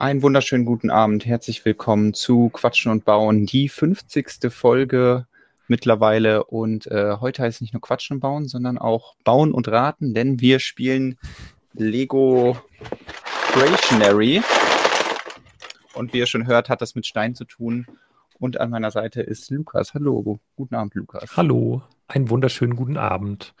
[0.00, 1.26] Einen wunderschönen guten Abend.
[1.26, 4.50] Herzlich willkommen zu Quatschen und Bauen, die 50.
[4.50, 5.26] Folge
[5.68, 6.44] mittlerweile.
[6.44, 10.14] Und äh, heute heißt es nicht nur Quatschen und Bauen, sondern auch Bauen und Raten,
[10.14, 11.18] denn wir spielen
[11.74, 12.56] Lego
[13.52, 14.40] Creationary.
[15.92, 17.86] Und wie ihr schon hört, hat das mit Stein zu tun.
[18.38, 19.92] Und an meiner Seite ist Lukas.
[19.92, 21.36] Hallo, guten Abend, Lukas.
[21.36, 23.54] Hallo, einen wunderschönen guten Abend.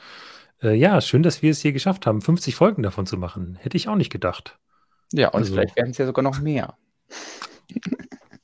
[0.62, 3.58] Äh, ja, schön, dass wir es hier geschafft haben, 50 Folgen davon zu machen.
[3.60, 4.58] Hätte ich auch nicht gedacht.
[5.12, 6.76] Ja, und also, vielleicht werden es ja sogar noch mehr.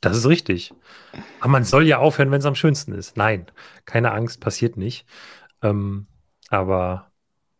[0.00, 0.72] Das ist richtig.
[1.40, 3.16] Aber man soll ja aufhören, wenn es am schönsten ist.
[3.16, 3.46] Nein,
[3.84, 5.06] keine Angst, passiert nicht.
[5.62, 6.06] Ähm,
[6.48, 7.10] aber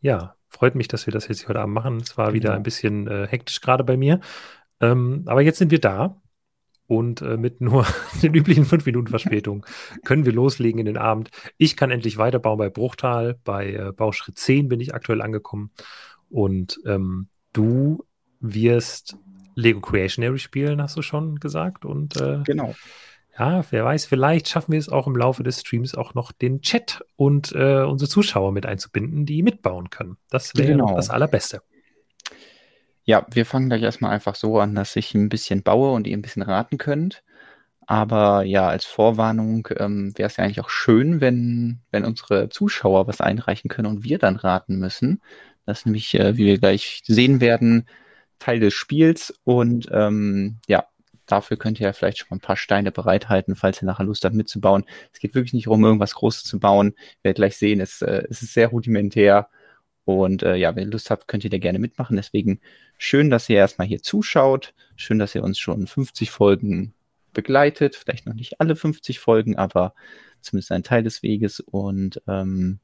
[0.01, 1.97] ja, freut mich, dass wir das jetzt heute Abend machen.
[1.99, 2.35] Es war genau.
[2.35, 4.21] wieder ein bisschen äh, hektisch gerade bei mir.
[4.81, 6.21] Ähm, aber jetzt sind wir da.
[6.89, 7.85] Und äh, mit nur
[8.23, 9.67] den üblichen fünf Minuten Verspätung
[10.05, 11.31] können wir loslegen in den Abend.
[11.59, 13.39] Ich kann endlich weiterbauen bei Bruchtal.
[13.45, 15.71] Bei äh, Bauschritt 10 bin ich aktuell angekommen.
[16.29, 18.05] Und ähm, du
[18.55, 19.17] wirst
[19.55, 21.85] Lego Creationary spielen, hast du schon gesagt.
[21.85, 22.75] Und äh, genau.
[23.39, 26.63] Ja, wer weiß, vielleicht schaffen wir es auch im Laufe des Streams auch noch den
[26.63, 30.17] Chat und äh, unsere Zuschauer mit einzubinden, die mitbauen können.
[30.31, 30.97] Das wäre genau.
[30.97, 31.61] das Allerbeste.
[33.05, 36.17] Ja, wir fangen gleich erstmal einfach so an, dass ich ein bisschen baue und ihr
[36.17, 37.23] ein bisschen raten könnt.
[37.87, 43.07] Aber ja, als Vorwarnung ähm, wäre es ja eigentlich auch schön, wenn, wenn unsere Zuschauer
[43.07, 45.23] was einreichen können und wir dann raten müssen.
[45.67, 47.87] Das ist nämlich, äh, wie wir gleich sehen werden,
[48.39, 50.87] Teil des Spiels und ähm, ja,
[51.27, 54.25] dafür könnt ihr ja vielleicht schon mal ein paar Steine bereithalten, falls ihr nachher Lust
[54.25, 54.85] habt mitzubauen.
[55.13, 56.95] Es geht wirklich nicht darum, irgendwas Großes zu bauen.
[56.97, 59.49] Ihr werdet gleich sehen, es, äh, es ist sehr rudimentär.
[60.05, 62.17] Und äh, ja, wenn ihr Lust habt, könnt ihr da gerne mitmachen.
[62.17, 62.61] Deswegen
[62.97, 64.73] schön, dass ihr erstmal hier zuschaut.
[64.95, 66.95] Schön, dass ihr uns schon 50 Folgen
[67.33, 67.97] begleitet.
[67.97, 69.95] Vielleicht noch nicht alle 50 Folgen, aber
[70.41, 71.59] zumindest ein Teil des Weges.
[71.59, 72.79] Und ähm,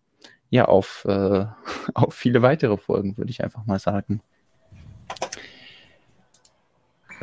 [0.50, 1.46] ja, auf, äh,
[1.94, 4.20] auf viele weitere Folgen, würde ich einfach mal sagen.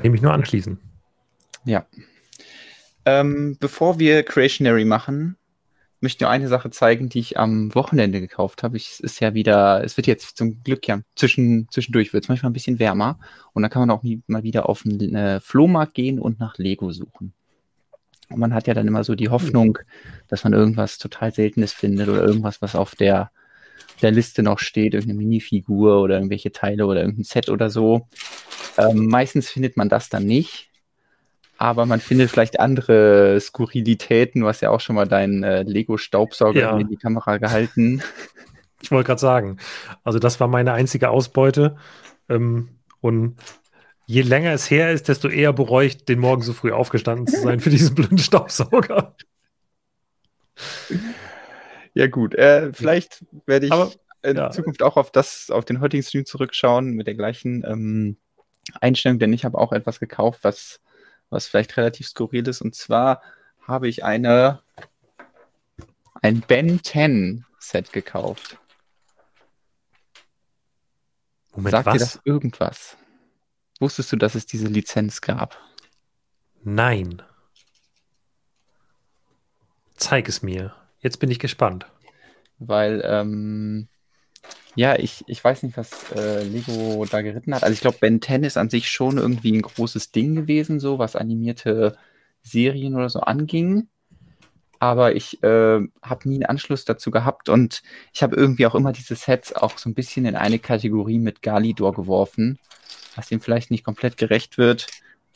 [0.02, 0.80] Kann ich nur anschließen.
[1.66, 1.86] Ja.
[3.06, 5.38] Ähm, bevor wir Creationary machen,
[6.02, 8.78] möchte ich nur eine Sache zeigen, die ich am Wochenende gekauft habe.
[8.78, 12.52] es ist ja wieder, es wird jetzt zum Glück ja zwischen, zwischendurch wird es manchmal
[12.52, 13.20] ein bisschen wärmer
[13.54, 16.92] und dann kann man auch mal wieder auf einen äh, Flohmarkt gehen und nach Lego
[16.92, 17.34] suchen.
[18.30, 19.80] Und man hat ja dann immer so die Hoffnung,
[20.28, 23.32] dass man irgendwas total Seltenes findet oder irgendwas, was auf der
[24.02, 28.08] der Liste noch steht, irgendeine Minifigur oder irgendwelche Teile oder irgendein Set oder so.
[28.78, 30.70] Ähm, meistens findet man das dann nicht,
[31.58, 34.42] aber man findet vielleicht andere Skurrilitäten.
[34.42, 36.78] Du hast ja auch schon mal deinen äh, Lego-Staubsauger ja.
[36.78, 38.02] in die Kamera gehalten.
[38.82, 39.58] Ich wollte gerade sagen,
[40.04, 41.76] also das war meine einzige Ausbeute.
[42.30, 42.70] Ähm,
[43.02, 43.36] und
[44.06, 47.42] je länger es her ist, desto eher bereue ich, den Morgen so früh aufgestanden zu
[47.42, 49.16] sein für diesen blöden Staubsauger.
[52.00, 52.34] Ja, gut.
[52.34, 54.52] Äh, vielleicht werde ich Aber, in ja.
[54.52, 58.16] Zukunft auch auf das, auf den heutigen Stream zurückschauen mit der gleichen ähm,
[58.80, 60.80] Einstellung, denn ich habe auch etwas gekauft, was,
[61.30, 62.62] was vielleicht relativ skurril ist.
[62.62, 63.22] Und zwar
[63.68, 64.62] habe ich eine
[66.22, 68.58] ein Ben 10 Set gekauft.
[71.54, 71.94] Moment, Sagt was?
[71.96, 72.98] dir das irgendwas?
[73.82, 75.58] Wusstest du, dass es diese Lizenz gab?
[76.64, 77.22] Nein.
[79.98, 80.79] Zeig es mir.
[81.02, 81.86] Jetzt bin ich gespannt.
[82.60, 83.88] Weil, ähm,
[84.76, 87.64] ja, ich, ich weiß nicht, was äh, Lego da geritten hat.
[87.64, 91.00] Also ich glaube, Ben 10 ist an sich schon irgendwie ein großes Ding gewesen, so
[91.00, 91.98] was animierte
[92.44, 93.88] Serien oder so anging.
[94.80, 97.82] Aber ich äh, habe nie einen Anschluss dazu gehabt und
[98.14, 101.42] ich habe irgendwie auch immer diese Sets auch so ein bisschen in eine Kategorie mit
[101.42, 102.58] Galidor geworfen,
[103.16, 104.88] was ihm vielleicht nicht komplett gerecht wird.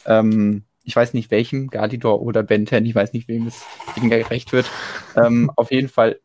[0.06, 3.64] Ähm, ich weiß nicht welchem, Galidor oder Ben 10, ich weiß nicht, wem es
[3.96, 4.70] gerecht wird.
[5.16, 6.20] Ähm, auf jeden Fall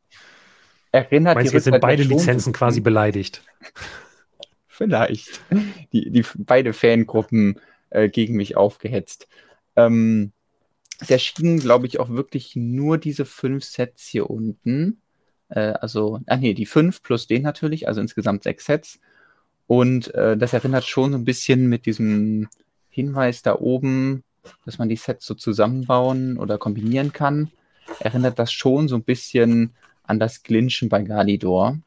[0.92, 3.42] erinnert Meinst die jetzt sind beide Lizenzen quasi beleidigt?
[4.66, 5.40] Vielleicht.
[5.92, 7.60] Die, die beide Fangruppen
[7.90, 9.26] äh, gegen mich aufgehetzt.
[9.76, 10.32] Ähm,
[11.00, 15.00] es erschienen, glaube ich, auch wirklich nur diese fünf Sets hier unten.
[15.48, 19.00] Äh, also, ach nee, die fünf plus den natürlich, also insgesamt sechs Sets.
[19.66, 22.48] Und äh, das erinnert schon so ein bisschen mit diesem
[22.88, 24.24] Hinweis da oben,
[24.64, 27.50] dass man die Sets so zusammenbauen oder kombinieren kann,
[28.00, 29.74] erinnert das schon so ein bisschen
[30.04, 31.78] an das Glinchen bei Galidor.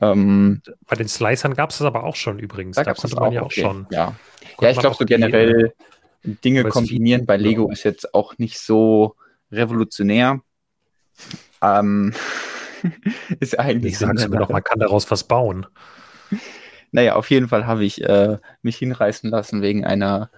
[0.00, 2.76] Ähm, bei den Slicern gab es das aber auch schon übrigens.
[2.76, 3.60] Da, da konnte man auch, ja auch okay.
[3.62, 3.86] schon.
[3.90, 4.14] Ja,
[4.60, 5.72] ja ich glaube so generell
[6.22, 9.16] Dinge kombinieren bei Lego ist jetzt auch nicht so
[9.50, 10.40] revolutionär.
[11.62, 12.14] Ähm,
[13.40, 14.06] ist eigentlich so.
[14.06, 15.66] Noch, man kann daraus was bauen.
[16.92, 20.28] Naja, auf jeden Fall habe ich äh, mich hinreißen lassen wegen einer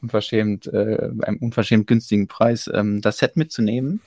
[0.00, 4.00] unverschämt, äh, einem unverschämt günstigen Preis ähm, das Set mitzunehmen.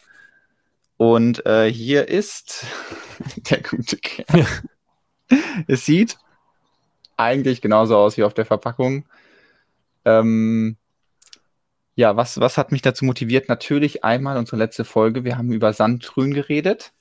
[1.02, 2.64] Und äh, hier ist
[3.50, 4.46] der gute Kerl.
[5.68, 6.20] es sieht
[7.18, 9.06] eigentlich genauso aus wie auf der Verpackung.
[10.06, 10.78] Ähm,
[11.96, 13.50] Ja, was, was hat mich dazu motiviert?
[13.50, 15.24] Natürlich einmal unsere letzte Folge.
[15.24, 16.94] Wir haben über Sandgrün geredet.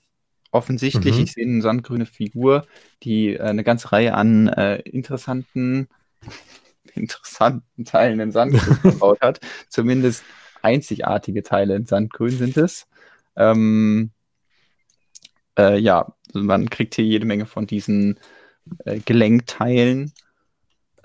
[0.53, 1.25] Offensichtlich, Mhm.
[1.25, 2.67] ich sehe eine sandgrüne Figur,
[3.05, 5.89] die äh, eine ganze Reihe an äh, interessanten,
[6.95, 9.41] interessanten Teilen in Sandgrün verbaut hat.
[9.69, 10.25] Zumindest
[10.63, 12.89] einzigartige Teile in Sandgrün sind es.
[13.37, 14.11] Ähm,
[15.59, 18.19] äh, ja, also man kriegt hier jede Menge von diesen
[18.85, 20.13] äh, Gelenkteilen.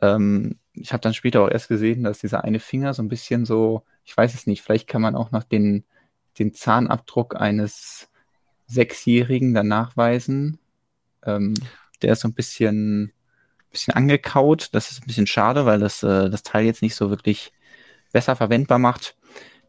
[0.01, 3.45] Ähm, ich habe dann später auch erst gesehen, dass dieser eine Finger so ein bisschen
[3.45, 5.85] so, ich weiß es nicht, vielleicht kann man auch noch den,
[6.37, 8.09] den Zahnabdruck eines
[8.67, 10.59] Sechsjährigen dann nachweisen.
[11.23, 11.53] Ähm,
[12.01, 13.13] der ist so ein bisschen,
[13.71, 14.69] bisschen angekaut.
[14.73, 17.53] Das ist ein bisschen schade, weil das äh, das Teil jetzt nicht so wirklich
[18.11, 19.15] besser verwendbar macht.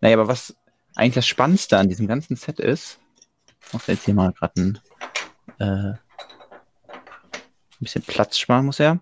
[0.00, 0.56] Naja, aber was
[0.96, 2.98] eigentlich das Spannendste an diesem ganzen Set ist,
[3.66, 4.78] ich muss jetzt hier mal gerade ein,
[5.58, 5.98] äh, ein
[7.80, 9.00] bisschen Platz sparen, muss er,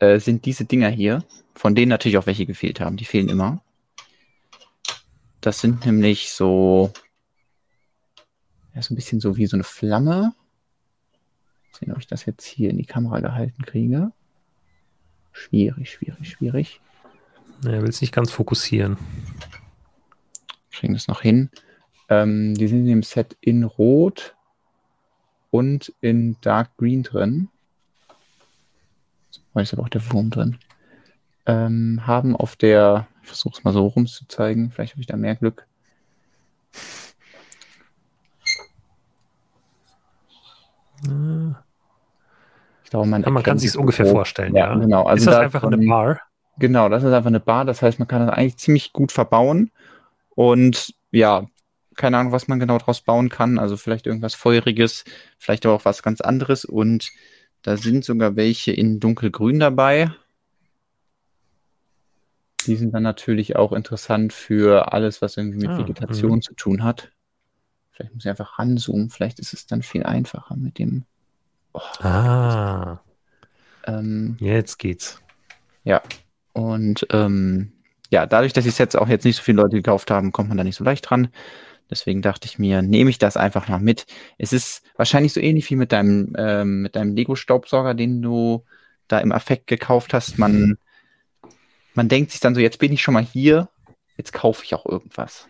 [0.00, 2.96] äh, sind diese Dinger hier, von denen natürlich auch welche gefehlt haben.
[2.96, 3.62] Die fehlen immer.
[5.40, 6.92] Das sind nämlich so,
[8.74, 10.34] ja, so ein bisschen so wie so eine Flamme.
[11.70, 14.10] Mal sehen, ob ich das jetzt hier in die Kamera gehalten kriege.
[15.32, 16.80] Schwierig, schwierig, schwierig.
[17.64, 18.96] Er will es nicht ganz fokussieren.
[20.78, 21.50] Kriegen das noch hin.
[22.08, 24.36] Ähm, die sind in dem Set in Rot
[25.50, 27.48] und in Dark Green drin.
[29.54, 30.58] Da ist aber auch der Wurm drin.
[31.46, 35.06] Ähm, haben auf der, ich versuche es mal so rum zu zeigen, vielleicht habe ich
[35.06, 35.66] da mehr Glück.
[42.84, 44.78] Ich glaube, man, Ja, man kann sich es ungefähr vorstellen, Ja, ja.
[44.78, 45.04] genau.
[45.04, 46.20] Also ist das da einfach eine von- Bar?
[46.58, 47.64] Genau, das ist einfach eine Bar.
[47.64, 49.70] Das heißt, man kann das eigentlich ziemlich gut verbauen.
[50.36, 51.48] Und ja,
[51.96, 53.58] keine Ahnung, was man genau draus bauen kann.
[53.58, 55.04] Also vielleicht irgendwas Feuriges,
[55.38, 56.64] vielleicht aber auch was ganz anderes.
[56.64, 57.10] Und
[57.62, 60.12] da sind sogar welche in dunkelgrün dabei.
[62.66, 66.84] Die sind dann natürlich auch interessant für alles, was irgendwie mit Ah, Vegetation zu tun
[66.84, 67.10] hat.
[67.92, 69.08] Vielleicht muss ich einfach ranzoomen.
[69.08, 71.04] Vielleicht ist es dann viel einfacher mit dem.
[71.72, 73.00] Oh, Ah,
[73.86, 75.22] ähm, jetzt geht's.
[75.84, 76.02] Ja.
[76.52, 77.72] Und ähm,
[78.10, 80.58] ja, dadurch, dass die Sets auch jetzt nicht so viele Leute gekauft haben, kommt man
[80.58, 81.28] da nicht so leicht dran.
[81.90, 84.06] Deswegen dachte ich mir, nehme ich das einfach mal mit.
[84.38, 88.64] Es ist wahrscheinlich so ähnlich wie mit deinem, ähm, mit deinem Lego-Staubsauger, den du
[89.08, 90.38] da im Affekt gekauft hast.
[90.38, 90.78] Man,
[91.94, 93.68] man denkt sich dann so, jetzt bin ich schon mal hier,
[94.16, 95.48] jetzt kaufe ich auch irgendwas.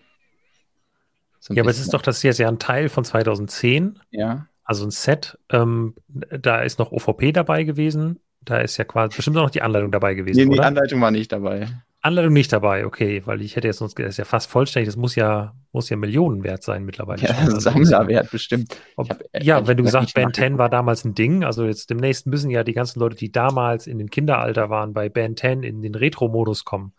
[1.41, 4.85] So Ja, aber es ist doch das jetzt ja ein Teil von 2010, Ja, also
[4.85, 5.39] ein Set.
[5.49, 8.21] Ähm, da ist noch OVP dabei gewesen.
[8.43, 10.61] Da ist ja quasi bestimmt auch noch die Anleitung dabei gewesen, nee, die?
[10.61, 11.69] Anleitung war nicht dabei.
[12.07, 14.97] Anleitung nicht dabei, okay, weil ich hätte jetzt sonst, das ist ja fast vollständig, das
[14.97, 17.23] muss ja, muss ja Millionen wert sein mittlerweile.
[17.23, 17.35] Ja.
[17.41, 18.77] Also, Sammlerwert bestimmt.
[18.97, 21.91] Ob, hab, äh, ja, wenn du gesagt Ben 10 war damals ein Ding, also jetzt
[21.91, 25.63] demnächst müssen ja die ganzen Leute, die damals in den Kinderalter waren, bei Ben 10
[25.63, 26.95] in den Retro-Modus kommen.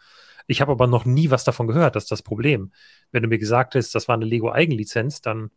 [0.45, 2.71] Ich habe aber noch nie was davon gehört, das ist das Problem.
[3.11, 5.51] Wenn du mir gesagt hast, das war eine Lego-Eigenlizenz, dann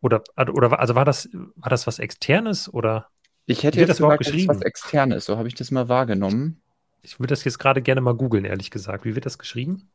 [0.00, 3.08] oder, oder also war das, war das was Externes oder
[3.46, 4.48] Ich hätte jetzt das gesagt, geschrieben?
[4.48, 6.61] was Externes, so habe ich das mal wahrgenommen.
[7.02, 9.04] Ich würde das jetzt gerade gerne mal googeln, ehrlich gesagt.
[9.04, 9.90] Wie wird das geschrieben?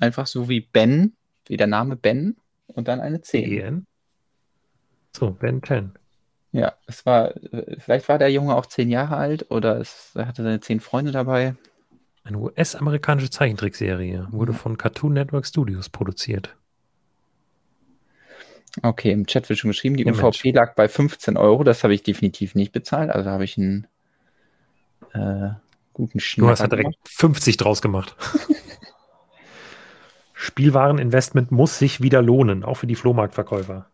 [0.00, 1.14] Einfach so wie Ben,
[1.46, 2.36] wie der Name Ben
[2.66, 3.52] und dann eine 10.
[3.52, 3.86] EN?
[5.16, 5.92] So, Ben 10.
[6.52, 7.34] Ja, es war,
[7.78, 11.12] vielleicht war der Junge auch zehn Jahre alt oder es, er hatte seine zehn Freunde
[11.12, 11.54] dabei.
[12.24, 16.56] Eine US-amerikanische Zeichentrickserie wurde von Cartoon Network Studios produziert.
[18.82, 21.62] Okay, im Chat wird schon geschrieben, die Ja, UVP lag bei 15 Euro.
[21.62, 23.10] Das habe ich definitiv nicht bezahlt.
[23.10, 23.86] Also habe ich einen
[25.12, 25.50] äh,
[25.96, 27.08] guten Jonas Schnatter hat direkt gemacht.
[27.08, 28.14] 50 draus gemacht.
[30.34, 33.88] Spielwareninvestment muss sich wieder lohnen, auch für die Flohmarktverkäufer.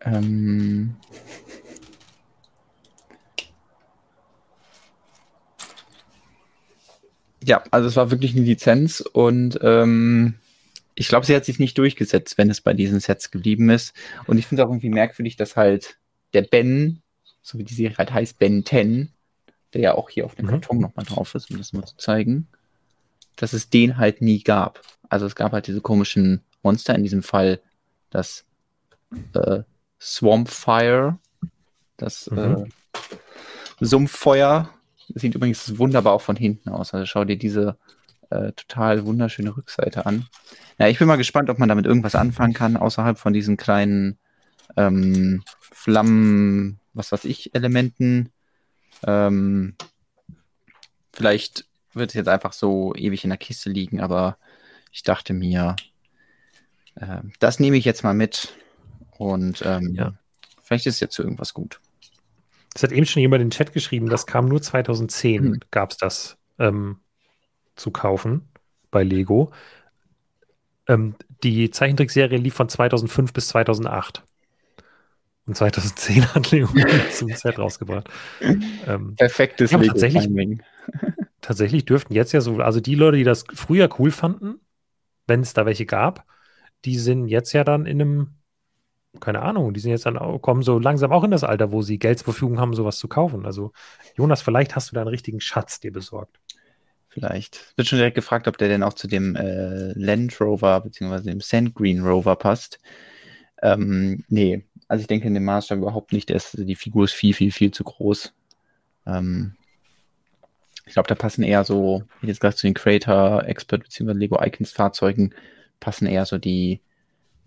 [0.00, 0.96] Ähm,
[7.44, 10.36] ja, also es war wirklich eine Lizenz und ähm,
[10.94, 13.92] ich glaube, sie hat sich nicht durchgesetzt, wenn es bei diesen Sets geblieben ist.
[14.26, 15.98] Und ich finde es auch irgendwie merkwürdig, dass halt
[16.32, 17.02] der Ben,
[17.46, 19.12] so wie die Serie halt heißt, Ben 10,
[19.72, 20.50] der ja auch hier auf dem Mhm.
[20.50, 22.48] Karton nochmal drauf ist, um das mal zu zeigen,
[23.36, 24.80] dass es den halt nie gab.
[25.08, 27.60] Also es gab halt diese komischen Monster, in diesem Fall
[28.10, 28.44] das
[29.34, 29.62] äh,
[30.00, 31.18] Swamp Fire,
[31.96, 32.38] das Mhm.
[32.38, 32.64] äh,
[33.80, 34.70] Sumpffeuer.
[35.08, 36.92] Das sieht übrigens wunderbar auch von hinten aus.
[36.92, 37.76] Also schau dir diese
[38.30, 40.26] äh, total wunderschöne Rückseite an.
[40.78, 44.18] Ja, ich bin mal gespannt, ob man damit irgendwas anfangen kann, außerhalb von diesen kleinen
[44.76, 48.30] ähm, Flammen, was weiß ich, Elementen.
[49.06, 49.74] Ähm,
[51.12, 54.38] vielleicht wird es jetzt einfach so ewig in der Kiste liegen, aber
[54.92, 55.76] ich dachte mir,
[56.96, 58.54] äh, das nehme ich jetzt mal mit
[59.18, 60.14] und ähm, Ja.
[60.62, 61.80] vielleicht ist es jetzt zu irgendwas gut.
[62.74, 65.60] Es hat eben schon jemand in den Chat geschrieben, das kam nur 2010, Hm.
[65.70, 66.36] gab es das.
[66.58, 67.00] Ähm,
[67.74, 68.48] zu kaufen
[68.90, 69.52] bei Lego.
[70.88, 74.22] Ähm, die Zeichentrickserie lief von 2005 bis 2008.
[75.46, 76.68] Und 2010 hat Lego
[77.12, 78.08] zum Set rausgebracht.
[78.86, 80.28] Ähm, Perfektes ja, tatsächlich,
[81.40, 84.60] tatsächlich dürften jetzt ja so, also die Leute, die das früher cool fanden,
[85.26, 86.24] wenn es da welche gab,
[86.84, 88.34] die sind jetzt ja dann in einem,
[89.20, 91.82] keine Ahnung, die sind jetzt dann auch, kommen so langsam auch in das Alter, wo
[91.82, 93.46] sie Geld zur Verfügung haben, sowas zu kaufen.
[93.46, 93.72] Also,
[94.16, 96.38] Jonas, vielleicht hast du da einen richtigen Schatz dir besorgt.
[97.08, 97.72] Vielleicht.
[97.76, 101.22] Wird schon direkt gefragt, ob der denn auch zu dem äh, Land Rover bzw.
[101.22, 102.78] dem Sand Green Rover passt.
[103.62, 106.28] Ähm, nee, also ich denke in dem Maßstab überhaupt nicht.
[106.28, 108.32] Der ist, die Figur ist viel, viel, viel zu groß.
[109.06, 109.54] Ähm,
[110.84, 114.12] ich glaube, da passen eher so, wie jetzt gesagt, zu den Creator, Expert bzw.
[114.12, 115.34] Lego Icons Fahrzeugen,
[115.80, 116.80] passen eher so die,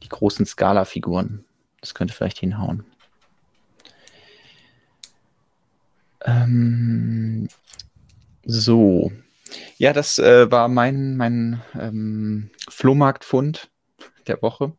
[0.04, 1.46] die großen Skala-Figuren.
[1.80, 2.84] Das könnte vielleicht hinhauen.
[6.26, 7.48] Ähm,
[8.44, 9.12] so.
[9.78, 13.70] Ja, das äh, war mein, mein ähm, Flohmarktfund
[14.28, 14.74] der Woche.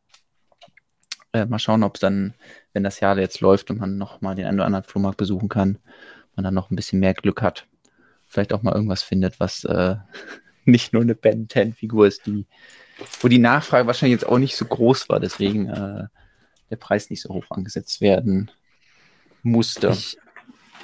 [1.32, 2.34] Äh, mal schauen, ob es dann,
[2.72, 5.48] wenn das Jahr jetzt läuft und man noch mal den einen oder anderen Flohmarkt besuchen
[5.48, 5.78] kann,
[6.34, 7.66] man dann noch ein bisschen mehr Glück hat.
[8.26, 9.96] Vielleicht auch mal irgendwas findet, was äh,
[10.64, 12.46] nicht nur eine Ben 10 Figur ist, die,
[13.20, 16.06] wo die Nachfrage wahrscheinlich jetzt auch nicht so groß war, deswegen äh,
[16.70, 18.50] der Preis nicht so hoch angesetzt werden
[19.42, 19.88] musste.
[19.88, 20.18] Ich,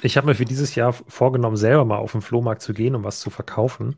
[0.01, 3.03] ich habe mir für dieses Jahr vorgenommen, selber mal auf den Flohmarkt zu gehen, um
[3.03, 3.95] was zu verkaufen,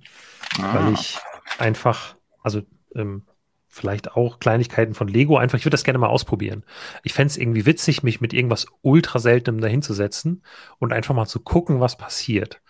[0.59, 0.73] ah.
[0.73, 1.17] weil ich
[1.57, 2.61] einfach, also
[2.95, 3.23] ähm,
[3.69, 6.63] vielleicht auch Kleinigkeiten von Lego einfach, ich würde das gerne mal ausprobieren.
[7.03, 10.43] Ich fände es irgendwie witzig, mich mit irgendwas ultra seltenem dahinzusetzen
[10.79, 12.61] und einfach mal zu gucken, was passiert.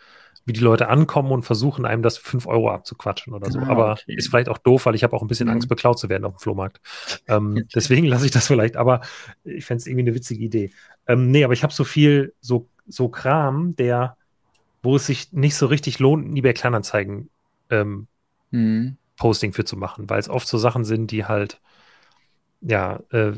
[0.45, 3.59] Wie die Leute ankommen und versuchen, einem das 5 Euro abzuquatschen oder so.
[3.59, 4.15] Ah, aber okay.
[4.15, 5.53] ist vielleicht auch doof, weil ich habe auch ein bisschen mhm.
[5.53, 6.81] Angst, beklaut zu werden auf dem Flohmarkt.
[7.27, 9.01] Ähm, deswegen lasse ich das vielleicht, aber
[9.43, 10.71] ich fände es irgendwie eine witzige Idee.
[11.07, 14.17] Ähm, nee, aber ich habe so viel, so, so Kram, der,
[14.83, 17.29] wo es sich nicht so richtig lohnt, eBay Kleinanzeigen
[17.69, 18.07] ähm,
[18.51, 18.97] mhm.
[19.19, 21.59] Posting für zu machen, weil es oft so Sachen sind, die halt,
[22.61, 23.33] ja, äh,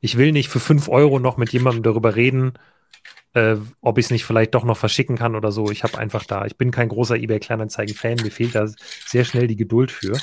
[0.00, 2.54] ich will nicht für 5 Euro noch mit jemandem darüber reden,
[3.34, 5.70] äh, ob ich es nicht vielleicht doch noch verschicken kann oder so.
[5.70, 8.66] Ich habe einfach da, ich bin kein großer eBay Kleinanzeigen-Fan, mir fehlt da
[9.06, 10.18] sehr schnell die Geduld für.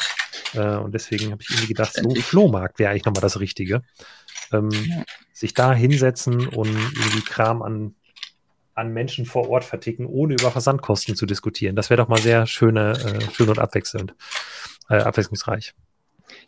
[0.54, 3.84] Äh, und deswegen habe ich irgendwie gedacht, so Flohmarkt wäre eigentlich nochmal das Richtige.
[4.52, 5.04] Ähm, ja.
[5.34, 7.96] Sich da hinsetzen und irgendwie Kram an,
[8.74, 11.76] an Menschen vor Ort verticken, ohne über Versandkosten zu diskutieren.
[11.76, 14.16] Das wäre doch mal sehr schöne, äh, schön und abwechselnd
[14.90, 15.74] äh, abwechslungsreich.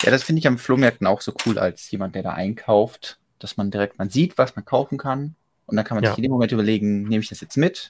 [0.04, 3.58] Ja, das finde ich am Flohmärkten auch so cool als jemand, der da einkauft, dass
[3.58, 6.12] man direkt, man sieht, was man kaufen kann und dann kann man ja.
[6.12, 7.88] sich in dem Moment überlegen, nehme ich das jetzt mit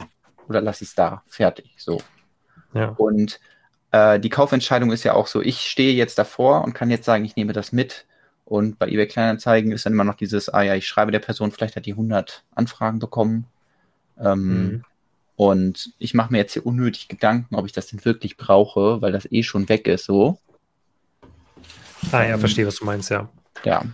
[0.48, 2.02] oder lasse ich es da, fertig, so.
[2.74, 2.90] Ja.
[2.90, 3.40] Und
[3.92, 7.26] äh, die Kaufentscheidung ist ja auch so, ich stehe jetzt davor und kann jetzt sagen,
[7.26, 8.06] ich nehme das mit
[8.46, 11.52] und bei eBay Kleinanzeigen ist dann immer noch dieses, ah ja, ich schreibe der Person,
[11.52, 13.46] vielleicht hat die 100 Anfragen bekommen.
[14.20, 14.84] Ähm, mhm.
[15.40, 19.14] Und ich mache mir jetzt hier unnötig Gedanken, ob ich das denn wirklich brauche, weil
[19.14, 20.38] das eh schon weg ist, so.
[22.12, 23.30] Ah ja, ähm, verstehe, was du meinst, ja.
[23.64, 23.86] Ja.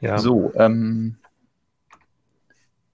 [0.00, 0.18] ja.
[0.18, 1.18] So, ähm,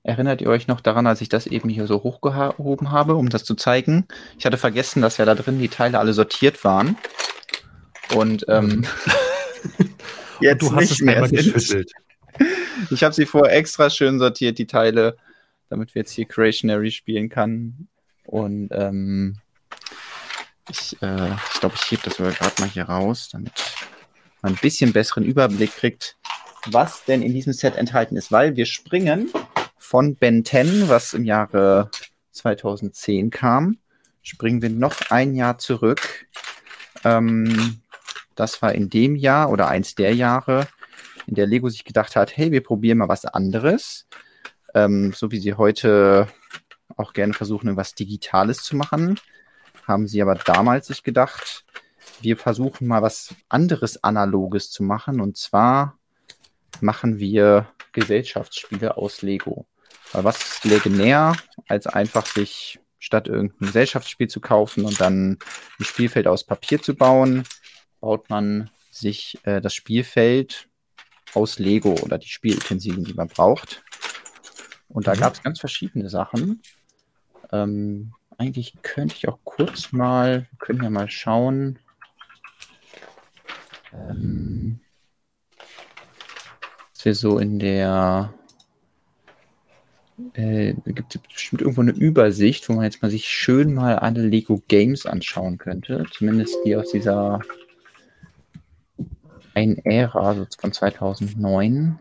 [0.03, 3.43] erinnert ihr euch noch daran, als ich das eben hier so hochgehoben habe, um das
[3.43, 4.07] zu zeigen?
[4.39, 6.99] Ich hatte vergessen, dass ja da drin die Teile alle sortiert waren.
[8.15, 8.85] Und ähm,
[10.41, 11.91] jetzt Und du hast es mehr geschüttelt.
[12.91, 15.17] Ich habe sie vorher extra schön sortiert, die Teile
[15.69, 17.89] damit wir jetzt hier Creationary spielen kann.
[18.25, 19.39] Und ähm,
[20.69, 23.53] ich äh, ich glaube, ich hebe das gerade mal hier raus, damit
[24.43, 26.17] man ein bisschen besseren Überblick kriegt,
[26.67, 29.31] was denn in diesem Set enthalten ist, weil wir springen
[29.77, 31.91] von Ben 10, was im Jahre
[32.33, 33.79] 2010 kam,
[34.23, 36.27] springen wir noch ein Jahr zurück.
[37.05, 37.81] Ähm,
[38.35, 40.69] das war in dem Jahr oder eins der Jahre,
[41.27, 44.07] in der Lego sich gedacht hat, hey, wir probieren mal was anderes
[44.75, 46.29] ähm, so wie sie heute
[46.97, 49.21] auch gerne versuchen, etwas Digitales zu machen,
[49.87, 51.65] haben sie aber damals sich gedacht,
[52.21, 55.21] wir versuchen mal was anderes Analoges zu machen.
[55.21, 55.99] Und zwar
[56.81, 59.67] machen wir Gesellschaftsspiele aus Lego.
[60.13, 61.35] Weil was ist legendär,
[61.69, 65.39] als einfach sich statt irgendein Gesellschaftsspiel zu kaufen und dann
[65.79, 67.45] ein Spielfeld aus Papier zu bauen,
[68.01, 70.69] baut man sich äh, das Spielfeld
[71.35, 73.85] aus Lego oder die Spielutensilien, die man braucht.
[74.89, 75.21] Und da mhm.
[75.21, 76.63] gab es ganz verschiedene Sachen.
[77.53, 81.79] Ähm, eigentlich könnte ich auch kurz mal, wir können ja mal schauen.
[83.93, 84.81] Ähm,
[86.95, 88.33] dass wir so in der
[90.35, 94.23] äh, gibt es bestimmt irgendwo eine Übersicht, wo man jetzt mal sich schön mal alle
[94.23, 96.07] Lego Games anschauen könnte.
[96.13, 97.41] Zumindest die aus dieser
[99.55, 101.99] einen Ära, also von 2009.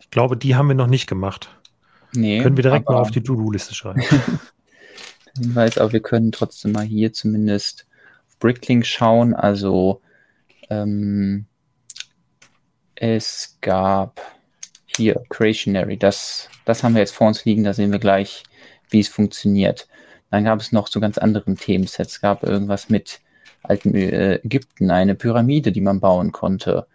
[0.00, 1.55] Ich glaube, die haben wir noch nicht gemacht.
[2.16, 4.02] Nee, können wir direkt mal auf die To-Do-Liste schreiben.
[5.38, 7.86] Hinweis, aber wir können trotzdem mal hier zumindest
[8.38, 10.00] Bricklink schauen, also
[10.70, 11.46] ähm,
[12.94, 14.20] es gab
[14.86, 18.44] hier Creationary, das, das haben wir jetzt vor uns liegen, da sehen wir gleich,
[18.90, 19.88] wie es funktioniert.
[20.30, 22.14] Dann gab es noch so ganz anderen Themensets.
[22.14, 23.20] Es gab irgendwas mit
[23.62, 26.86] alten äh, Ägypten, eine Pyramide, die man bauen konnte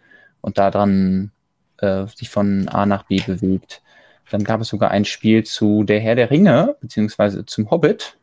[0.41, 1.31] und daran
[1.77, 3.81] äh, sich von A nach B bewegt.
[4.29, 8.17] Dann gab es sogar ein Spiel zu Der Herr der Ringe, beziehungsweise zum Hobbit,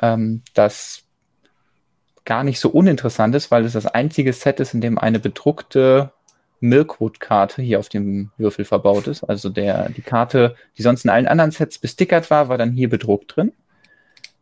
[0.00, 1.04] ähm, das
[2.24, 6.12] gar nicht so uninteressant ist, weil es das einzige Set ist, in dem eine bedruckte
[6.60, 9.24] Milkwood-Karte hier auf dem Würfel verbaut ist.
[9.24, 12.88] Also der, die Karte, die sonst in allen anderen Sets bestickert war, war dann hier
[12.88, 13.52] bedruckt drin.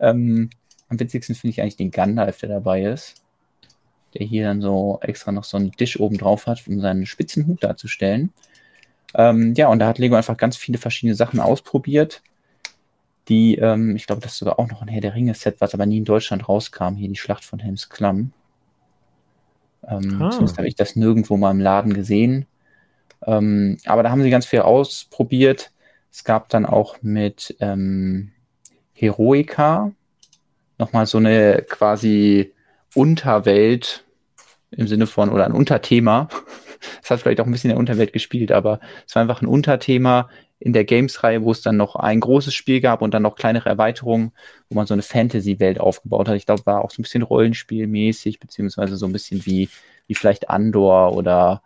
[0.01, 0.51] Ähm,
[0.89, 3.23] am witzigsten finde ich eigentlich den Gandalf, der dabei ist.
[4.15, 7.47] Der hier dann so extra noch so einen Tisch oben drauf hat, um seinen spitzen
[7.47, 8.33] Hut darzustellen.
[9.15, 12.23] Ähm, ja, und da hat Lego einfach ganz viele verschiedene Sachen ausprobiert,
[13.29, 15.87] die, ähm, ich glaube, das ist sogar auch noch ein Herr der Ringe-Set, was aber
[15.87, 18.33] nie in Deutschland rauskam, hier die Schlacht von Helms Klamm.
[19.89, 20.31] Ähm, ah.
[20.31, 22.47] Zumindest habe ich das nirgendwo mal im Laden gesehen.
[23.27, 25.71] Ähm, aber da haben sie ganz viel ausprobiert.
[26.11, 28.33] Es gab dann auch mit ähm,
[28.93, 29.93] Heroica
[30.79, 32.53] nochmal so eine quasi
[32.95, 34.05] Unterwelt
[34.71, 36.29] im Sinne von, oder ein Unterthema.
[37.03, 39.47] Es hat vielleicht auch ein bisschen in der Unterwelt gespielt, aber es war einfach ein
[39.47, 40.29] Unterthema
[40.59, 43.69] in der Games-Reihe, wo es dann noch ein großes Spiel gab und dann noch kleinere
[43.69, 44.33] Erweiterungen,
[44.69, 46.37] wo man so eine Fantasy-Welt aufgebaut hat.
[46.37, 49.69] Ich glaube, war auch so ein bisschen Rollenspielmäßig, beziehungsweise so ein bisschen wie,
[50.07, 51.63] wie vielleicht Andor oder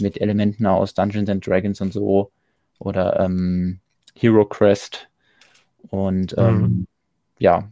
[0.00, 2.30] mit Elementen aus Dungeons and Dragons und so
[2.78, 3.80] oder ähm,
[4.14, 5.08] Hero Crest.
[5.88, 6.86] Und ähm, mhm.
[7.38, 7.68] ja,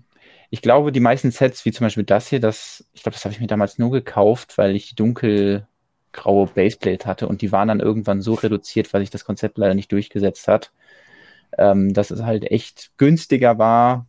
[0.51, 3.35] ich glaube, die meisten Sets, wie zum Beispiel das hier, das, ich glaube, das habe
[3.35, 5.67] ich mir damals nur gekauft, weil ich die dunkel
[6.19, 9.75] graue Baseplate hatte und die waren dann irgendwann so reduziert, weil sich das Konzept leider
[9.75, 10.73] nicht durchgesetzt hat,
[11.57, 14.07] ähm, dass es halt echt günstiger war,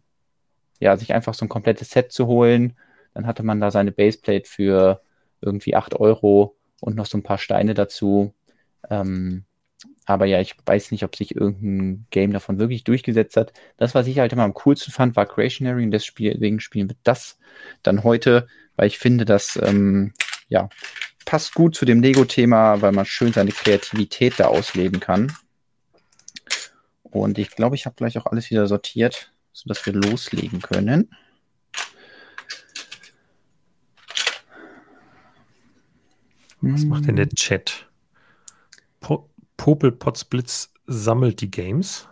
[0.80, 2.76] ja, sich einfach so ein komplettes Set zu holen.
[3.14, 5.02] Dann hatte man da seine Baseplate für
[5.42, 8.34] irgendwie 8 Euro und noch so ein paar Steine dazu.
[8.90, 9.46] Ähm,
[10.06, 13.54] aber ja, ich weiß nicht, ob sich irgendein Game davon wirklich durchgesetzt hat.
[13.78, 17.38] Das, was ich halt immer am coolsten fand, war Creationary und deswegen spielen wir das
[17.84, 20.14] dann heute, weil ich finde, dass ähm,
[20.48, 20.70] ja,
[21.30, 25.32] passt gut zu dem Lego-Thema, weil man schön seine Kreativität da ausleben kann.
[27.04, 31.12] Und ich glaube, ich habe gleich auch alles wieder sortiert, sodass wir loslegen können.
[36.62, 37.88] Was macht denn der Chat?
[39.00, 42.08] Po Popelpotsblitz sammelt die Games.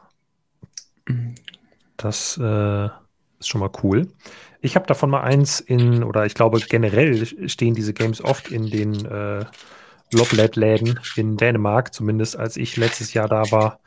[1.97, 2.89] Das äh,
[3.39, 4.07] ist schon mal cool.
[4.61, 8.69] Ich habe davon mal eins in, oder ich glaube generell stehen diese Games oft in
[8.69, 9.45] den äh,
[10.11, 13.79] Loblet-Läden in Dänemark, zumindest als ich letztes Jahr da war.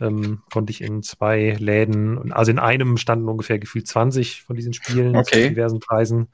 [0.00, 4.72] Ähm, konnte ich in zwei Läden, also in einem standen ungefähr gefühlt 20 von diesen
[4.72, 5.42] Spielen okay.
[5.42, 6.28] zu diversen Preisen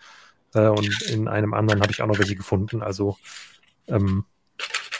[0.55, 2.83] äh, und in einem anderen habe ich auch noch welche gefunden.
[2.83, 3.17] Also
[3.88, 4.25] ähm,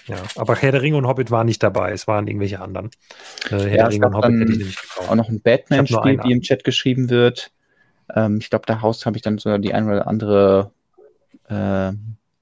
[0.07, 2.90] ja, aber Herr der Ringe und Hobbit waren nicht dabei, es waren irgendwelche anderen.
[3.51, 5.09] Äh, Herr ja, der Ringe und Hobbit hätte ich nämlich gekauft.
[5.11, 7.53] Auch noch ein Batman-Spiel, wie im Chat geschrieben wird.
[8.14, 10.73] Ähm, ich glaube, da Haus habe ich dann sogar die eine oder andere
[11.49, 11.93] äh,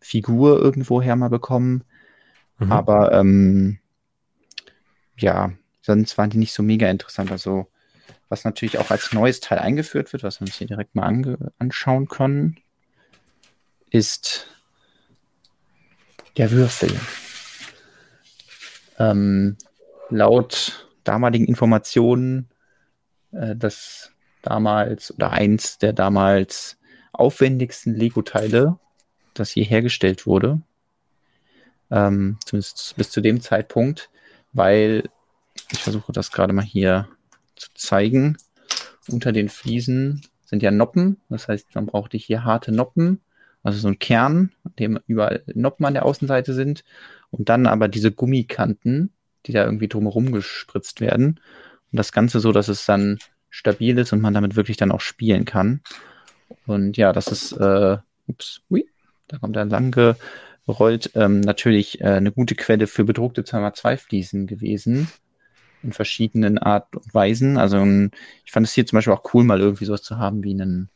[0.01, 1.85] Figur irgendwoher mal bekommen.
[2.59, 2.73] Mhm.
[2.73, 3.79] Aber ähm,
[5.17, 7.31] ja, sonst waren die nicht so mega interessant.
[7.31, 7.69] Also,
[8.29, 12.09] was natürlich auch als neues Teil eingeführt wird, was wir uns hier direkt mal anschauen
[12.09, 12.57] können,
[13.91, 14.49] ist
[16.37, 16.91] der Würfel.
[18.99, 19.57] Ähm,
[20.11, 22.49] laut damaligen Informationen
[23.33, 26.79] äh, das damals oder eins der damals
[27.13, 28.79] aufwendigsten Lego-Teile,
[29.35, 30.61] das je hergestellt wurde.
[31.91, 34.11] Ähm, zumindest bis zu dem Zeitpunkt,
[34.53, 35.09] weil
[35.71, 37.09] ich versuche das gerade mal hier
[37.57, 38.37] zu zeigen.
[39.09, 43.21] Unter den Fliesen sind ja Noppen, das heißt, man brauchte hier harte Noppen,
[43.63, 46.85] also so ein Kern, dem überall Noppen an der Außenseite sind
[47.31, 49.13] und dann aber diese Gummikanten,
[49.47, 51.41] die da irgendwie drumherum gespritzt werden.
[51.91, 53.19] Und das Ganze so, dass es dann
[53.51, 55.81] stabil ist und man damit wirklich dann auch spielen kann.
[56.67, 58.87] Und ja, das ist, äh, ups, ui,
[59.29, 60.17] da kommt er lang
[60.67, 65.09] gerollt, ähm, natürlich äh, eine gute Quelle für bedruckte 2x2 Fliesen gewesen.
[65.83, 67.59] In verschiedenen Art und Weisen.
[67.59, 67.85] Also
[68.45, 70.89] ich fand es hier zum Beispiel auch cool, mal irgendwie sowas zu haben wie einen,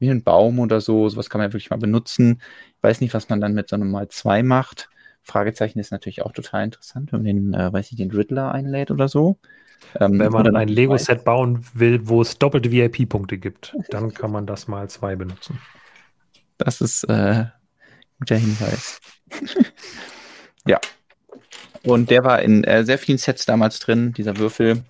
[0.00, 1.08] wie einen Baum oder so.
[1.08, 2.42] Sowas kann man ja wirklich mal benutzen.
[2.76, 4.88] Ich weiß nicht, was man dann mit so einem mal 2 macht.
[5.22, 8.90] Fragezeichen ist natürlich auch total interessant, wenn man den, äh, weiß ich, den Riddler einlädt
[8.90, 9.38] oder so.
[9.98, 14.30] Ähm, Wenn man dann ein Lego-Set bauen will, wo es doppelte VIP-Punkte gibt, dann kann
[14.30, 15.58] man das mal zwei benutzen.
[16.58, 17.46] Das ist äh,
[18.18, 19.00] guter Hinweis.
[20.66, 20.78] ja.
[21.82, 24.84] Und der war in äh, sehr vielen Sets damals drin, dieser Würfel.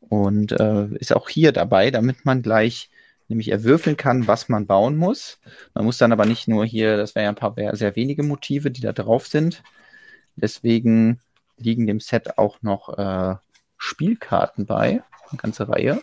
[0.00, 2.90] Und äh, ist auch hier dabei, damit man gleich
[3.32, 5.40] nämlich er würfeln kann, was man bauen muss.
[5.74, 8.70] Man muss dann aber nicht nur hier, das wären ja ein paar sehr wenige Motive,
[8.70, 9.62] die da drauf sind.
[10.36, 11.18] Deswegen
[11.56, 13.36] liegen dem Set auch noch äh,
[13.78, 16.02] Spielkarten bei, eine ganze Reihe.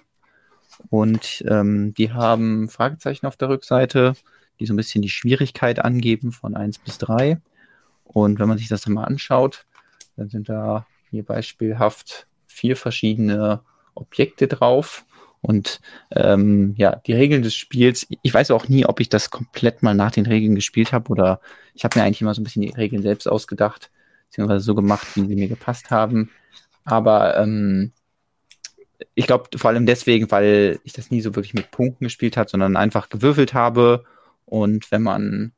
[0.90, 4.14] Und ähm, die haben Fragezeichen auf der Rückseite,
[4.60, 7.40] die so ein bisschen die Schwierigkeit angeben von 1 bis 3.
[8.06, 9.66] Und wenn man sich das dann mal anschaut,
[10.16, 13.62] dann sind da hier beispielhaft vier verschiedene
[13.94, 15.06] Objekte drauf.
[15.42, 15.80] Und
[16.12, 19.96] ähm, ja, die Regeln des Spiels, ich weiß auch nie, ob ich das komplett mal
[19.96, 21.40] nach den Regeln gespielt habe oder
[21.74, 23.90] ich habe mir eigentlich immer so ein bisschen die Regeln selbst ausgedacht,
[24.28, 26.30] beziehungsweise so gemacht, wie sie mir gepasst haben.
[26.84, 27.94] Aber ähm,
[29.16, 32.50] ich glaube vor allem deswegen, weil ich das nie so wirklich mit Punkten gespielt habe,
[32.50, 34.04] sondern einfach gewürfelt habe.
[34.46, 35.54] Und wenn man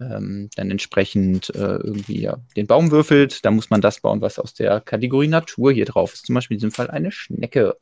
[0.00, 4.38] ähm, dann entsprechend äh, irgendwie ja, den Baum würfelt, dann muss man das bauen, was
[4.38, 6.26] aus der Kategorie Natur hier drauf ist.
[6.26, 7.76] Zum Beispiel in diesem Fall eine Schnecke.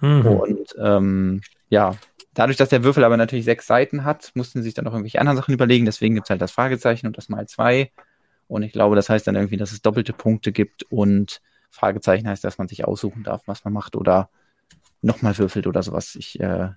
[0.00, 0.26] Mhm.
[0.26, 1.94] Und ähm, ja,
[2.34, 5.20] dadurch, dass der Würfel aber natürlich sechs Seiten hat, mussten sie sich dann noch irgendwelche
[5.20, 5.84] anderen Sachen überlegen.
[5.84, 7.90] Deswegen gibt es halt das Fragezeichen und das mal zwei.
[8.46, 12.44] Und ich glaube, das heißt dann irgendwie, dass es doppelte Punkte gibt und Fragezeichen heißt,
[12.44, 14.30] dass man sich aussuchen darf, was man macht oder
[15.02, 16.14] nochmal würfelt oder sowas.
[16.14, 16.70] Ich, äh,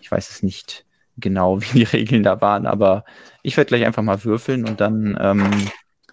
[0.00, 0.86] ich weiß es nicht
[1.16, 3.04] genau, wie die Regeln da waren, aber
[3.42, 5.50] ich werde gleich einfach mal würfeln und dann ähm,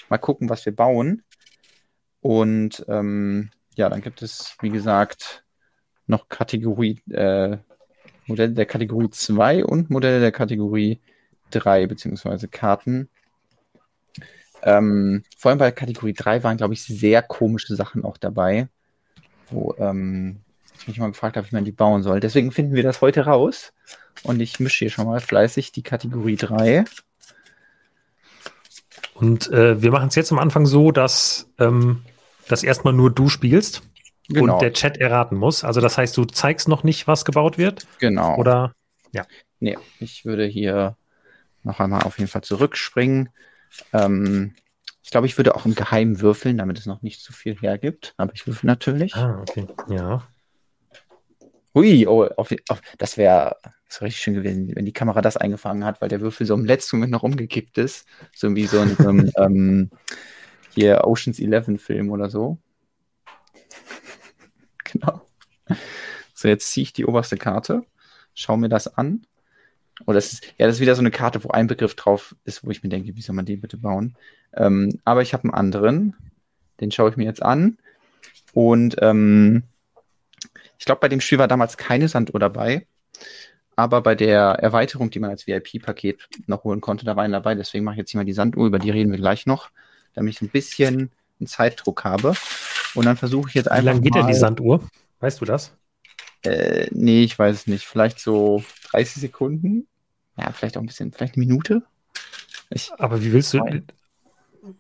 [0.10, 1.24] mal gucken, was wir bauen.
[2.22, 5.43] Und ähm, ja, dann gibt es, wie gesagt,
[6.08, 7.58] noch Kategorie, äh,
[8.28, 11.00] Modelle der Kategorie 2 und Modelle der Kategorie
[11.52, 13.10] 3, beziehungsweise Karten.
[14.62, 18.70] Ähm, vor allem bei Kategorie 3 waren, glaube ich, sehr komische Sachen auch dabei,
[19.50, 20.40] wo ähm,
[20.80, 22.20] ich mich mal gefragt habe, wie man die bauen soll.
[22.20, 23.74] Deswegen finden wir das heute raus.
[24.24, 26.86] Und ich mische hier schon mal fleißig die Kategorie 3.
[29.16, 32.04] Und äh, wir machen es jetzt am Anfang so, dass, ähm,
[32.48, 33.84] dass erstmal nur du spielst
[34.28, 34.54] genau.
[34.54, 35.64] und der Chat erraten muss.
[35.64, 37.88] Also das heißt, du zeigst noch nicht, was gebaut wird.
[38.00, 38.38] Genau.
[38.38, 38.74] Oder
[39.12, 39.26] ja.
[39.60, 40.98] Nee, ich würde hier
[41.64, 43.30] noch einmal auf jeden Fall zurückspringen.
[43.94, 44.56] Ähm,
[45.04, 48.14] ich glaube, ich würde auch im Geheimen würfeln, damit es noch nicht zu viel hergibt.
[48.18, 49.16] Aber ich würfel natürlich.
[49.16, 49.68] Ah, okay.
[49.90, 50.28] Ja.
[51.76, 53.58] Hui, oh, auf, auf, das wäre
[53.90, 56.66] wär richtig schön gewesen, wenn die Kamera das eingefangen hat, weil der Würfel so im
[56.66, 58.08] letzten Moment noch umgekippt ist.
[58.36, 59.90] So wie so ein um, ähm,
[60.74, 62.58] hier Oceans 11 Film oder so.
[64.94, 65.22] Genau.
[66.34, 67.86] So, jetzt ziehe ich die oberste Karte,
[68.34, 69.26] schaue mir das an.
[70.06, 72.66] Oh, das ist, ja, das ist wieder so eine Karte, wo ein Begriff drauf ist,
[72.66, 74.16] wo ich mir denke, wie soll man den bitte bauen?
[74.54, 76.16] Ähm, aber ich habe einen anderen,
[76.80, 77.78] den schaue ich mir jetzt an.
[78.54, 79.64] Und ähm,
[80.80, 82.88] ich glaube, bei dem Spiel war damals keine Sanduhr dabei.
[83.76, 87.56] Aber bei der Erweiterung, die man als VIP-Paket noch holen konnte, da war eine dabei.
[87.56, 89.70] Deswegen mache ich jetzt hier mal die Sanduhr, über die reden wir gleich noch,
[90.14, 91.12] damit ich ein bisschen
[91.44, 92.34] einen Zeitdruck habe.
[92.96, 93.84] Und dann versuche ich jetzt einfach.
[93.84, 94.84] Wie lange geht denn die Sanduhr?
[95.20, 95.76] Weißt du das?
[96.44, 97.86] Äh, nee, ich weiß es nicht.
[97.86, 99.88] Vielleicht so 30 Sekunden.
[100.38, 101.84] Ja, vielleicht auch ein bisschen, vielleicht eine Minute.
[102.70, 103.60] Ich, Aber wie willst du.
[103.60, 103.86] Nein.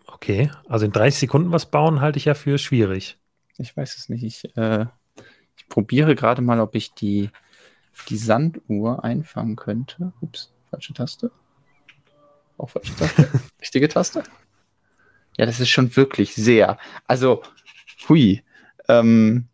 [0.07, 3.17] Okay, also in 30 Sekunden was bauen, halte ich ja für schwierig.
[3.57, 4.23] Ich weiß es nicht.
[4.23, 4.85] Ich, äh,
[5.57, 7.29] ich probiere gerade mal, ob ich die,
[8.09, 10.13] die Sanduhr einfangen könnte.
[10.21, 11.31] Ups, falsche Taste.
[12.57, 13.29] Auch falsche Taste.
[13.61, 14.23] Richtige Taste.
[15.37, 16.77] Ja, das ist schon wirklich sehr.
[17.07, 17.43] Also,
[18.07, 18.43] hui.
[18.87, 19.47] Ähm,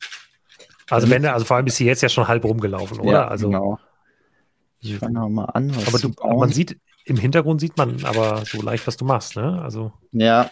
[0.89, 3.11] also wenn also vor allem ist sie jetzt ja schon halb rumgelaufen, oder?
[3.11, 3.79] Ja, also, genau.
[4.81, 5.71] Ich fange mal an.
[5.87, 9.61] aber du, man sieht, im Hintergrund sieht man aber so leicht, was du machst, ne?
[9.61, 9.91] Also.
[10.11, 10.49] Ja.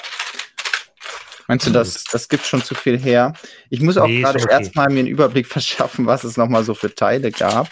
[1.47, 3.33] Meinst du, das, das gibt schon zu viel her?
[3.69, 4.51] Ich muss auch nee, gerade okay.
[4.51, 7.69] erstmal mir einen Überblick verschaffen, was es nochmal so für Teile gab.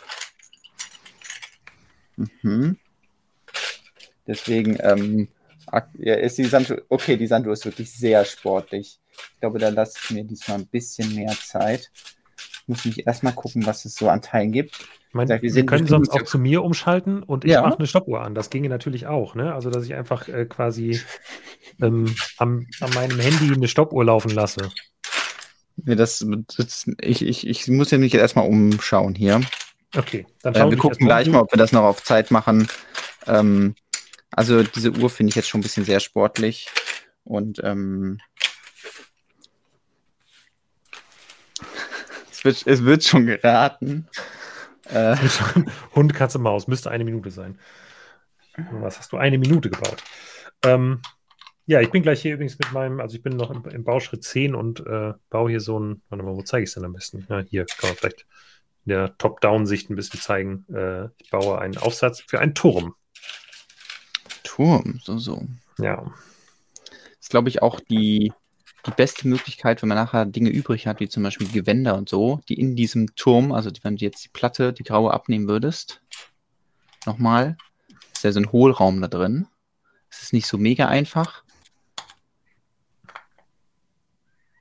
[2.41, 2.77] Mhm.
[4.27, 5.27] Deswegen, ähm,
[5.97, 8.99] ja, ist die Sanduhr, okay, die Sanduhr ist wirklich sehr sportlich.
[9.33, 11.91] Ich glaube, da lasse ich mir diesmal ein bisschen mehr Zeit.
[12.37, 14.75] Ich muss mich erstmal gucken, was es so an Teilen gibt.
[15.09, 17.61] Ich meine, wir, wir können sonst auch zu mir umschalten und ich ja.
[17.61, 18.35] mache eine Stoppuhr an.
[18.35, 19.53] Das ginge natürlich auch, ne?
[19.53, 20.99] Also, dass ich einfach äh, quasi
[21.81, 24.69] ähm, am, an meinem Handy eine Stoppuhr laufen lasse.
[25.85, 26.25] Ja, das,
[26.57, 29.41] das, ich, ich, ich muss ja mich jetzt erstmal umschauen hier.
[29.95, 32.67] Okay, dann schauen äh, wir gucken gleich mal, ob wir das noch auf Zeit machen.
[33.27, 33.75] Ähm,
[34.35, 36.67] also diese Uhr finde ich jetzt schon ein bisschen sehr sportlich
[37.23, 38.19] und ähm,
[42.31, 44.07] es, wird, es wird schon geraten.
[44.89, 45.15] Äh,
[45.95, 47.57] Hund, Katze, Maus, müsste eine Minute sein.
[48.71, 50.03] Was hast du eine Minute gebaut?
[50.63, 51.01] Ähm,
[51.65, 54.23] ja, ich bin gleich hier übrigens mit meinem, also ich bin noch im, im Bauschritt
[54.23, 56.93] 10 und äh, baue hier so ein, warte mal, wo zeige ich es denn am
[56.93, 57.25] besten?
[57.29, 58.25] Ja, hier kann man vielleicht
[58.85, 60.65] in der Top-Down-Sicht ein bisschen zeigen.
[60.73, 62.95] Äh, ich baue einen Aufsatz für einen Turm.
[64.55, 65.45] Turm, so, so.
[65.79, 66.01] Ja.
[66.85, 68.31] Das ist, glaube ich, auch die,
[68.85, 72.39] die beste Möglichkeit, wenn man nachher Dinge übrig hat, wie zum Beispiel Gewänder und so,
[72.47, 76.01] die in diesem Turm, also wenn du jetzt die Platte, die graue abnehmen würdest,
[77.05, 77.57] nochmal.
[78.13, 79.47] Ist ja so ein Hohlraum da drin.
[80.09, 81.43] Es ist nicht so mega einfach.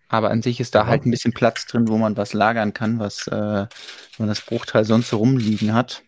[0.08, 2.98] Aber an sich ist da halt ein bisschen Platz drin, wo man was lagern kann,
[2.98, 3.66] was äh,
[4.18, 6.02] man das Bruchteil sonst so rumliegen hat.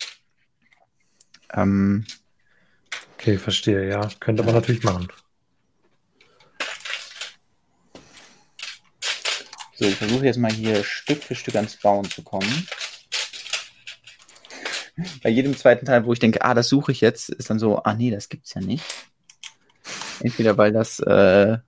[1.52, 2.04] Ähm,
[3.14, 4.08] Okay, verstehe, ja.
[4.20, 5.08] Könnte man natürlich machen.
[9.76, 12.66] so, ich versuche jetzt mal hier Stück für Stück ans Bauen zu kommen.
[15.22, 17.82] Bei jedem zweiten Teil, wo ich denke, ah, das suche ich jetzt, ist dann so,
[17.82, 18.84] ah nee, das gibt's ja nicht.
[20.20, 21.58] Entweder weil das, äh,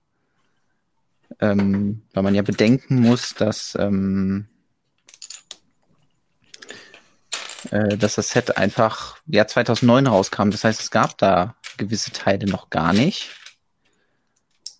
[1.39, 4.47] ähm, weil man ja bedenken muss, dass, ähm,
[7.71, 10.49] äh, dass das Set einfach ja 2009 rauskam.
[10.49, 13.35] Das heißt, es gab da gewisse Teile noch gar nicht.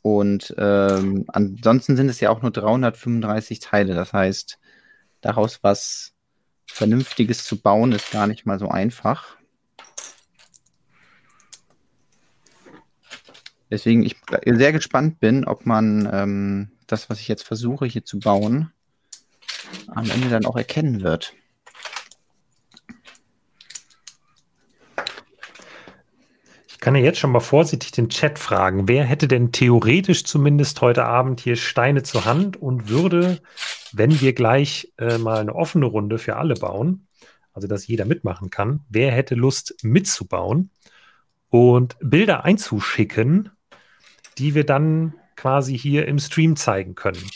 [0.02, 3.95] Und ähm, ansonsten sind es ja auch nur 335 Teile.
[3.95, 4.60] Das heißt,
[5.21, 6.13] daraus was
[6.67, 9.38] Vernünftiges zu bauen, ist gar nicht mal so einfach.
[13.69, 18.19] Deswegen ich sehr gespannt bin, ob man ähm, das, was ich jetzt versuche hier zu
[18.19, 18.71] bauen,
[19.88, 21.34] am Ende dann auch erkennen wird.
[26.80, 28.88] Ich kann ja jetzt schon mal vorsichtig den Chat fragen.
[28.88, 33.42] Wer hätte denn theoretisch zumindest heute Abend hier Steine zur Hand und würde,
[33.92, 37.06] wenn wir gleich äh, mal eine offene Runde für alle bauen,
[37.52, 40.70] also dass jeder mitmachen kann, wer hätte Lust mitzubauen
[41.50, 43.50] und Bilder einzuschicken,
[44.38, 47.30] die wir dann quasi hier im Stream zeigen können?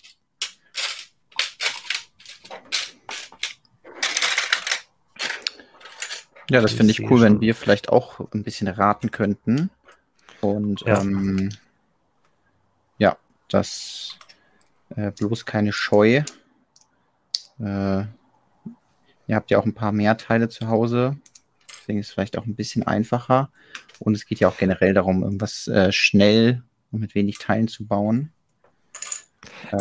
[6.53, 9.71] Ja, das finde ich sehe cool, wenn wir vielleicht auch ein bisschen raten könnten.
[10.39, 11.01] Und Ja.
[11.01, 11.49] ähm,
[12.99, 13.17] ja,
[13.49, 14.19] das
[14.95, 16.23] äh, bloß keine Scheu.
[17.59, 18.01] Äh,
[19.25, 21.17] ihr habt ja auch ein paar mehr Teile zu Hause.
[21.79, 23.49] Deswegen ist es vielleicht auch ein bisschen einfacher.
[23.99, 26.61] Und es geht ja auch generell darum, irgendwas äh, schnell
[26.91, 28.31] und mit wenig Teilen zu bauen.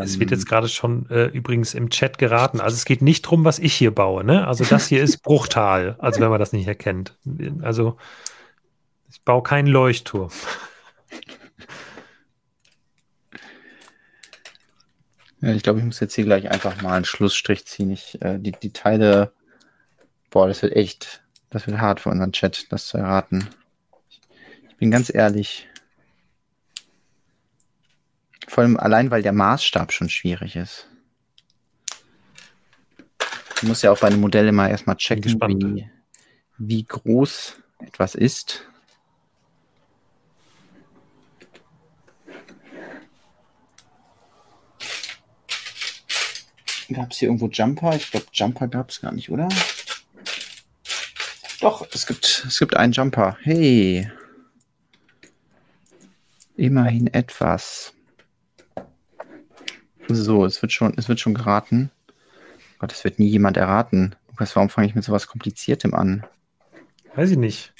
[0.00, 2.60] Es wird Ähm, jetzt gerade schon äh, übrigens im Chat geraten.
[2.60, 4.24] Also es geht nicht drum, was ich hier baue.
[4.24, 4.46] Ne?
[4.46, 7.16] Also das hier ist Bruchtal, also wenn man das nicht erkennt.
[7.62, 7.96] Also
[9.10, 10.30] ich baue keinen Leuchtturm.
[15.40, 17.90] Ja, ich glaube, ich muss jetzt hier gleich einfach mal einen Schlussstrich ziehen.
[17.90, 19.32] Ich, äh, die, die Teile,
[20.30, 23.48] boah, das wird echt, das wird hart für unseren Chat, das zu erraten.
[24.68, 25.68] Ich bin ganz ehrlich.
[28.48, 30.88] Vor allem allein, weil der Maßstab schon schwierig ist.
[33.60, 35.88] Du musst ja auch bei einem Modell immer erstmal checken, wie,
[36.58, 38.64] wie groß etwas ist.
[46.92, 47.94] Gab es hier irgendwo Jumper?
[47.94, 49.48] Ich glaube, Jumper gab es gar nicht, oder?
[51.60, 53.38] Doch, es gibt, es gibt einen Jumper.
[53.42, 54.10] Hey.
[56.56, 57.94] Immerhin etwas.
[60.08, 61.90] So, es wird schon, es wird schon geraten.
[62.78, 64.16] Gott, es wird nie jemand erraten.
[64.28, 66.24] Lukas, warum fange ich mit sowas Kompliziertem an?
[67.14, 67.72] Weiß ich nicht.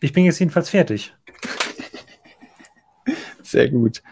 [0.00, 1.14] Ich bin jetzt jedenfalls fertig.
[3.42, 4.02] Sehr gut.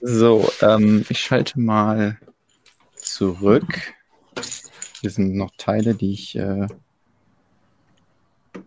[0.00, 2.18] so, ähm, ich schalte mal
[2.96, 3.94] zurück.
[5.00, 6.66] Hier sind noch Teile, die ich, äh,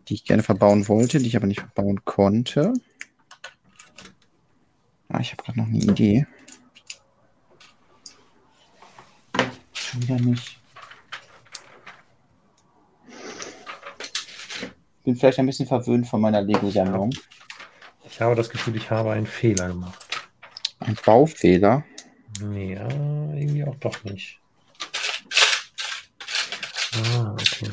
[0.07, 2.73] die ich gerne verbauen wollte, die ich aber nicht verbauen konnte.
[5.07, 6.27] Ah, ich habe gerade noch eine Idee.
[9.99, 10.57] Schon wieder nicht.
[15.03, 17.11] Bin vielleicht ein bisschen verwöhnt von meiner Lego-Sammlung.
[18.05, 20.05] Ich habe das Gefühl, ich habe einen Fehler gemacht.
[20.79, 21.83] Ein Baufehler.
[22.41, 24.39] Nee, ja, irgendwie auch doch nicht.
[27.15, 27.69] Ah, okay.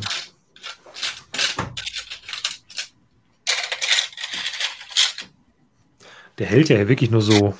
[6.38, 7.56] Der hält ja wirklich nur so,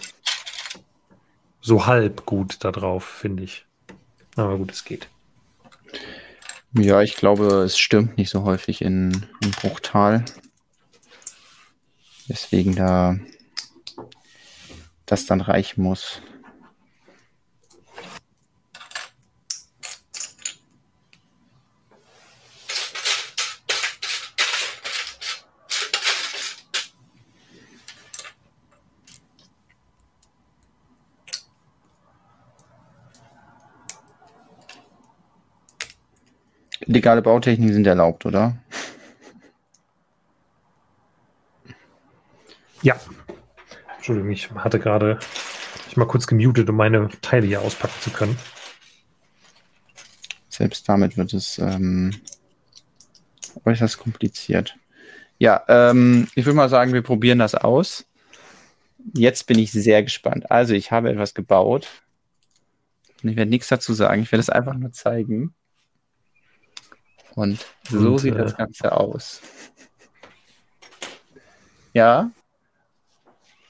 [1.60, 3.65] so halb gut da drauf, finde ich.
[4.36, 5.08] Aber gut, es geht.
[6.72, 10.24] Ja, ich glaube, es stürmt nicht so häufig in, in Bruchtal.
[12.28, 13.18] Deswegen da
[15.06, 16.20] das dann reichen muss.
[36.96, 38.56] Legale Bautechniken sind erlaubt, oder?
[42.80, 42.98] Ja.
[43.96, 45.18] Entschuldigung, ich hatte gerade
[45.84, 48.38] mich mal kurz gemutet, um meine Teile hier auspacken zu können.
[50.48, 52.14] Selbst damit wird es ähm,
[53.66, 54.76] äußerst kompliziert.
[55.38, 58.06] Ja, ähm, ich würde mal sagen, wir probieren das aus.
[59.12, 60.50] Jetzt bin ich sehr gespannt.
[60.50, 61.88] Also, ich habe etwas gebaut.
[63.22, 64.22] Und ich werde nichts dazu sagen.
[64.22, 65.54] Ich werde es einfach nur zeigen.
[67.36, 69.42] Und so Und, sieht äh, das Ganze aus.
[71.92, 72.30] Ja,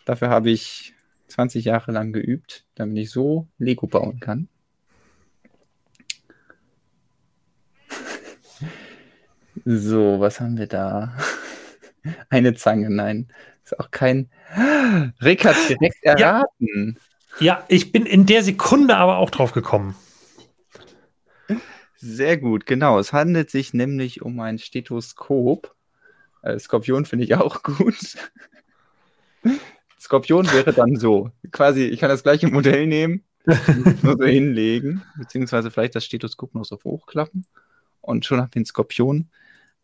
[0.05, 0.95] dafür habe ich
[1.29, 4.49] 20 Jahre lang geübt, damit ich so Lego bauen kann.
[9.65, 11.17] So, was haben wir da?
[12.29, 13.33] Eine Zange, nein.
[13.65, 14.31] Ist auch kein.
[15.23, 16.99] Rick hat direkt erraten.
[17.41, 19.97] Ja, ich bin in der Sekunde aber auch drauf gekommen.
[22.07, 22.99] Sehr gut, genau.
[23.01, 25.75] Es handelt sich nämlich um ein Stethoskop.
[26.43, 28.17] Äh, Skorpion finde ich auch gut.
[29.99, 31.31] Skorpion wäre dann so.
[31.51, 33.25] Quasi, ich kann das gleiche Modell nehmen,
[34.03, 37.45] nur so hinlegen, beziehungsweise vielleicht das Stethoskop noch so hochklappen
[38.03, 39.29] und schon habe ich einen Skorpion.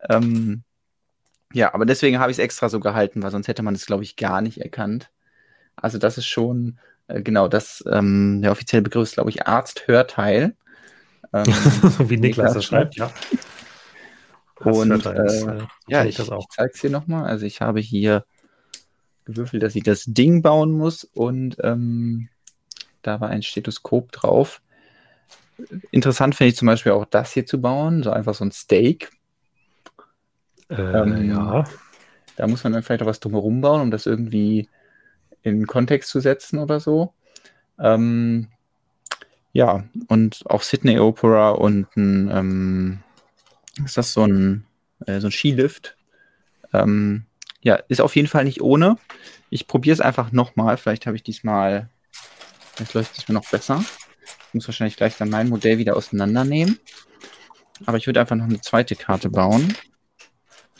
[0.09, 0.63] Ähm,
[1.51, 4.03] ja, aber deswegen habe ich es extra so gehalten, weil sonst hätte man es, glaube
[4.03, 5.11] ich, gar nicht erkannt.
[5.75, 10.55] Also das ist schon, äh, genau, das, ähm, der offizielle Begriff ist, glaube ich, Arzt-Hörteil.
[11.33, 11.45] Ähm,
[12.09, 13.11] Wie Niklas das schreibt, ja.
[14.59, 16.45] Und, ist, äh, äh, Ja, ich, das auch.
[16.49, 17.25] ich zeige es dir nochmal.
[17.25, 18.25] Also ich habe hier
[19.25, 22.29] gewürfelt, dass ich das Ding bauen muss und ähm,
[23.01, 24.61] da war ein Stethoskop drauf.
[25.91, 29.11] Interessant finde ich zum Beispiel auch das hier zu bauen, so einfach so ein Steak.
[30.69, 31.63] Äh, ähm, ja.
[32.35, 34.67] Da muss man dann vielleicht auch was drumherum bauen, um das irgendwie
[35.41, 37.13] in Kontext zu setzen oder so.
[37.79, 38.47] Ähm,
[39.53, 42.99] ja, und auch Sydney Opera und ein, ähm,
[43.85, 44.65] ist das so ein,
[45.05, 45.95] äh, so ein Skilift.
[46.73, 47.25] Ähm,
[47.61, 48.97] ja, ist auf jeden Fall nicht ohne.
[49.51, 50.77] Ich probiere es einfach nochmal.
[50.77, 51.89] Vielleicht habe ich diesmal,
[52.73, 53.85] vielleicht läuft es mir noch besser.
[54.47, 56.79] Ich muss wahrscheinlich gleich dann mein Modell wieder auseinandernehmen.
[57.85, 59.75] Aber ich würde einfach noch eine zweite Karte bauen.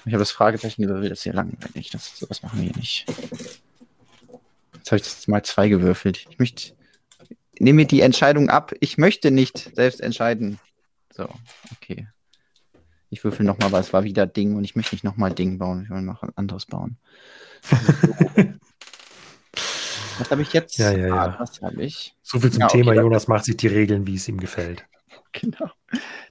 [0.06, 1.92] Ich habe das Fragezeichen gewürfelt, das ist sehr langweilig.
[1.92, 3.06] Das, sowas machen wir hier nicht.
[4.74, 6.26] Jetzt habe ich das mal zwei gewürfelt.
[6.30, 6.74] Ich möchte,
[7.60, 8.74] nehme die Entscheidung ab.
[8.80, 10.60] Ich möchte nicht selbst entscheiden.
[11.14, 11.30] So,
[11.72, 12.08] okay.
[13.10, 15.84] Ich würfel nochmal, weil es war wieder Ding und ich möchte nicht nochmal Ding bauen.
[15.84, 16.98] Ich will noch ein anderes bauen.
[20.20, 20.78] Was habe ich jetzt?
[20.78, 21.16] Ja, ja, ja.
[21.16, 22.16] Ah, was habe ich?
[22.22, 24.86] So viel zum Ja, okay, Thema, Jonas macht sich die Regeln, wie es ihm gefällt.
[25.32, 25.72] Genau.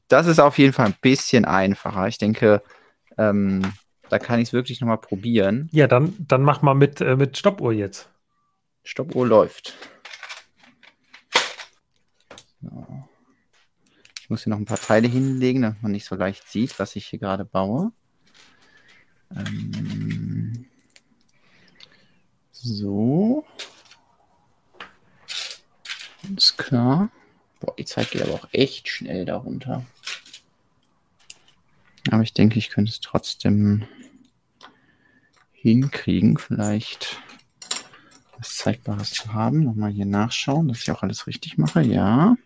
[0.06, 2.06] Das ist auf jeden Fall ein bisschen einfacher.
[2.06, 2.62] Ich denke,
[3.18, 3.72] ähm,
[4.08, 5.68] da kann ich es wirklich nochmal probieren.
[5.72, 8.08] Ja, dann, dann mach mal mit, äh, mit Stoppuhr jetzt.
[8.84, 9.74] Stoppuhr läuft.
[12.62, 13.08] So.
[14.20, 16.96] Ich muss hier noch ein paar Teile hinlegen, damit man nicht so leicht sieht, was
[16.96, 17.92] ich hier gerade baue.
[19.34, 20.66] Ähm,
[22.52, 23.44] so.
[26.36, 27.10] Ist klar.
[27.60, 29.84] Boah, die Zeit geht aber auch echt schnell darunter.
[32.10, 33.86] Aber ich denke, ich könnte es trotzdem
[35.52, 37.20] hinkriegen, vielleicht
[38.36, 39.64] was Zeigbares zu haben.
[39.64, 41.82] Nochmal hier nachschauen, dass ich auch alles richtig mache.
[41.82, 42.36] Ja.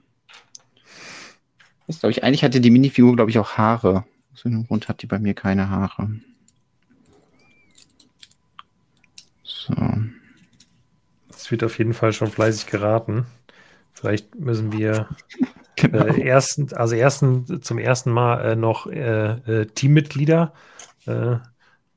[1.87, 4.05] Das glaube ich, eigentlich hatte die Minifigur, glaube ich, auch Haare.
[4.33, 6.11] Aus irgendeinem Grund hat die bei mir keine Haare.
[9.43, 9.75] So.
[11.31, 13.27] Es wird auf jeden Fall schon fleißig geraten.
[13.93, 15.09] Vielleicht müssen wir
[15.77, 16.07] Genau.
[16.07, 20.55] äh, ersten, also ersten, zum ersten Mal äh, noch äh, äh, Teammitglieder
[21.05, 21.37] äh,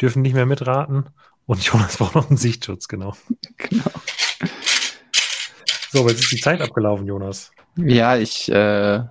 [0.01, 1.05] dürfen nicht mehr mitraten.
[1.45, 3.15] Und Jonas braucht noch einen Sichtschutz, genau.
[3.57, 3.91] genau.
[5.91, 7.51] So, aber jetzt ist die Zeit abgelaufen, Jonas.
[7.75, 9.03] Ja, ich, äh,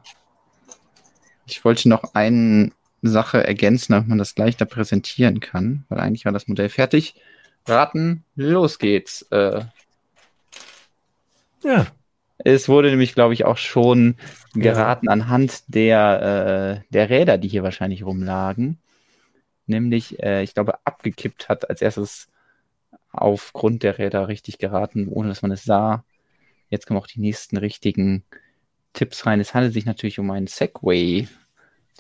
[1.48, 2.70] ich wollte noch eine
[3.02, 7.14] Sache ergänzen, damit man das leichter präsentieren kann, weil eigentlich war das Modell fertig.
[7.66, 9.22] Raten, los geht's.
[9.30, 9.62] Äh,
[11.62, 11.86] Ja,
[12.38, 14.16] Es wurde nämlich, glaube ich, auch schon
[14.54, 18.78] geraten anhand der, äh, der Räder, die hier wahrscheinlich rumlagen.
[19.66, 22.28] Nämlich, äh, ich glaube, abgekippt hat als erstes
[23.12, 26.04] aufgrund der Räder richtig geraten, ohne dass man es sah.
[26.70, 28.24] Jetzt kommen auch die nächsten richtigen
[28.92, 29.40] Tipps rein.
[29.40, 31.28] Es handelt sich natürlich um einen Segway,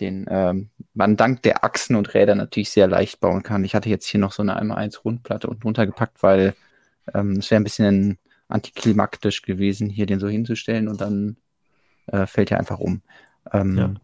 [0.00, 3.64] den ähm, man dank der Achsen und Räder natürlich sehr leicht bauen kann.
[3.64, 6.54] Ich hatte jetzt hier noch so eine 1x1 Rundplatte unten runtergepackt, weil
[7.14, 8.18] ähm, es wäre ein bisschen
[8.48, 11.36] antiklimaktisch gewesen, hier den so hinzustellen und dann
[12.06, 13.02] äh, fällt er einfach um.
[13.52, 13.94] Ähm, Ja.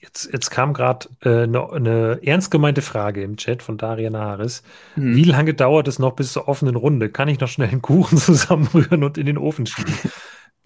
[0.00, 4.62] jetzt, jetzt kam gerade äh, eine eine ernst gemeinte Frage im Chat von Darian Harris.
[4.94, 5.14] hm.
[5.14, 7.10] Wie lange dauert es noch bis zur offenen Runde?
[7.10, 9.94] Kann ich noch schnell einen Kuchen zusammenrühren und in den Ofen schieben?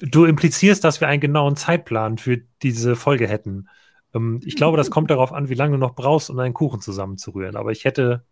[0.01, 3.68] Du implizierst, dass wir einen genauen Zeitplan für diese Folge hätten.
[4.14, 6.80] Ähm, ich glaube, das kommt darauf an, wie lange du noch brauchst, um einen Kuchen
[6.80, 7.57] zusammenzurühren.
[7.57, 8.24] Aber ich hätte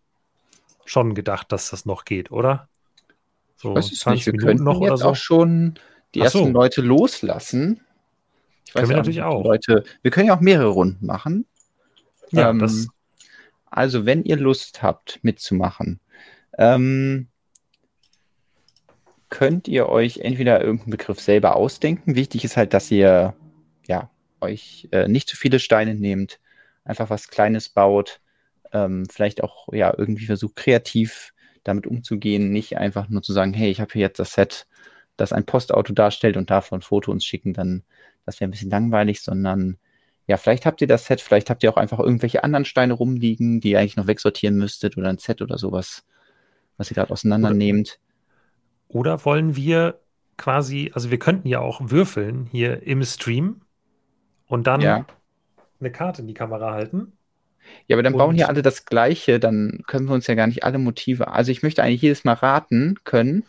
[0.85, 2.69] schon gedacht, dass das noch geht, oder?
[3.57, 5.09] So Ich weiß es nicht, wir könnten noch jetzt oder so.
[5.11, 5.79] auch schon
[6.15, 6.39] die Ach so.
[6.41, 7.81] ersten Leute loslassen.
[8.65, 9.45] Ich Können wir ja natürlich auch.
[9.45, 11.47] Leute, wir können ja auch mehrere Runden machen.
[12.31, 12.89] Ja, Ähm, das,
[13.67, 16.01] Also, wenn ihr Lust habt, mitzumachen,
[16.59, 17.29] ähm,
[19.31, 22.17] könnt ihr euch entweder irgendeinen Begriff selber ausdenken.
[22.17, 23.35] Wichtig ist halt, dass ihr
[23.87, 24.11] ja,
[24.41, 26.41] euch äh, nicht zu viele Steine nehmt,
[26.85, 28.21] einfach was Kleines baut,
[28.73, 31.33] ähm, vielleicht auch ja irgendwie versucht kreativ
[31.65, 34.67] damit umzugehen, nicht einfach nur zu sagen, hey, ich habe hier jetzt das Set,
[35.17, 37.83] das ein Postauto darstellt und davon Foto uns schicken, dann
[38.25, 39.79] das wäre ein bisschen langweilig, sondern
[40.27, 43.61] ja, vielleicht habt ihr das Set, vielleicht habt ihr auch einfach irgendwelche anderen Steine rumliegen,
[43.61, 46.05] die ihr eigentlich noch wegsortieren müsstet oder ein Set oder sowas,
[46.77, 47.99] was ihr gerade auseinandernehmt.
[48.89, 50.01] Oder, wollen wir
[50.39, 53.61] quasi, also wir könnten ja auch würfeln hier im Stream
[54.47, 55.05] und dann ja.
[55.81, 57.13] eine Karte in die Kamera halten.
[57.87, 60.47] Ja, aber dann und bauen hier alle das Gleiche, dann können wir uns ja gar
[60.47, 61.29] nicht alle Motive.
[61.29, 63.45] Also ich möchte eigentlich jedes Mal raten können.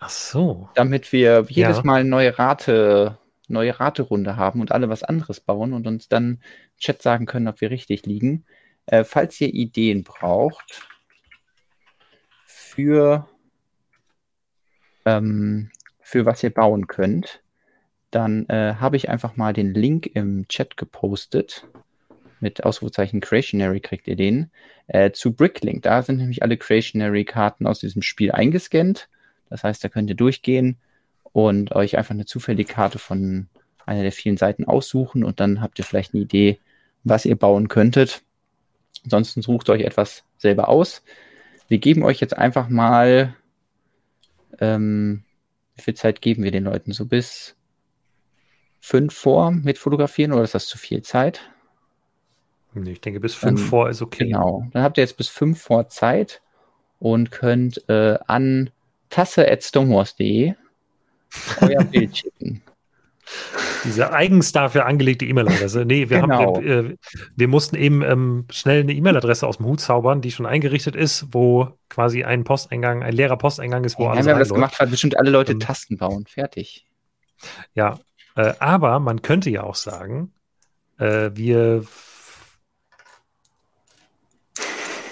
[0.00, 0.68] Ach so.
[0.74, 1.82] Damit wir jedes ja.
[1.84, 6.24] Mal eine neue Rate, neue Raterunde haben und alle was anderes bauen und uns dann
[6.24, 6.40] im
[6.78, 8.46] Chat sagen können, ob wir richtig liegen.
[8.86, 10.89] Äh, falls ihr Ideen braucht
[12.80, 13.28] für,
[15.04, 15.70] ähm,
[16.00, 17.42] für was ihr bauen könnt,
[18.10, 21.66] dann äh, habe ich einfach mal den Link im Chat gepostet.
[22.40, 24.50] Mit Ausrufezeichen Creationary kriegt ihr den.
[24.86, 25.82] Äh, zu Bricklink.
[25.82, 29.08] Da sind nämlich alle Creationary-Karten aus diesem Spiel eingescannt.
[29.50, 30.78] Das heißt, da könnt ihr durchgehen
[31.32, 33.48] und euch einfach eine zufällige Karte von
[33.84, 36.58] einer der vielen Seiten aussuchen und dann habt ihr vielleicht eine Idee,
[37.04, 38.22] was ihr bauen könntet.
[39.04, 41.02] Ansonsten sucht euch etwas selber aus.
[41.70, 43.36] Wir geben euch jetzt einfach mal,
[44.58, 45.22] ähm,
[45.76, 46.90] wie viel Zeit geben wir den Leuten?
[46.90, 47.54] So bis
[48.80, 51.48] fünf vor mit Fotografieren oder ist das zu viel Zeit?
[52.74, 54.24] Nee, ich denke, bis fünf ähm, vor ist okay.
[54.24, 54.66] Genau.
[54.72, 56.42] Dann habt ihr jetzt bis fünf vor Zeit
[56.98, 58.70] und könnt äh, an
[59.10, 60.54] tasse.stonewars.de
[61.60, 62.62] euer Bild schicken.
[63.84, 65.84] Diese eigens dafür angelegte E-Mail-Adresse.
[65.84, 66.56] Nee, wir, genau.
[66.56, 66.96] haben, äh,
[67.36, 71.26] wir mussten eben ähm, schnell eine E-Mail-Adresse aus dem Hut zaubern, die schon eingerichtet ist,
[71.30, 74.78] wo quasi ein Posteingang, ein leerer Posteingang ist, wo ja, alles Wir haben das gemacht,
[74.78, 76.26] weil bestimmt alle Leute ähm, Tasten bauen.
[76.26, 76.86] Fertig.
[77.74, 77.98] Ja,
[78.36, 80.32] äh, aber man könnte ja auch sagen,
[80.98, 81.84] äh, wir.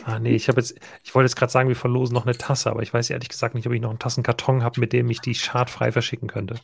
[0.04, 2.70] Ah, nee, ich habe jetzt, ich wollte jetzt gerade sagen, wir verlosen noch eine Tasse,
[2.70, 5.20] aber ich weiß ehrlich gesagt nicht, ob ich noch einen Tassenkarton habe, mit dem ich
[5.20, 6.54] die schadfrei verschicken könnte.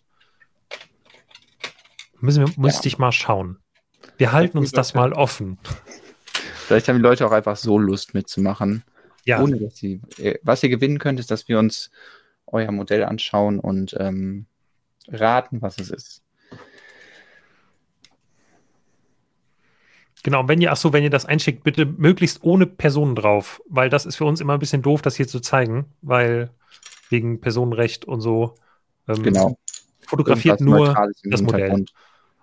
[2.20, 2.86] Müssen wir, müsste ja.
[2.88, 3.58] ich mal schauen.
[4.16, 5.58] Wir halten uns das mal offen.
[6.66, 8.84] Vielleicht haben die Leute auch einfach so Lust mitzumachen.
[9.24, 9.42] Ja.
[9.42, 11.90] Ohne dass sie, äh, was ihr gewinnen könnt, ist, dass wir uns
[12.46, 14.46] euer Modell anschauen und ähm,
[15.08, 16.22] raten, was es ist.
[20.22, 23.90] Genau, wenn ihr, ach so, wenn ihr das einschickt, bitte möglichst ohne Personen drauf, weil
[23.90, 26.50] das ist für uns immer ein bisschen doof, das hier zu zeigen, weil
[27.10, 28.54] wegen Personenrecht und so.
[29.06, 29.58] Ähm, genau.
[30.16, 30.94] Fotografiert nur
[31.24, 31.84] das Modell.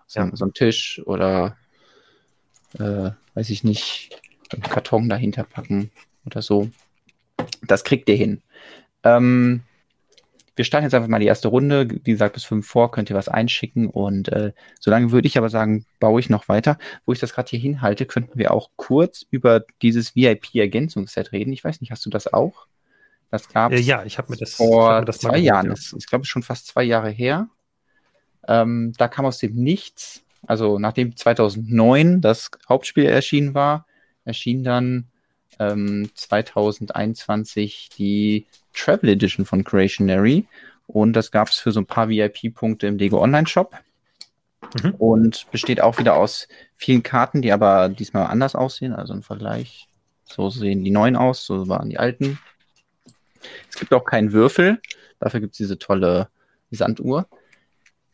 [0.07, 0.29] So, ja.
[0.33, 1.55] so ein Tisch oder
[2.77, 5.91] äh, weiß ich nicht, einen Karton dahinter packen
[6.25, 6.69] oder so.
[7.61, 8.41] Das kriegt ihr hin.
[9.03, 9.61] Ähm,
[10.55, 11.87] wir starten jetzt einfach mal die erste Runde.
[11.89, 13.87] Wie gesagt, bis fünf vor könnt ihr was einschicken.
[13.87, 16.77] Und äh, solange würde ich aber sagen, baue ich noch weiter.
[17.05, 21.53] Wo ich das gerade hier hinhalte, könnten wir auch kurz über dieses VIP-Ergänzungsset reden.
[21.53, 22.67] Ich weiß nicht, hast du das auch?
[23.29, 25.67] Das gab es äh, ja, ich habe mir das vor mir das zwei Jahren.
[25.67, 25.71] Ja.
[25.71, 27.47] Das ist, glaube ich, schon fast zwei Jahre her.
[28.47, 33.85] Ähm, da kam aus dem Nichts, also nachdem 2009 das Hauptspiel erschienen war,
[34.25, 35.05] erschien dann
[35.59, 40.47] ähm, 2021 die Travel Edition von Creationary.
[40.87, 43.75] Und das gab es für so ein paar VIP-Punkte im Lego Online-Shop.
[44.83, 44.91] Mhm.
[44.95, 48.93] Und besteht auch wieder aus vielen Karten, die aber diesmal anders aussehen.
[48.93, 49.87] Also im Vergleich.
[50.25, 52.39] So sehen die neuen aus, so waren die alten.
[53.69, 54.81] Es gibt auch keinen Würfel.
[55.19, 56.29] Dafür gibt es diese tolle
[56.71, 57.27] Sanduhr,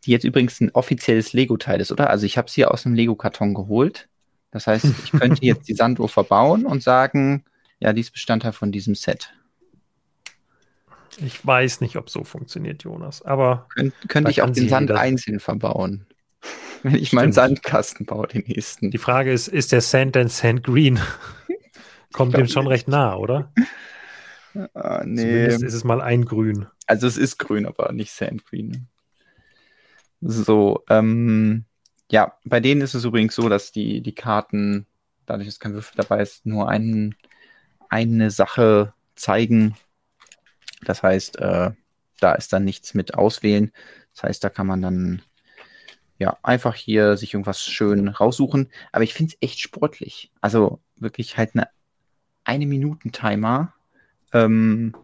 [0.08, 2.10] die jetzt übrigens ein offizielles Lego-Teil ist, oder?
[2.10, 4.08] Also ich habe sie aus einem Lego-Karton geholt.
[4.51, 7.43] Das heißt, ich könnte jetzt die Sanduhr verbauen und sagen,
[7.80, 9.34] ja, die ist Bestandteil von diesem Set.
[11.18, 13.22] Ich weiß nicht, ob so funktioniert, Jonas.
[13.22, 16.05] Aber Könnt, könnte ich auch den Sand einzeln verbauen.
[16.84, 17.22] Wenn ich Stimmt.
[17.22, 18.91] meinen Sandkasten baue, den nächsten.
[18.91, 20.99] Die Frage ist, ist der Sand denn Sand Green?
[22.14, 22.72] Kommt dem schon nicht.
[22.72, 23.51] recht nah, oder?
[24.74, 25.22] Ah, nee.
[25.22, 26.68] Zumindest ist es mal ein Grün.
[26.86, 28.88] Also es ist grün, aber nicht Sand Green.
[30.22, 31.65] So, ähm,
[32.11, 34.88] ja, bei denen ist es übrigens so, dass die, die Karten,
[35.26, 37.15] dadurch, dass kein Würfel dabei ist, nur einen,
[37.89, 39.76] eine Sache zeigen
[40.82, 41.72] das heißt, äh,
[42.20, 43.72] da ist dann nichts mit auswählen.
[44.13, 45.22] Das heißt, da kann man dann
[46.20, 48.72] ja einfach hier sich irgendwas schön raussuchen.
[48.91, 50.32] Aber ich finde es echt sportlich.
[50.41, 51.70] Also wirklich halt eine
[52.43, 53.74] eine Minuten Timer
[54.32, 54.95] ähm,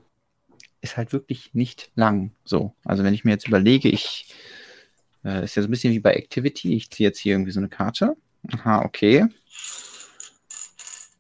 [0.80, 2.32] ist halt wirklich nicht lang.
[2.46, 4.34] So, also wenn ich mir jetzt überlege, ich
[5.24, 6.76] äh, ist ja so ein bisschen wie bei Activity.
[6.76, 8.16] Ich ziehe jetzt hier irgendwie so eine Karte.
[8.52, 9.26] Aha, okay.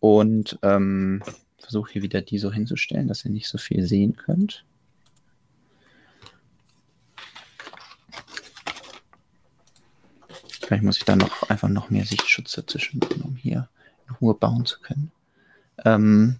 [0.01, 1.23] und ähm,
[1.57, 4.65] versuche hier wieder die so hinzustellen, dass ihr nicht so viel sehen könnt.
[10.61, 13.69] Vielleicht muss ich da noch einfach noch mehr Sichtschutz dazwischen machen, um hier
[14.09, 15.13] in Ruhe bauen zu können.
[15.85, 16.39] Ähm,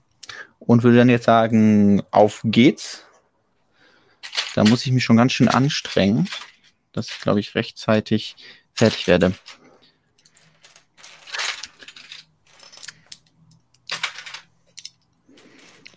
[0.60, 3.06] und würde dann jetzt sagen, auf geht's.
[4.56, 6.28] Da muss ich mich schon ganz schön anstrengen,
[6.94, 8.36] dass ich, glaube ich, rechtzeitig
[8.74, 9.34] fertig werde.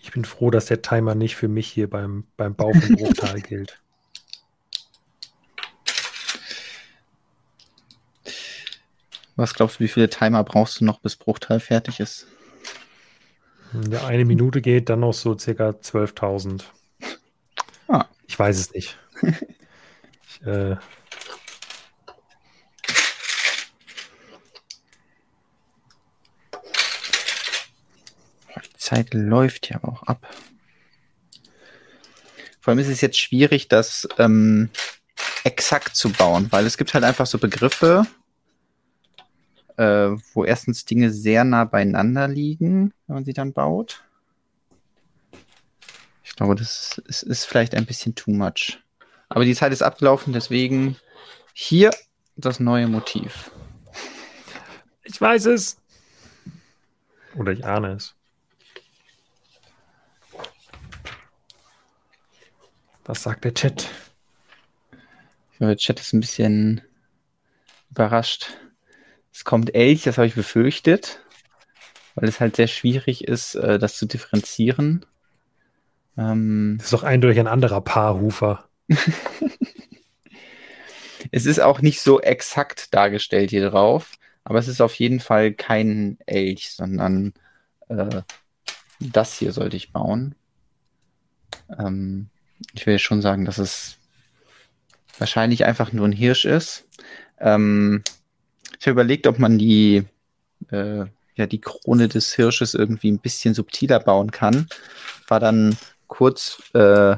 [0.00, 3.40] Ich bin froh, dass der Timer nicht für mich hier beim, beim Bau von Bruchtal
[3.40, 3.80] gilt.
[9.36, 12.26] Was glaubst du, wie viele Timer brauchst du noch, bis Bruchteil fertig ist?
[13.90, 16.62] Ja, eine Minute geht, dann noch so circa 12.000.
[17.88, 18.06] Ah.
[18.26, 18.98] Ich weiß es nicht.
[20.44, 20.76] äh,
[28.64, 30.26] die Zeit läuft ja auch ab.
[32.60, 34.70] Vor allem ist es jetzt schwierig, das ähm,
[35.44, 38.04] exakt zu bauen, weil es gibt halt einfach so Begriffe,
[39.76, 44.02] äh, wo erstens Dinge sehr nah beieinander liegen, wenn man sie dann baut.
[46.24, 48.82] Ich glaube, das ist, ist vielleicht ein bisschen too much.
[49.28, 50.96] Aber die Zeit ist abgelaufen, deswegen
[51.52, 51.90] hier
[52.36, 53.50] das neue Motiv.
[55.04, 55.78] Ich weiß es.
[57.34, 58.14] Oder ich ahne es.
[63.04, 63.88] Was sagt der Chat?
[65.60, 66.82] Der Chat ist ein bisschen
[67.90, 68.48] überrascht.
[69.32, 71.20] Es kommt Elch, das habe ich befürchtet,
[72.14, 75.06] weil es halt sehr schwierig ist, äh, das zu differenzieren.
[76.18, 78.65] Ähm, das ist doch eindeutig ein anderer Paarhufer.
[81.30, 84.12] es ist auch nicht so exakt dargestellt hier drauf,
[84.44, 87.34] aber es ist auf jeden Fall kein Elch, sondern
[87.88, 88.22] äh,
[89.00, 90.34] das hier sollte ich bauen.
[91.78, 92.28] Ähm,
[92.74, 93.98] ich will schon sagen, dass es
[95.18, 96.86] wahrscheinlich einfach nur ein Hirsch ist.
[97.38, 98.02] Ähm,
[98.78, 100.04] ich habe überlegt, ob man die,
[100.70, 104.68] äh, ja, die Krone des Hirsches irgendwie ein bisschen subtiler bauen kann.
[105.28, 105.76] War dann
[106.06, 107.16] kurz äh,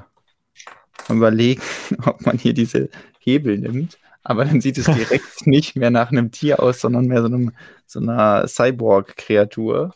[1.17, 1.63] überlegen,
[2.05, 2.89] ob man hier diese
[3.19, 3.99] Hebel nimmt.
[4.23, 7.53] Aber dann sieht es direkt nicht mehr nach einem Tier aus, sondern mehr so, einem,
[7.87, 9.95] so einer Cyborg-Kreatur.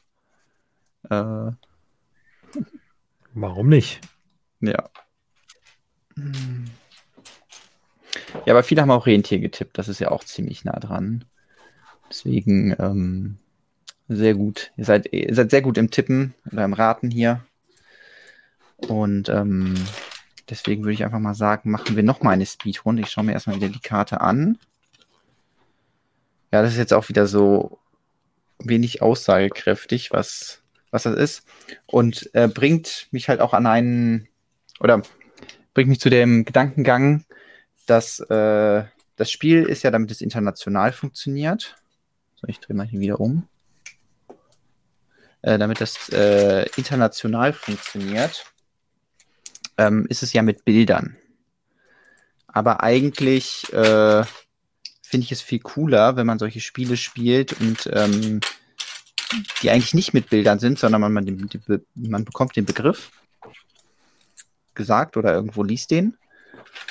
[1.11, 1.51] Äh,
[3.35, 4.01] Warum nicht?
[4.61, 4.89] Ja.
[8.45, 9.79] Ja, aber viele haben auch Rentier getippt.
[9.79, 11.25] Das ist ja auch ziemlich nah dran.
[12.11, 13.39] Deswegen ähm,
[14.09, 14.73] sehr gut.
[14.77, 17.45] Ihr seid, ihr seid sehr gut im Tippen oder im Raten hier.
[18.89, 19.75] Und ähm,
[20.53, 23.03] deswegen würde ich einfach mal sagen, machen wir nochmal eine Speedrunde.
[23.03, 24.59] Ich schaue mir erstmal wieder die Karte an.
[26.53, 27.79] Ja, das ist jetzt auch wieder so
[28.59, 31.47] wenig aussagekräftig, was, was das ist.
[31.87, 34.29] Und äh, bringt mich halt auch an einen,
[34.79, 35.01] oder
[35.73, 37.25] bringt mich zu dem Gedankengang,
[37.87, 38.85] dass äh,
[39.17, 41.77] das Spiel ist ja, damit es international funktioniert.
[42.35, 43.49] So, ich drehe mal hier wieder um.
[45.41, 48.53] Äh, damit das äh, international funktioniert,
[49.79, 51.17] ähm, ist es ja mit Bildern.
[52.47, 54.25] Aber eigentlich äh,
[55.03, 58.41] finde ich es viel cooler, wenn man solche Spiele spielt und ähm,
[59.63, 61.59] die eigentlich nicht mit Bildern sind, sondern man, man, die,
[61.95, 63.11] man bekommt den Begriff
[64.75, 66.17] gesagt oder irgendwo liest den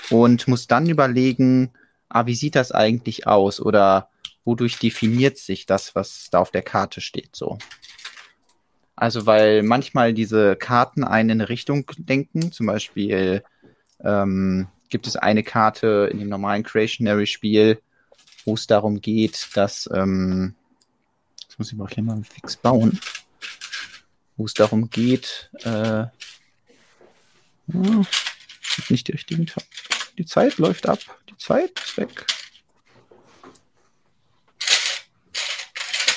[0.09, 1.71] und muss dann überlegen,
[2.09, 3.59] ah, wie sieht das eigentlich aus?
[3.59, 4.09] Oder
[4.43, 7.57] wodurch definiert sich das, was da auf der Karte steht, so.
[8.95, 13.43] Also, weil manchmal diese Karten einen in eine Richtung denken, zum Beispiel
[14.03, 17.81] ähm, gibt es eine Karte in dem normalen Creationary-Spiel,
[18.45, 20.55] wo es darum geht, dass, ähm,
[21.47, 22.99] das muss ich mal gleich mal fix bauen,
[24.37, 26.05] wo es darum geht, äh,
[28.89, 29.49] nicht die richtigen,
[30.17, 32.25] die Zeit läuft ab, die Zeit ist weg.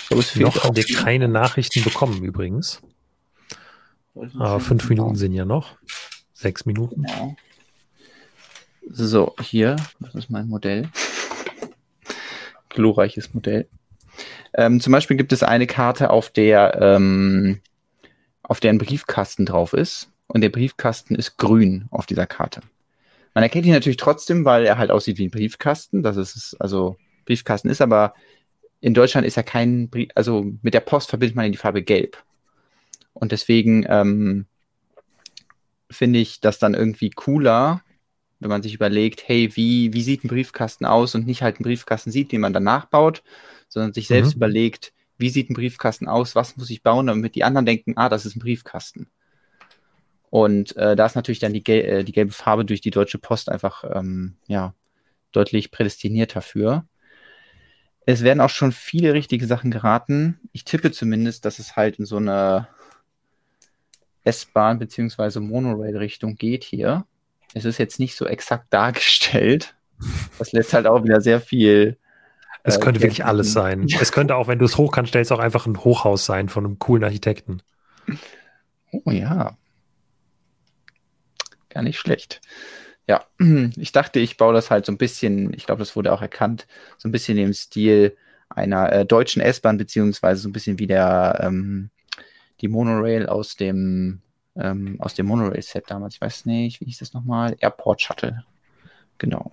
[0.09, 2.83] So, Noch haben wir keine Nachrichten bekommen übrigens.
[4.15, 5.77] Aber fünf Minuten sind ja noch.
[6.33, 7.03] Sechs Minuten.
[7.03, 7.37] Genau.
[8.91, 10.91] So, hier, das ist mein Modell.
[12.69, 13.69] Glorreiches Modell.
[14.53, 17.61] Ähm, zum Beispiel gibt es eine Karte, auf der, ähm,
[18.43, 20.11] auf der ein Briefkasten drauf ist.
[20.27, 22.61] Und der Briefkasten ist grün auf dieser Karte.
[23.35, 26.03] Man erkennt ihn natürlich trotzdem, weil er halt aussieht wie ein Briefkasten.
[26.03, 28.15] Das ist, also Briefkasten ist, aber
[28.81, 32.23] in Deutschland ist ja kein, Brief, also mit der Post verbindet man die Farbe Gelb.
[33.13, 34.47] Und deswegen ähm,
[35.91, 37.83] finde ich das dann irgendwie cooler,
[38.41, 41.65] wenn man sich überlegt, hey, wie, wie sieht ein Briefkasten aus und nicht halt einen
[41.65, 43.23] Briefkasten sieht, den man danach baut,
[43.69, 44.39] sondern sich selbst mhm.
[44.39, 48.09] überlegt, wie sieht ein Briefkasten aus, was muss ich bauen, damit die anderen denken, ah,
[48.09, 49.09] das ist ein Briefkasten.
[50.31, 53.19] Und äh, da ist natürlich dann die, gel äh, die, gelbe Farbe durch die Deutsche
[53.19, 54.75] Post einfach ähm, ja,
[55.31, 56.87] deutlich prädestiniert dafür.
[58.07, 60.39] Es werden auch schon viele richtige Sachen geraten.
[60.53, 62.69] Ich tippe zumindest, dass es halt in so eine
[64.25, 65.41] S-Bahn bzw.
[65.41, 67.07] Monorail-Richtung geht hier.
[67.55, 69.75] Es ist jetzt nicht so exakt dargestellt.
[70.39, 71.97] Das lässt halt auch wieder sehr viel.
[72.63, 73.87] Es äh, könnte wirklich alles sein.
[74.01, 76.79] es könnte auch, wenn du es hochkant stellst, auch einfach ein Hochhaus sein von einem
[76.79, 77.63] coolen Architekten.
[78.91, 79.57] Oh ja.
[81.69, 82.41] Gar nicht schlecht.
[83.07, 83.25] Ja,
[83.77, 86.67] ich dachte, ich baue das halt so ein bisschen, ich glaube, das wurde auch erkannt,
[86.99, 88.17] so ein bisschen im Stil
[88.49, 91.91] einer äh, deutschen S-Bahn, beziehungsweise so ein bisschen wie der ähm,
[92.61, 94.21] die Monorail aus dem
[94.57, 96.15] ähm, aus dem Monorail-Set damals.
[96.15, 97.57] Ich weiß nicht, wie hieß das nochmal?
[97.59, 98.45] Airport Shuttle.
[99.19, 99.51] Genau.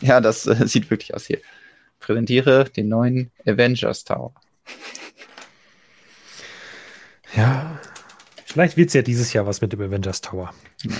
[0.00, 1.40] Ja, das äh, sieht wirklich aus hier.
[2.00, 4.32] Präsentiere den neuen Avengers Tower.
[7.36, 7.78] Ja,
[8.48, 10.52] vielleicht wird es ja dieses Jahr was mit dem Avengers Tower.
[10.82, 10.96] Ja.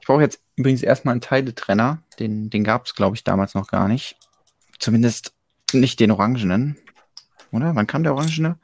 [0.00, 2.02] Ich brauche jetzt übrigens erstmal einen Teiletrenner.
[2.18, 4.16] Den, den gab es, glaube ich, damals noch gar nicht.
[4.78, 5.34] Zumindest
[5.72, 6.78] nicht den orangenen.
[7.52, 7.74] Oder?
[7.74, 8.58] Wann kam der orangene?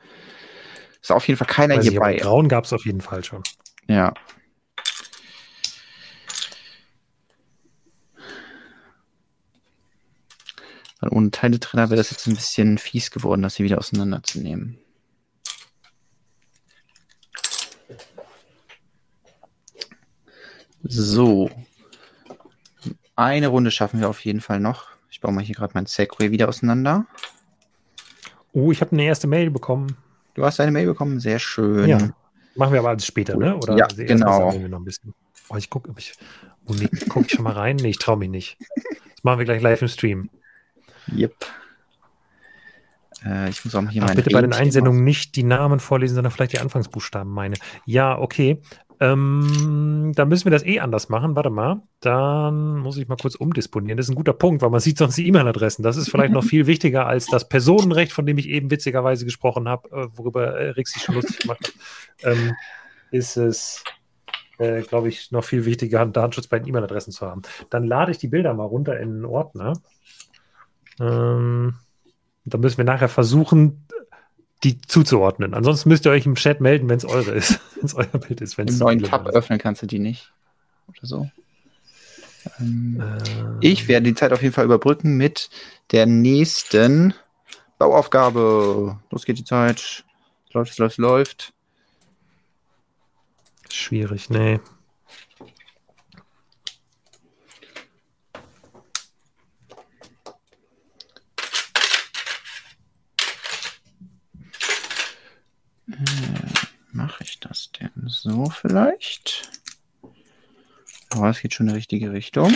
[1.00, 2.16] Ist auf jeden Fall keiner Weiß hier bei.
[2.16, 3.42] Grauen gab es auf jeden Fall schon.
[3.86, 4.14] Ja.
[11.00, 14.78] Weil ohne Teiletrenner wäre das jetzt ein bisschen fies geworden, das hier wieder auseinanderzunehmen.
[20.84, 21.50] So.
[23.16, 24.86] Eine Runde schaffen wir auf jeden Fall noch.
[25.10, 27.06] Ich baue mal hier gerade mein Segway wieder auseinander.
[28.52, 29.96] Oh, ich habe eine erste Mail bekommen.
[30.34, 31.88] Du hast eine Mail bekommen, sehr schön.
[31.88, 31.98] Ja.
[32.54, 33.56] Machen wir aber alles später, ne?
[33.56, 34.52] Oder ja, genau.
[34.52, 35.14] Wir noch ein bisschen.
[35.48, 36.14] Oh, ich gucke, ich,
[36.66, 37.76] oh, nee, guck ich schon mal rein?
[37.76, 38.56] Nee, ich traue mich nicht.
[38.76, 40.30] Das machen wir gleich live im Stream.
[41.14, 41.34] Yep.
[43.24, 46.14] Äh, ich muss auch mal hier Ach, Bitte bei den Einsendungen nicht die Namen vorlesen,
[46.14, 47.56] sondern vielleicht die Anfangsbuchstaben meine.
[47.84, 48.60] Ja, okay.
[49.00, 51.36] Ähm, da müssen wir das eh anders machen.
[51.36, 51.82] Warte mal.
[52.00, 53.96] Dann muss ich mal kurz umdisponieren.
[53.96, 55.82] Das ist ein guter Punkt, weil man sieht sonst die E-Mail-Adressen.
[55.82, 59.68] Das ist vielleicht noch viel wichtiger als das Personenrecht, von dem ich eben witzigerweise gesprochen
[59.68, 61.60] habe, äh, worüber äh, Rick sich schon lustig gemacht
[62.22, 62.32] hat.
[62.32, 62.54] Ähm,
[63.10, 63.84] ist es,
[64.58, 67.42] äh, glaube ich, noch viel wichtiger, Datenschutz bei den E-Mail-Adressen zu haben.
[67.70, 69.74] Dann lade ich die Bilder mal runter in einen Ordner.
[71.00, 71.74] Ähm,
[72.44, 73.86] da müssen wir nachher versuchen,
[74.64, 75.54] die zuzuordnen.
[75.54, 78.40] Ansonsten müsst ihr euch im Chat melden, wenn es eure ist, wenn es euer Bild
[78.40, 78.58] ist.
[78.58, 79.34] Im neuen Tab ist.
[79.34, 80.32] öffnen kannst du die nicht.
[80.88, 81.30] Oder so.
[82.58, 83.58] Ähm, ähm.
[83.60, 85.50] Ich werde die Zeit auf jeden Fall überbrücken mit
[85.90, 87.14] der nächsten
[87.78, 88.98] Bauaufgabe.
[89.10, 90.04] Los geht die Zeit.
[90.52, 91.52] Läuft, läuft, läuft.
[93.70, 94.60] Schwierig, nee.
[106.92, 109.50] Mache ich das denn so vielleicht?
[111.10, 112.54] Aber es geht schon in die richtige Richtung.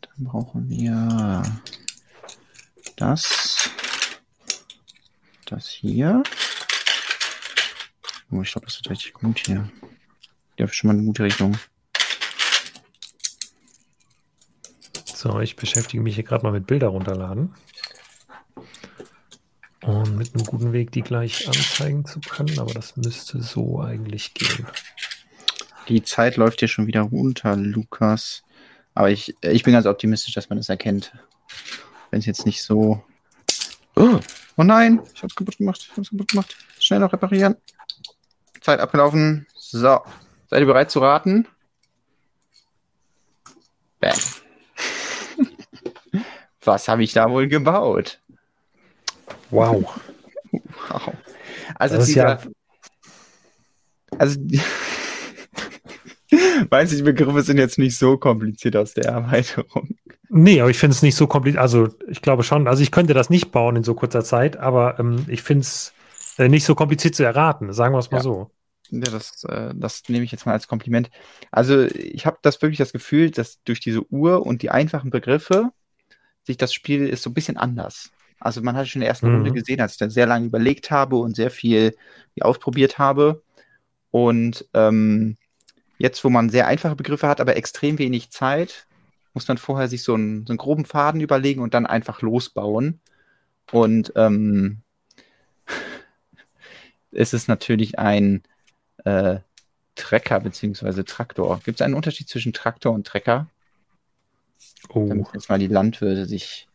[0.00, 1.42] Dann brauchen wir
[2.96, 3.70] das,
[5.46, 6.22] das hier.
[8.30, 9.70] Oh, ich glaube, das wird richtig gut hier.
[10.58, 11.58] Ja, schon mal eine gute Richtung.
[15.04, 17.54] So, ich beschäftige mich hier gerade mal mit Bilder runterladen.
[19.82, 24.32] Und mit einem guten Weg, die gleich anzeigen zu können, aber das müsste so eigentlich
[24.32, 24.66] gehen.
[25.88, 28.44] Die Zeit läuft hier schon wieder runter, Lukas.
[28.94, 31.12] Aber ich, ich bin ganz optimistisch, dass man das erkennt.
[32.10, 33.02] Wenn es jetzt nicht so.
[33.96, 34.20] Oh,
[34.56, 35.88] oh nein, ich hab's kaputt gemacht.
[35.90, 36.56] Ich hab's kaputt gemacht.
[36.78, 37.56] Schnell noch reparieren.
[38.60, 39.48] Zeit abgelaufen.
[39.56, 40.00] So.
[40.48, 41.48] Seid ihr bereit zu raten?
[43.98, 44.12] Bam.
[46.64, 48.21] Was habe ich da wohl gebaut?
[49.52, 50.00] Wow.
[50.88, 51.14] Wow.
[51.76, 52.40] Also das dieser, ja
[54.18, 54.40] also
[56.70, 59.96] Meinst du, die Begriffe sind jetzt nicht so kompliziert aus der Erweiterung?
[60.30, 61.60] Nee, aber ich finde es nicht so kompliziert.
[61.60, 64.98] Also ich glaube schon, also ich könnte das nicht bauen in so kurzer Zeit, aber
[64.98, 65.92] ähm, ich finde es
[66.38, 68.22] äh, nicht so kompliziert zu erraten, sagen wir es mal ja.
[68.22, 68.50] so.
[68.90, 71.10] Ja, das, äh, das nehme ich jetzt mal als Kompliment.
[71.50, 75.70] Also ich habe das wirklich das Gefühl, dass durch diese Uhr und die einfachen Begriffe
[76.44, 78.10] sich das Spiel ist so ein bisschen anders.
[78.42, 79.36] Also man hat schon in der ersten mhm.
[79.36, 81.96] Runde gesehen, als ich dann sehr lange überlegt habe und sehr viel
[82.40, 83.42] ausprobiert habe.
[84.10, 85.36] Und ähm,
[85.98, 88.86] jetzt, wo man sehr einfache Begriffe hat, aber extrem wenig Zeit,
[89.34, 93.00] muss man vorher sich so einen, so einen groben Faden überlegen und dann einfach losbauen.
[93.70, 94.82] Und ähm,
[97.12, 98.42] es ist natürlich ein
[99.04, 99.38] äh,
[99.94, 101.04] Trecker bzw.
[101.04, 101.60] Traktor.
[101.64, 103.46] Gibt es einen Unterschied zwischen Traktor und Trecker?
[104.88, 105.06] Oh.
[105.08, 106.66] Damit jetzt mal die Landwirte sich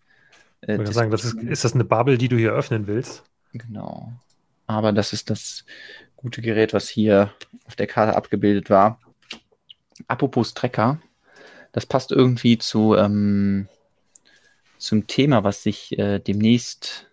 [0.62, 3.24] Äh, ich sagen, das ist, ist das eine Bubble, die du hier öffnen willst?
[3.54, 4.14] Genau.
[4.66, 5.66] Aber das ist das
[6.16, 7.34] gute Gerät, was hier
[7.66, 9.00] auf der Karte abgebildet war.
[10.08, 11.00] Apropos Trecker,
[11.72, 13.68] das passt irgendwie zu, ähm,
[14.78, 17.10] zum Thema, was sich äh, demnächst,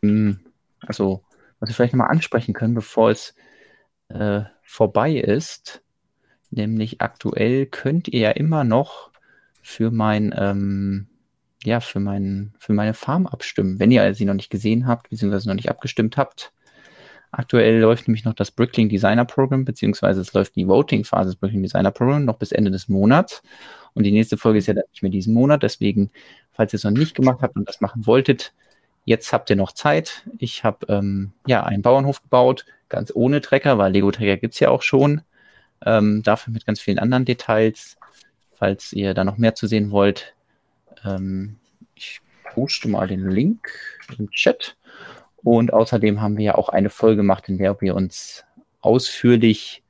[0.00, 0.40] mh, hm,
[0.80, 1.24] also
[1.58, 3.34] was wir vielleicht nochmal ansprechen können, bevor es
[4.08, 5.82] äh, vorbei ist.
[6.50, 9.10] Nämlich aktuell könnt ihr ja immer noch
[9.62, 11.06] für mein, ähm,
[11.64, 15.48] ja, für mein, für meine Farm abstimmen, wenn ihr sie noch nicht gesehen habt, beziehungsweise
[15.48, 16.52] noch nicht abgestimmt habt.
[17.30, 21.62] Aktuell läuft nämlich noch das Brickling Designer Program, beziehungsweise es läuft die Voting-Phase des Brickling
[21.62, 23.42] Designer Program noch bis Ende des Monats.
[23.94, 25.62] Und die nächste Folge ist ja dann nicht mehr diesen Monat.
[25.62, 26.10] Deswegen,
[26.52, 28.52] falls ihr es noch nicht gemacht habt und das machen wolltet,
[29.06, 30.28] jetzt habt ihr noch Zeit.
[30.38, 34.68] Ich habe ähm, ja einen Bauernhof gebaut, ganz ohne Trecker, weil Lego-Trecker gibt es ja
[34.68, 35.22] auch schon.
[35.84, 37.96] Ähm, dafür mit ganz vielen anderen Details.
[38.54, 40.34] Falls ihr da noch mehr zu sehen wollt,
[41.04, 41.56] ähm,
[41.94, 42.20] ich
[42.52, 43.68] poste mal den Link
[44.18, 44.76] im Chat.
[45.36, 48.44] Und außerdem haben wir ja auch eine Folge gemacht, in der wir uns
[48.80, 49.82] ausführlich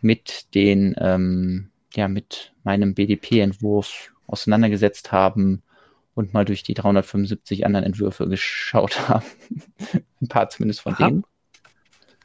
[0.00, 5.62] mit den, ähm, ja, mit meinem BDP-Entwurf auseinandergesetzt haben
[6.14, 9.24] und mal durch die 375 anderen Entwürfe geschaut haben.
[10.20, 11.08] Ein paar zumindest von Aha.
[11.08, 11.24] denen.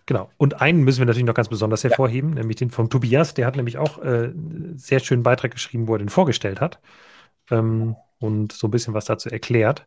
[0.05, 0.29] Genau.
[0.37, 2.39] Und einen müssen wir natürlich noch ganz besonders hervorheben, ja.
[2.39, 3.35] nämlich den von Tobias.
[3.35, 4.33] Der hat nämlich auch äh,
[4.75, 6.79] sehr schönen Beitrag geschrieben, wo er den vorgestellt hat
[7.51, 9.85] ähm, und so ein bisschen was dazu erklärt.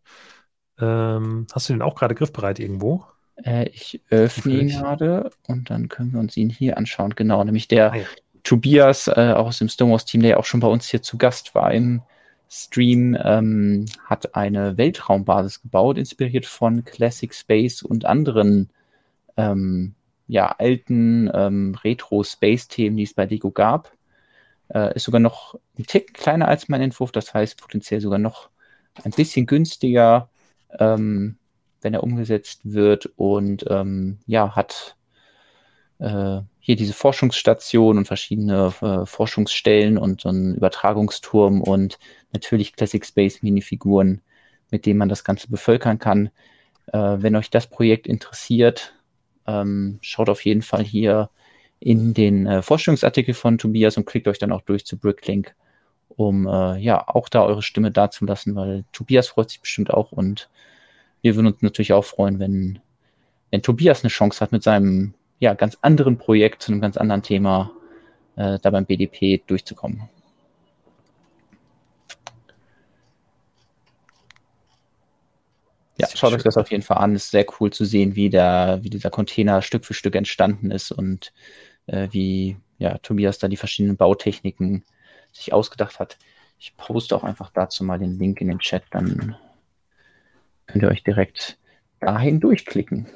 [0.78, 3.04] Ähm, hast du den auch gerade griffbereit irgendwo?
[3.42, 7.14] Äh, ich öffne ihn gerade und dann können wir uns ihn hier anschauen.
[7.16, 8.04] Genau, nämlich der ah, ja.
[8.42, 11.54] Tobias äh, auch aus dem Stonewalls-Team, der ja auch schon bei uns hier zu Gast
[11.54, 12.02] war im
[12.48, 18.70] Stream, ähm, hat eine Weltraumbasis gebaut, inspiriert von Classic Space und anderen
[19.36, 19.94] ähm,
[20.28, 23.92] ja, alten ähm, Retro-Space-Themen, die es bei Lego gab.
[24.68, 28.50] Äh, ist sogar noch ein Tick kleiner als mein Entwurf, das heißt potenziell sogar noch
[29.04, 30.30] ein bisschen günstiger
[30.78, 31.38] ähm,
[31.80, 34.96] wenn er umgesetzt wird und ähm, ja, hat
[35.98, 41.98] äh, hier diese Forschungsstation und verschiedene äh, Forschungsstellen und so einen Übertragungsturm und
[42.32, 44.22] natürlich Classic Space Minifiguren,
[44.70, 46.30] mit denen man das Ganze bevölkern kann.
[46.92, 48.94] Äh, wenn euch das Projekt interessiert,
[49.46, 51.30] ähm, schaut auf jeden Fall hier
[51.80, 55.54] in den äh, Forschungsartikel von Tobias und klickt euch dann auch durch zu Bricklink,
[56.08, 60.48] um äh, ja auch da eure Stimme dazulassen, weil Tobias freut sich bestimmt auch und
[61.22, 62.78] wir würden uns natürlich auch freuen, wenn,
[63.50, 67.22] wenn Tobias eine Chance hat, mit seinem ja, ganz anderen Projekt zu einem ganz anderen
[67.22, 67.72] Thema
[68.36, 70.08] äh, da beim BDP durchzukommen.
[75.98, 76.38] Ja, schaut schön.
[76.38, 77.14] euch das auf jeden Fall an.
[77.14, 80.70] Es ist sehr cool zu sehen, wie, der, wie dieser Container Stück für Stück entstanden
[80.70, 81.32] ist und
[81.86, 84.84] äh, wie ja, Tobias da die verschiedenen Bautechniken
[85.32, 86.18] sich ausgedacht hat.
[86.58, 89.36] Ich poste auch einfach dazu mal den Link in den Chat, dann
[90.66, 91.58] könnt ihr euch direkt
[92.00, 93.06] dahin durchklicken.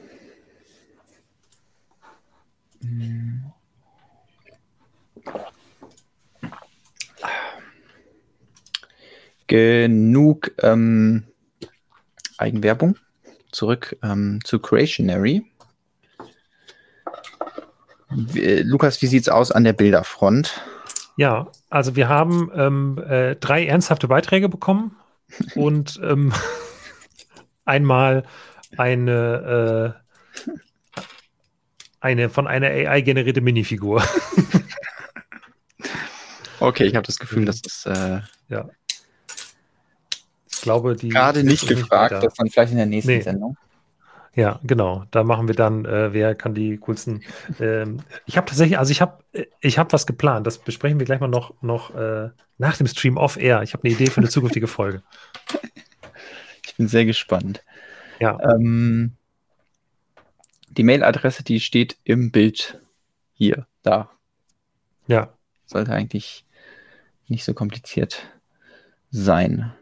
[9.47, 11.30] Genug ähm,
[12.41, 12.97] Eigenwerbung.
[13.53, 15.45] Zurück ähm, zu Creationary.
[18.11, 20.61] Wie, Lukas, wie sieht es aus an der Bilderfront?
[21.17, 24.97] Ja, also wir haben ähm, äh, drei ernsthafte Beiträge bekommen
[25.55, 26.33] und ähm,
[27.65, 28.25] einmal
[28.77, 29.95] eine,
[30.47, 30.51] äh,
[32.01, 34.03] eine von einer AI generierte Minifigur.
[36.61, 38.69] okay, ich habe das Gefühl, das ist äh, ja.
[40.61, 43.21] Ich glaube, die gerade nicht gefragt, nicht das dann vielleicht in der nächsten nee.
[43.23, 43.57] Sendung.
[44.35, 45.05] Ja, genau.
[45.11, 47.23] Da machen wir dann, äh, wer kann die coolsten.
[47.59, 49.25] Ähm, ich habe tatsächlich, also ich habe,
[49.61, 50.47] ich habe was geplant.
[50.47, 53.63] Das besprechen wir gleich mal noch, noch äh, nach dem Stream off air.
[53.63, 55.03] Ich habe eine Idee für eine zukünftige Folge.
[56.63, 57.65] Ich bin sehr gespannt.
[58.21, 58.39] Ja.
[58.41, 59.17] Ähm,
[60.69, 62.81] die Mailadresse, die steht im Bild
[63.33, 64.11] hier, da.
[65.07, 65.35] Ja.
[65.67, 66.47] Sollte eigentlich
[67.29, 68.29] nicht so kompliziert
[69.11, 69.73] sein.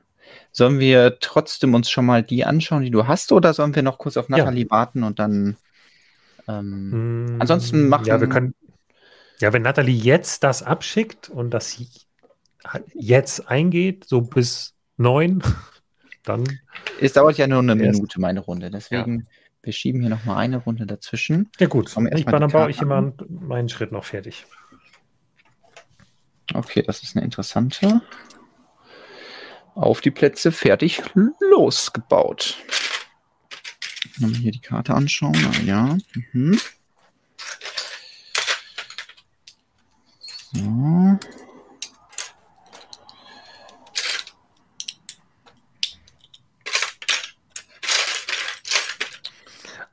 [0.59, 3.97] Sollen wir trotzdem uns schon mal die anschauen, die du hast, oder sollen wir noch
[3.97, 4.71] kurz auf Nathalie ja.
[4.73, 5.57] warten und dann
[6.49, 8.07] ähm, mm, ansonsten machen.
[8.07, 8.57] Ja, wir können.
[9.39, 11.81] Ja, wenn Nathalie jetzt das abschickt und das
[12.93, 15.45] jetzt eingeht, so bis neun,
[16.25, 16.43] dann.
[17.01, 18.73] Es dauert ja nur eine Minute, meine Runde.
[18.73, 19.27] Deswegen, ja.
[19.63, 21.53] wir schieben hier nochmal eine Runde dazwischen.
[21.61, 21.95] Ja, gut.
[22.17, 24.45] Ich, dann baue ich immer meinen Schritt noch fertig.
[26.53, 28.03] Okay, das ist eine interessante
[29.79, 31.03] auf die Plätze fertig
[31.41, 32.57] losgebaut.
[34.19, 35.37] Mal hier die Karte anschauen.
[35.37, 35.99] Ah, ja.
[36.33, 36.61] Mhm.
[40.53, 41.19] So.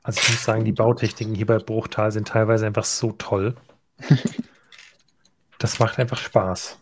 [0.02, 3.56] Also ich muss sagen, die Bautechniken hier bei Bruchtal sind teilweise einfach so toll.
[5.58, 6.78] das macht einfach Spaß.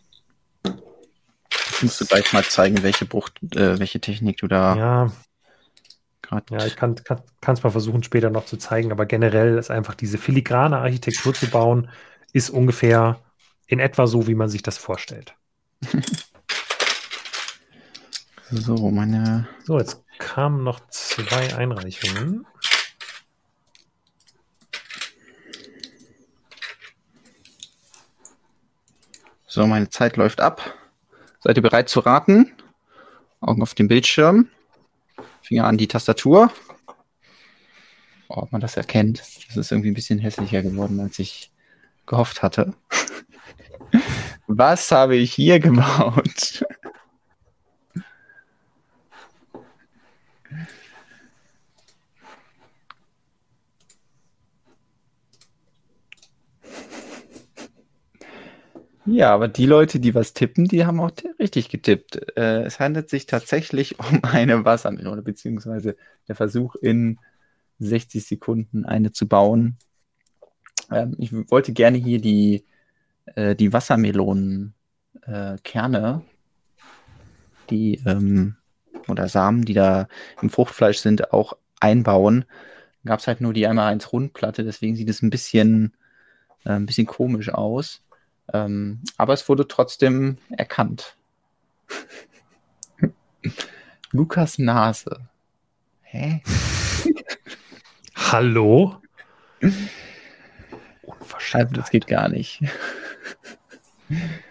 [1.83, 5.13] Musst du gleich mal zeigen, welche Bruch, äh, welche Technik du da Ja,
[6.23, 6.47] gerade.
[6.51, 6.95] ja ich kann
[7.47, 11.49] es mal versuchen, später noch zu zeigen, aber generell ist einfach diese filigrane Architektur zu
[11.51, 11.91] bauen,
[12.33, 13.21] ist ungefähr
[13.67, 15.35] in etwa so, wie man sich das vorstellt.
[18.51, 19.49] So, meine.
[19.65, 22.47] So, jetzt kamen noch zwei Einreichungen.
[29.47, 30.75] So, meine Zeit läuft ab.
[31.45, 32.53] Seid ihr bereit zu raten?
[33.43, 34.49] Augen auf dem Bildschirm.
[35.43, 36.51] Finger an die Tastatur.
[38.29, 39.23] Oh, ob man das erkennt.
[39.49, 41.51] Das ist irgendwie ein bisschen hässlicher geworden, als ich
[42.07, 42.73] gehofft hatte.
[44.47, 46.64] Was habe ich hier gebaut?
[59.07, 62.37] Ja, aber die Leute, die was tippen, die haben auch richtig getippt.
[62.37, 65.97] Äh, es handelt sich tatsächlich um eine Wassermelone, beziehungsweise
[66.27, 67.19] der Versuch in
[67.81, 69.77] 60 Sekunden eine zu bauen.
[70.91, 72.65] Ähm, ich wollte gerne hier die,
[73.35, 74.73] äh, die Wassermelonenkerne,
[77.71, 78.57] die ähm,
[79.09, 80.09] oder Samen, die da
[80.41, 82.47] im Fruchtfleisch sind, auch einbauen.
[83.05, 85.95] Gab es halt nur die einmal eins Rundplatte, deswegen sieht es ein bisschen,
[86.65, 88.04] äh, ein bisschen komisch aus.
[88.53, 91.17] Ähm, aber es wurde trotzdem erkannt.
[94.13, 95.29] Lukas Nase.
[96.03, 96.43] Hä?
[98.15, 99.01] Hallo?
[99.61, 99.77] Also,
[101.03, 101.77] Unverschämtheit.
[101.77, 102.63] das geht gar nicht.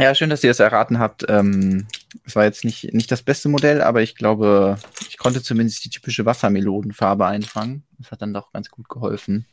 [0.00, 1.24] Ja, schön, dass ihr es erraten habt.
[1.28, 1.88] Ähm,
[2.24, 4.78] es war jetzt nicht, nicht das beste Modell, aber ich glaube,
[5.08, 7.82] ich konnte zumindest die typische Wassermelonenfarbe einfangen.
[7.98, 9.44] Das hat dann doch ganz gut geholfen.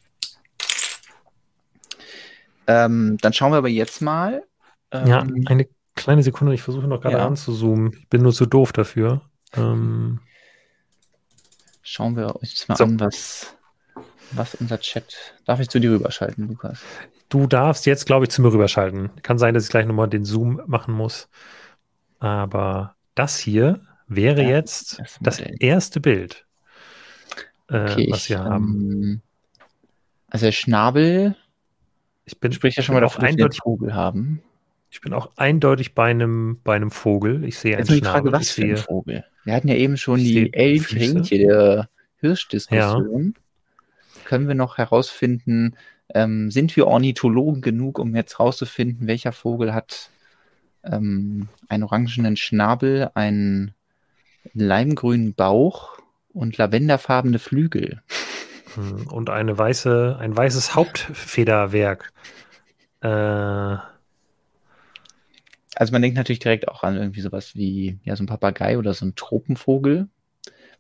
[2.67, 4.43] Ähm, dann schauen wir aber jetzt mal.
[4.91, 7.25] Ähm, Ja, eine kleine Sekunde, ich versuche noch gerade Ja.
[7.25, 7.93] ranzuzoomen.
[7.93, 9.21] Ich bin nur zu doof dafür.
[9.55, 10.19] Ähm,
[11.83, 12.83] Schauen wir uns mal So.
[12.83, 13.55] an, was,
[14.31, 15.35] was unser Chat.
[15.45, 16.91] Darf ich zu dir rüberschalten, Lukas?
[17.29, 19.11] du darfst jetzt, glaube ich, zu mir rüberschalten.
[19.21, 21.29] Kann sein, dass ich gleich nochmal den Zoom machen muss.
[22.19, 26.45] Aber das hier wäre Ja, jetzt das das erste Bild,
[27.67, 28.51] äh, Okay, was ich, wir haben.
[28.51, 29.21] ähm,
[30.29, 31.35] also der Schnabel
[32.25, 34.41] Ich bin, spricht ja schon mal auch dafür, dass wir einen eindeutig, Vogel haben.
[34.89, 37.43] ich bin auch eindeutig bei einem, bei einem Vogel.
[37.43, 38.31] Ich sehe einen die Frage, Schnabel.
[38.31, 39.25] was Ich für ein Vogel?
[39.43, 40.51] Wir hatten ja eben schon die.
[40.51, 43.35] Elch-Rentier der Hirschdiskussion.
[44.23, 45.75] Können wir noch herausfinden,
[46.13, 50.09] ähm, sind wir Ornithologen genug, um jetzt herauszufinden, welcher Vogel hat
[50.83, 53.73] ähm, einen orangenen Schnabel, einen
[54.53, 55.99] leimgrünen Bauch
[56.33, 58.01] und lavenderfarbene Flügel?
[59.09, 62.11] Und eine weiße, ein weißes Hauptfederwerk.
[63.01, 63.77] Äh,
[65.77, 68.93] Also man denkt natürlich direkt auch an irgendwie sowas wie ja, so ein Papagei oder
[68.93, 70.07] so ein Tropenvogel.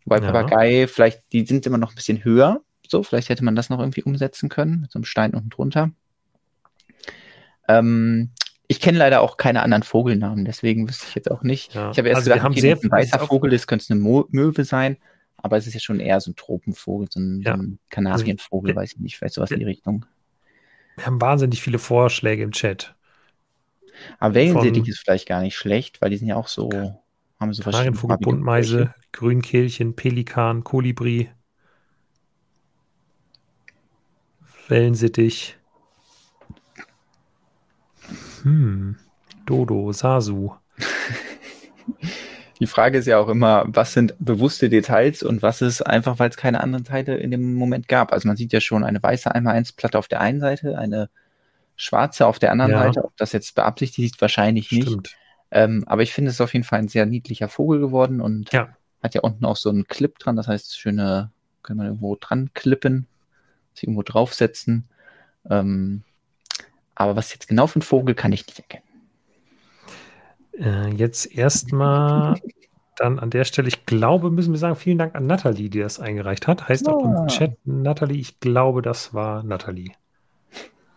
[0.05, 0.31] Wobei Ja.
[0.31, 2.61] Papagei, vielleicht, die sind immer noch ein bisschen höher.
[2.87, 5.91] So, vielleicht hätte man das noch irgendwie umsetzen können, mit so einem Stein unten drunter.
[7.67, 8.29] Ähm,
[8.67, 11.73] ich kenne leider auch keine anderen Vogelnamen, deswegen wüsste ich jetzt auch nicht.
[11.73, 11.91] Ja.
[11.91, 13.67] Ich habe erst Also wir gedacht, haben okay, sehr das ist ein weißer Vogel, das
[13.67, 14.97] könnte eine Mo Möwe sein,
[15.37, 17.55] aber es ist ja schon eher so ein Tropenvogel, so ein, Ja.
[17.55, 20.05] so ein Kanarienvogel, wir- weiß ich nicht, vielleicht sowas in die Richtung.
[20.95, 22.95] wir haben wahnsinnig viele Vorschläge im Chat.
[24.19, 26.69] Aber Wellensittich ist vielleicht gar nicht schlecht, weil die sind ja auch so,
[27.39, 28.93] haben so Kanarienvogel, Buntmeise.
[29.11, 31.29] Grünkehlchen, Pelikan, Kolibri,
[34.67, 35.57] Wellensittich.
[38.43, 38.97] Hm.
[39.45, 40.55] Dodo, Sasu.
[42.65, 46.31] Die Frage ist ja auch immer, was sind bewusste Details und was ist einfach, weil
[46.31, 48.11] es keine anderen Teile in dem Moment gab.
[48.11, 51.11] Also man sieht ja schon eine weiße 1x1-Platte auf der einen Seite, eine
[51.75, 52.79] schwarze auf der anderen Ja.
[52.79, 53.05] Seite.
[53.05, 54.87] Ob das jetzt beabsichtigt ist, wahrscheinlich nicht.
[54.87, 55.15] Stimmt.
[55.51, 58.51] Ähm, aber ich finde es ist auf jeden Fall ein sehr niedlicher Vogel geworden und
[58.51, 58.69] Ja.
[59.03, 60.35] hat ja unten auch so einen Clip dran.
[60.35, 61.29] Das heißt, schöne,
[61.61, 63.05] kann man irgendwo dran klippen,
[63.75, 64.89] sich irgendwo draufsetzen.
[65.51, 66.01] Ähm,
[66.95, 68.84] aber was jetzt genau für ein Vogel, kann ich nicht erkennen.
[70.59, 72.39] Äh, jetzt erstmal
[72.97, 75.99] dann an der Stelle, ich glaube, müssen wir sagen, vielen Dank an Nathalie, die das
[75.99, 76.69] eingereicht hat.
[76.69, 77.21] Heißt auch Ja.
[77.23, 79.91] im Chat Nathalie, ich glaube, das war Nathalie.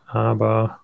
[0.07, 0.79] Aber.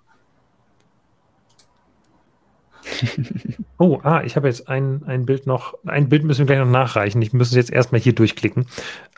[3.79, 6.71] Oh, ah, ich habe jetzt ein, ein Bild noch, ein Bild müssen wir gleich noch
[6.71, 7.21] nachreichen.
[7.23, 8.67] Ich muss es jetzt erstmal hier durchklicken.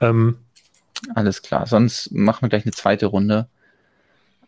[0.00, 0.38] Ähm,
[1.14, 3.48] Alles klar, sonst machen wir gleich eine zweite Runde.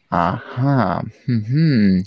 [0.08, 1.04] Aha.
[1.26, 2.04] Mhm.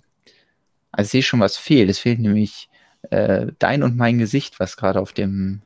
[0.92, 1.90] Also ich sehe schon, was fehlt.
[1.92, 2.70] Es fehlt nämlich
[3.10, 5.62] äh, dein und mein Gesicht, was gerade auf dem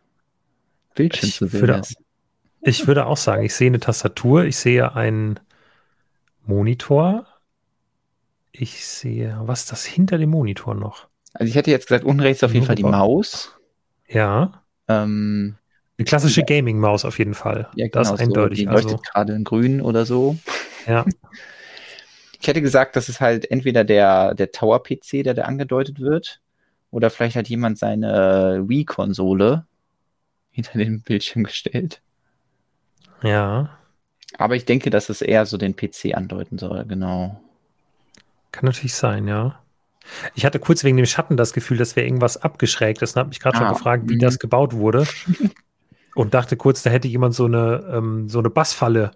[0.96, 1.98] Bildschirm Ich zu sehen würde- ist.
[2.68, 5.40] Ich würde auch sagen, ich sehe eine Tastatur, ich sehe einen
[6.48, 7.28] Monitor.
[8.52, 11.08] Ich sehe, was ist das hinter dem Monitor noch?
[11.34, 13.54] Also ich hätte jetzt gesagt, unten rechts auf jeden Fall die Maus.
[14.08, 14.64] Ja.
[14.88, 15.58] Ähm,
[15.98, 16.46] eine klassische ja.
[16.46, 17.70] Gaming-Maus auf jeden Fall.
[17.76, 18.60] Ja, genau, das ist eindeutig.
[18.60, 19.04] So, die leuchtet also.
[19.12, 20.38] gerade in grün oder so.
[20.88, 21.06] Ja.
[22.42, 26.42] Ich hätte gesagt, das ist halt entweder der, der Tower-PC, der da angedeutet wird,
[26.96, 29.66] oder vielleicht hat jemand seine Wii-Konsole
[30.50, 32.02] hinter den Bildschirm gestellt.
[33.22, 33.78] Ja.
[34.38, 37.42] Aber ich denke, dass es eher so den PC andeuten soll, genau.
[38.54, 39.60] Kann natürlich sein, ja.
[40.36, 43.30] Ich hatte kurz wegen dem Schatten das Gefühl, dass wäre irgendwas abgeschrägt ist und habe
[43.30, 44.40] mich gerade ah, schon gefragt, wie das mhm.
[44.40, 45.06] gebaut wurde.
[46.16, 49.12] und dachte kurz, da hätte jemand so eine, ähm, so eine Bassfalle.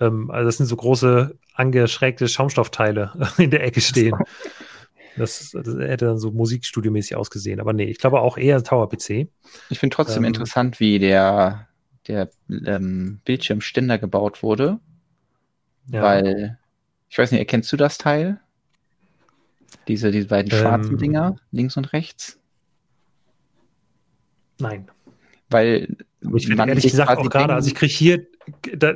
[0.00, 4.16] Ähm, also das sind so große angeschrägte Schaumstoffteile in der Ecke stehen.
[5.18, 7.60] Das, das hätte dann so musikstudiomäßig ausgesehen.
[7.60, 9.28] Aber nee, ich glaube auch eher Tower-PC.
[9.70, 11.68] Ich finde trotzdem ähm, interessant, wie der,
[12.06, 14.78] der ähm, Bildschirmständer gebaut wurde.
[15.90, 16.02] Ja.
[16.02, 16.58] Weil,
[17.08, 18.40] ich weiß nicht, erkennst du das Teil?
[19.86, 22.38] Diese, diese beiden schwarzen ähm, Dinger, links und rechts?
[24.58, 24.90] Nein.
[25.50, 25.96] Weil
[26.34, 28.26] ich werde ehrlich gesagt auch gerade, also ich kriege hier,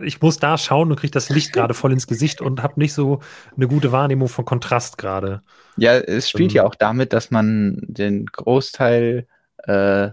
[0.03, 2.95] ich muss da schauen und kriege das Licht gerade voll ins Gesicht und habe nicht
[2.95, 3.21] so
[3.57, 5.43] eine gute Wahrnehmung von Kontrast gerade.
[5.77, 9.27] Ja, es spielt ähm, ja auch damit, dass man den Großteil
[9.59, 10.11] äh,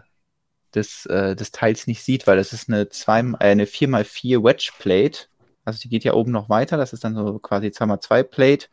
[0.76, 5.28] des, äh, des Teils nicht sieht, weil das ist eine, zwei, eine 4x4 Wedge Plate.
[5.66, 8.68] Also die geht ja oben noch weiter, das ist dann so quasi 2x2 Plate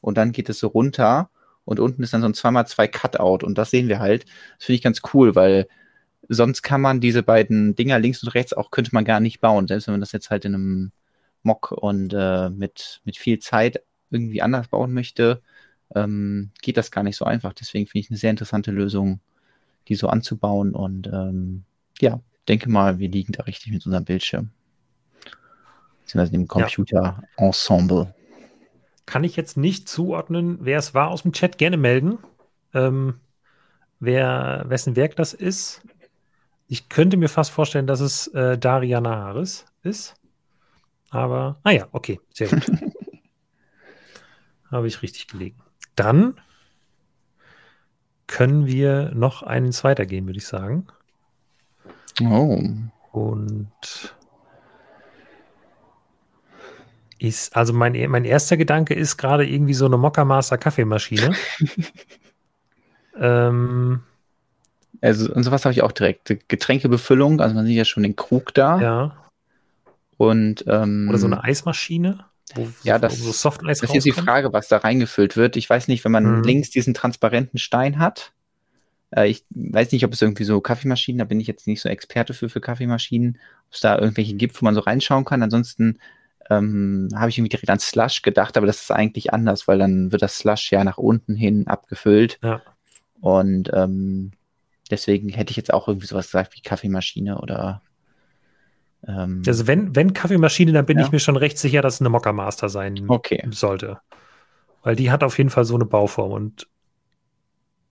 [0.00, 1.30] und dann geht es so runter
[1.64, 4.24] und unten ist dann so ein 2x2 Cutout und das sehen wir halt.
[4.58, 5.68] Das finde ich ganz cool, weil
[6.28, 9.66] sonst kann man diese beiden Dinger links und rechts auch, könnte man gar nicht bauen.
[9.66, 10.92] Selbst wenn man das jetzt halt in einem
[11.42, 15.42] Mock und äh, mit, mit viel Zeit irgendwie anders bauen möchte,
[15.94, 17.52] ähm, geht das gar nicht so einfach.
[17.52, 19.20] Deswegen finde ich eine sehr interessante Lösung,
[19.88, 20.74] die so anzubauen.
[20.74, 21.64] Und ähm,
[22.00, 24.50] ja, denke mal, wir liegen da richtig mit unserem Bildschirm.
[26.02, 28.14] Beziehungsweise dem Computer-Ensemble.
[29.06, 32.18] Kann ich jetzt nicht zuordnen, wer es war aus dem Chat, gerne melden.
[32.74, 33.14] Ähm,
[34.00, 35.82] wer, wessen Werk das ist.
[36.68, 40.14] Ich könnte mir fast vorstellen, dass es äh, Dariana Harris ist.
[41.10, 42.70] Aber, ah ja, okay, sehr gut.
[44.70, 45.58] Habe ich richtig gelegen.
[45.96, 46.38] Dann
[48.26, 50.86] können wir noch einen zweiter gehen, würde ich sagen.
[52.20, 52.62] Oh.
[53.12, 54.14] Und
[57.18, 61.34] ist, also mein, mein erster Gedanke ist gerade irgendwie so eine Mocker Master Kaffeemaschine.
[63.16, 64.02] ähm,
[65.00, 66.48] also, und sowas habe ich auch direkt.
[66.48, 68.80] Getränkebefüllung, also man sieht ja schon den Krug da.
[68.80, 69.16] Ja.
[70.16, 72.24] Und, ähm, Oder so eine Eismaschine.
[72.54, 75.56] Wo ja, das, so Soft das ist die Frage, was da reingefüllt wird.
[75.56, 76.42] Ich weiß nicht, wenn man mhm.
[76.42, 78.32] links diesen transparenten Stein hat.
[79.10, 81.88] Äh, ich weiß nicht, ob es irgendwie so Kaffeemaschinen, da bin ich jetzt nicht so
[81.88, 85.42] Experte für, für Kaffeemaschinen, ob es da irgendwelche gibt, wo man so reinschauen kann.
[85.42, 85.98] Ansonsten
[86.50, 90.10] ähm, habe ich irgendwie direkt an Slush gedacht, aber das ist eigentlich anders, weil dann
[90.12, 92.38] wird das Slush ja nach unten hin abgefüllt.
[92.42, 92.62] Ja.
[93.20, 94.32] Und ähm,
[94.90, 97.82] Deswegen hätte ich jetzt auch irgendwie sowas gesagt wie Kaffeemaschine oder.
[99.06, 101.04] Ähm, also, wenn, wenn Kaffeemaschine, dann bin ja.
[101.04, 103.46] ich mir schon recht sicher, dass es eine Mocker Master sein okay.
[103.50, 104.00] sollte.
[104.82, 106.68] Weil die hat auf jeden Fall so eine Bauform und.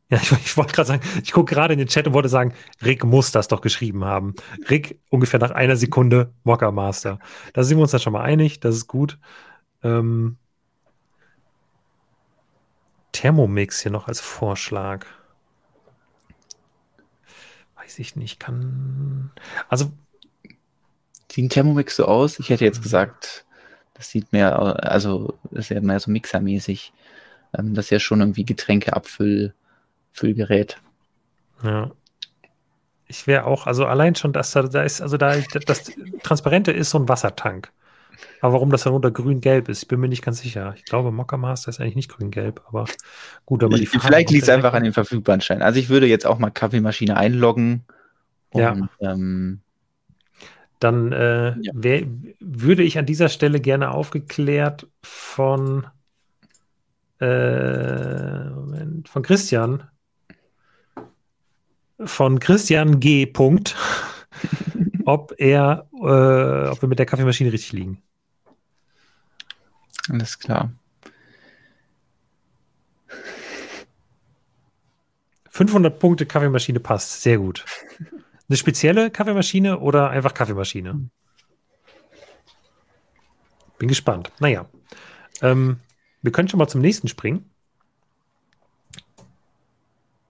[0.10, 2.54] Ja, ich, ich wollte gerade sagen, ich gucke gerade in den Chat und wollte sagen,
[2.82, 4.36] Rick muss das doch geschrieben haben.
[4.70, 7.20] Rick, ungefähr nach einer Sekunde Mocker Master.
[7.52, 9.20] Da sind wir uns dann schon mal einig, das ist gut.
[9.84, 10.38] Ähm,
[13.12, 15.06] Thermomix hier noch als Vorschlag
[17.88, 19.32] weiß ich nicht, kann.
[19.70, 19.92] Also.
[21.32, 22.38] Sieht ein Thermomix so aus?
[22.40, 23.46] Ich hätte jetzt gesagt,
[23.94, 26.94] das sieht mehr, also das ist ja mehr so mixermäßig.
[27.58, 30.82] Ähm, das ist ja schon irgendwie Getränkeabfüllgerät.
[31.64, 31.92] Ja.
[33.08, 36.90] Ich wäre auch, also allein schon, dass da, da ist, also da, das Transparente ist
[36.90, 37.72] so ein Wassertank.
[38.42, 40.74] Aber warum das dann unter grün-gelb ist, ich bin mir nicht ganz sicher.
[40.76, 42.86] Ich glaube, Mokka Master ist eigentlich nicht grün-gelb, aber
[43.46, 45.62] gut, aber die Farbe Vielleicht liegt es einfach an den verfügbaren Scheinen.
[45.62, 47.86] Also ich würde jetzt auch mal Kaffeemaschine einloggen.
[48.50, 48.76] Und, ja.
[49.00, 49.62] Ähm,
[50.80, 51.72] dann äh, ja.
[51.74, 52.04] wär,
[52.40, 55.88] würde ich an dieser Stelle gerne aufgeklärt von,
[57.20, 59.84] äh, Moment, von Christian.
[62.00, 63.26] Von Christian G.
[63.26, 63.76] Punkt,
[65.06, 68.04] ob er, äh, ob wir mit der Kaffeemaschine richtig liegen.
[70.10, 70.72] Alles klar.
[75.50, 77.24] 500 Punkte Kaffeemaschine passt.
[77.24, 77.66] Sehr gut.
[78.48, 81.10] Eine spezielle Kaffeemaschine oder einfach Kaffeemaschine?
[83.80, 84.32] Bin gespannt.
[84.40, 84.68] Naja.
[85.42, 85.80] Ähm,
[86.22, 87.50] wir können schon mal zum nächsten springen.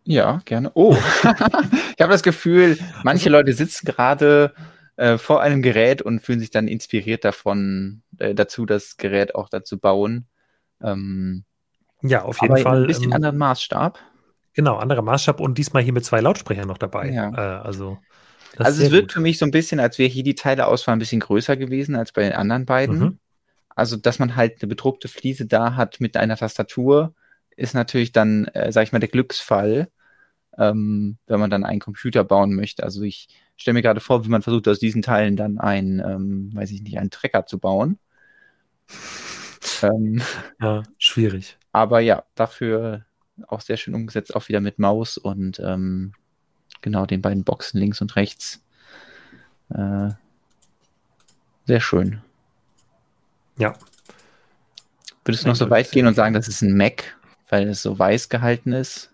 [0.06, 0.72] Ja, gerne.
[0.74, 4.54] Oh, ich habe das Gefühl, manche Leute sitzen gerade
[4.98, 9.50] äh, vor einem Gerät und fühlen sich dann inspiriert davon, äh, dazu, das Gerät auch
[9.50, 10.28] dazu bauen.
[10.84, 11.46] Ähm,
[12.02, 12.82] ja, auf jeden Fall.
[12.82, 14.00] Ein bisschen ähm, anderen Maßstab.
[14.54, 17.10] Genau, anderer Maßstab und diesmal hier mit zwei Lautsprechern noch dabei.
[17.12, 17.30] Ja.
[17.32, 17.98] Äh, also
[18.58, 19.14] also es wirkt gut.
[19.14, 22.12] für mich so ein bisschen, als wäre hier die Teileauswahl ein bisschen größer gewesen als
[22.12, 23.00] bei den anderen beiden.
[23.00, 23.20] Mhm.
[23.76, 27.14] Also, dass man halt eine bedruckte Fliese da hat mit einer Tastatur,
[27.56, 29.90] ist natürlich dann, äh, sag ich mal, der Glücksfall,
[30.58, 32.84] ähm, wenn man dann einen Computer bauen möchte.
[32.84, 36.50] Also ich stelle mir gerade vor, wie man versucht, aus diesen Teilen dann ein, ähm,
[36.54, 38.00] weiß ich nicht, einen Trecker zu bauen.
[39.82, 40.22] ähm,
[40.62, 41.58] ja, schwierig.
[41.72, 43.06] Aber ja, dafür
[43.48, 46.14] auch sehr schön umgesetzt, auch wieder mit Maus und ähm,
[46.82, 48.64] genau den beiden Boxen links und rechts.
[49.70, 50.10] Äh,
[51.66, 52.22] sehr schön.
[53.58, 53.74] Ja.
[55.26, 57.18] Würdest du noch so weit gehen und sagen, das ist ein Mac,
[57.50, 59.12] weil es so weiß gehalten ist?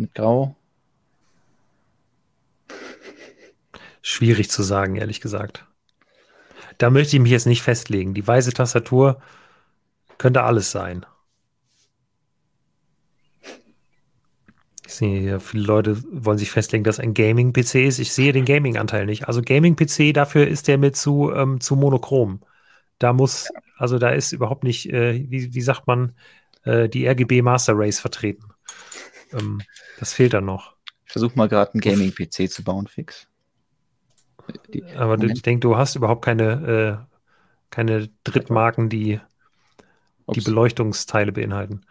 [0.00, 0.56] Mit Grau?
[4.00, 5.66] Schwierig zu sagen, ehrlich gesagt.
[6.78, 8.14] Da möchte ich mich jetzt nicht festlegen.
[8.14, 9.20] Die weiße Tastatur
[10.16, 11.04] könnte alles sein.
[14.86, 17.98] Ich sehe hier, viele Leute wollen sich festlegen, dass ein Gaming-PC ist.
[17.98, 19.28] Ich sehe den Gaming-Anteil nicht.
[19.28, 22.40] Also Gaming-PC, dafür ist der mit zu, ähm, zu monochrom.
[22.98, 26.14] Da muss, also da ist überhaupt nicht, äh, wie, wie sagt man,
[26.62, 28.50] äh, die RGB Master Race vertreten.
[29.32, 29.62] Ähm,
[29.98, 30.74] das fehlt dann noch.
[31.06, 33.28] Ich versuche mal gerade einen Gaming-PC zu bauen, fix.
[34.72, 35.32] Die, Aber Moment.
[35.36, 37.14] ich denke, du hast überhaupt keine, äh,
[37.70, 39.20] keine Drittmarken, die
[40.26, 40.38] Ups.
[40.38, 41.82] die Beleuchtungsteile beinhalten.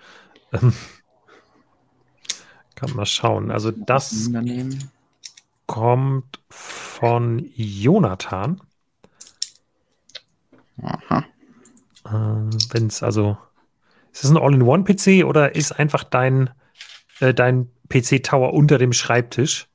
[0.51, 0.73] Ähm,
[2.75, 3.51] kann man schauen.
[3.51, 4.31] Also das
[5.67, 8.61] kommt von Jonathan.
[10.81, 11.25] Aha.
[12.05, 13.37] Ähm, Wenn es also,
[14.11, 16.49] ist es ein All-in-One-PC oder ist einfach dein,
[17.20, 19.67] äh, dein PC-Tower unter dem Schreibtisch,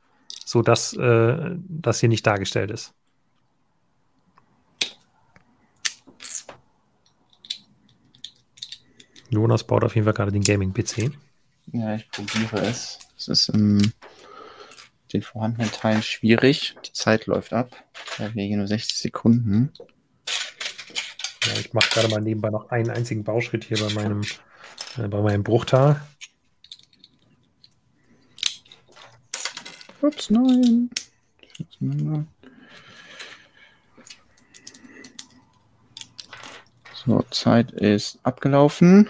[0.45, 2.95] sodass äh, das hier nicht dargestellt ist?
[9.31, 11.11] Jonas baut auf jeden Fall gerade den Gaming-PC.
[11.73, 12.99] Ja, ich probiere es.
[13.17, 13.93] Es ist in
[15.13, 16.77] den vorhandenen Teilen schwierig.
[16.87, 17.71] Die Zeit läuft ab.
[18.19, 19.73] Wir hier nur 60 Sekunden.
[21.47, 24.23] Ja, ich mache gerade mal nebenbei noch einen einzigen Bauschritt hier bei meinem,
[24.99, 26.01] äh, bei meinem Bruchtal.
[30.05, 30.91] Ups, nein.
[37.07, 39.09] So, Zeit ist abgelaufen.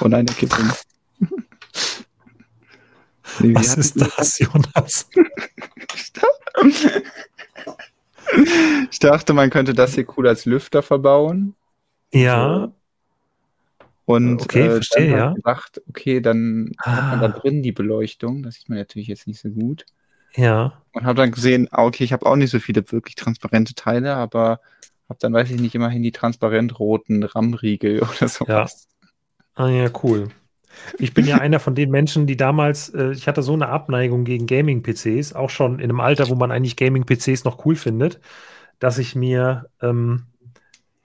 [0.00, 0.72] Oh nein, der kippt um.
[3.40, 5.06] Nee, Was ist das, Jonas?
[8.90, 11.54] ich dachte, man könnte das hier cool als Lüfter verbauen.
[12.12, 12.72] Ja.
[14.06, 15.32] Und okay, äh, verstehe, dann ja.
[15.32, 16.92] gedacht, okay, dann ah.
[16.92, 17.40] hat man da ah.
[17.40, 18.42] drin die Beleuchtung.
[18.42, 19.86] Das sieht man natürlich jetzt nicht so gut.
[20.36, 20.82] Ja.
[20.92, 24.14] Und habe dann gesehen, ah, okay, ich habe auch nicht so viele wirklich transparente Teile,
[24.14, 24.60] aber
[25.08, 28.88] habe dann, weiß ich nicht, immerhin die transparent roten RAM-Riegel oder sowas.
[29.54, 30.28] Ah ja, cool.
[30.98, 34.24] Ich bin ja einer von den Menschen, die damals, äh, ich hatte so eine Abneigung
[34.24, 38.20] gegen Gaming-PCs, auch schon in einem Alter, wo man eigentlich Gaming-PCs noch cool findet,
[38.78, 40.26] dass ich mir, ähm,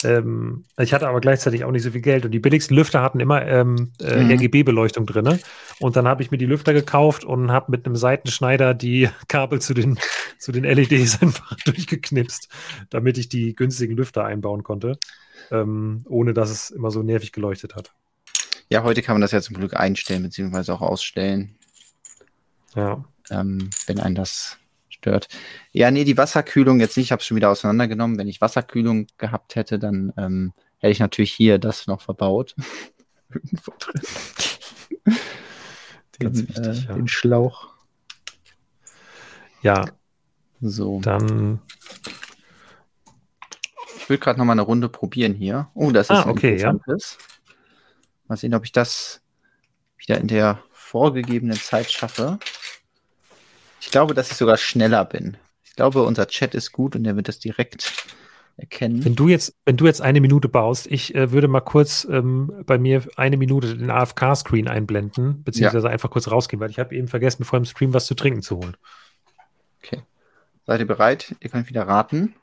[0.04, 3.20] ähm, ich hatte aber gleichzeitig auch nicht so viel Geld und die billigsten Lüfter hatten
[3.20, 4.32] immer ähm, äh, mhm.
[4.32, 5.40] RGB-Beleuchtung drin.
[5.80, 9.60] Und dann habe ich mir die Lüfter gekauft und habe mit einem Seitenschneider die Kabel
[9.62, 10.00] zu den,
[10.38, 12.50] zu den LEDs einfach durchgeknipst,
[12.90, 14.98] damit ich die günstigen Lüfter einbauen konnte,
[15.52, 17.92] ähm, ohne dass es immer so nervig geleuchtet hat.
[18.70, 21.56] Ja, heute kann man das ja zum Glück einstellen, beziehungsweise auch ausstellen.
[22.76, 23.04] Ja.
[23.32, 24.58] Ähm, wenn einen das
[25.00, 25.28] stört.
[25.72, 28.18] Ja, nee, die Wasserkühlung jetzt nicht, ich habe es schon wieder auseinandergenommen.
[28.18, 32.56] Wenn ich Wasserkühlung gehabt hätte, dann ähm, hätte ich natürlich hier das noch verbaut.
[36.20, 36.94] den, wichtig, äh, ja.
[36.94, 37.70] den Schlauch.
[39.62, 39.86] Ja.
[40.62, 41.00] So.
[41.02, 41.62] Dann.
[43.98, 45.70] Ich will gerade noch mal eine Runde probieren hier.
[45.74, 46.74] Oh, das ist ah, okay, ja.
[48.28, 49.22] Mal sehen, ob ich das
[49.98, 52.40] wieder in der vorgegebenen Zeit schaffe.
[53.82, 55.38] Ich glaube, dass ich sogar schneller bin.
[55.64, 58.06] Ich glaube, unser Chat ist gut und der wird das direkt
[58.58, 59.04] erkennen.
[59.06, 62.64] Wenn du jetzt, wenn du jetzt eine Minute baust, ich äh, würde mal kurz ähm,
[62.66, 65.94] bei mir eine Minute den AFK-Screen einblenden, beziehungsweise ja.
[65.94, 68.58] einfach kurz rausgehen, weil ich habe eben vergessen, vor dem Stream was zu trinken zu
[68.58, 68.76] holen.
[69.82, 70.04] Okay.
[70.66, 71.36] Seid ihr bereit?
[71.40, 72.36] Ihr könnt wieder raten.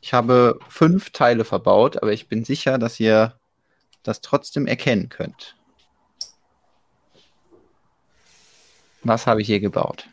[0.00, 3.38] Ich habe fünf Teile verbaut, aber ich bin sicher, dass ihr
[4.02, 5.56] das trotzdem erkennen könnt.
[9.04, 10.08] Was habe ich hier gebaut?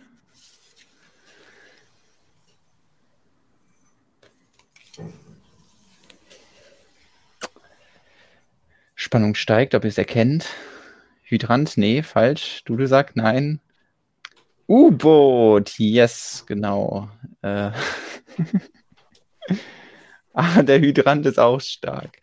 [8.96, 10.46] Spannung steigt, ob ihr es erkennt.
[11.24, 12.64] Hydrant, nee, falsch.
[12.66, 13.62] Dudel sagt nein.
[14.68, 17.10] U-Boot, yes, genau.
[17.42, 17.72] Äh.
[20.34, 22.18] ah, der Hydrant ist auch stark.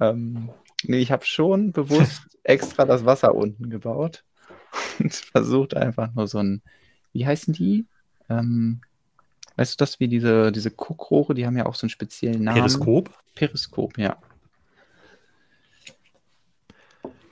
[0.00, 0.50] Ähm,
[0.84, 4.24] nee, ich habe schon bewusst extra das Wasser unten gebaut
[4.98, 6.62] und versucht einfach nur so ein,
[7.12, 7.86] wie heißen die?
[8.28, 8.80] Ähm,
[9.56, 12.58] weißt du das, wie diese, diese Guckrohre, die haben ja auch so einen speziellen Namen.
[12.58, 13.10] Periskop?
[13.34, 14.16] Periskop, ja.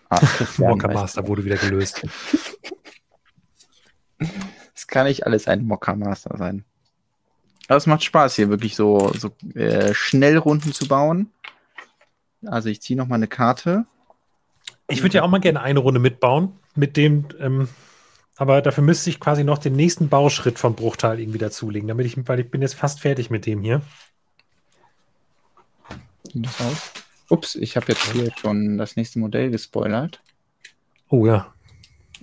[0.09, 0.21] Ah,
[0.59, 2.07] Walker Master wurde wieder gelöst.
[4.75, 6.65] Es kann nicht alles ein Mocker Master sein.
[7.69, 11.33] Aber es macht Spaß, hier wirklich so, so äh, Schnellrunden zu bauen.
[12.45, 13.87] Also ich ziehe nochmal eine Karte.
[14.89, 17.69] Ich würde ja auch mal gerne eine Runde mitbauen, mit dem, ähm,
[18.37, 22.17] aber dafür müsste ich quasi noch den nächsten Bauschritt vom Bruchteil irgendwie dazulegen, damit ich,
[22.29, 23.83] weil ich bin jetzt fast fertig mit dem hier.
[27.29, 30.21] Ups, ich habe jetzt hier schon das nächste Modell gespoilert.
[31.09, 31.53] Oh ja.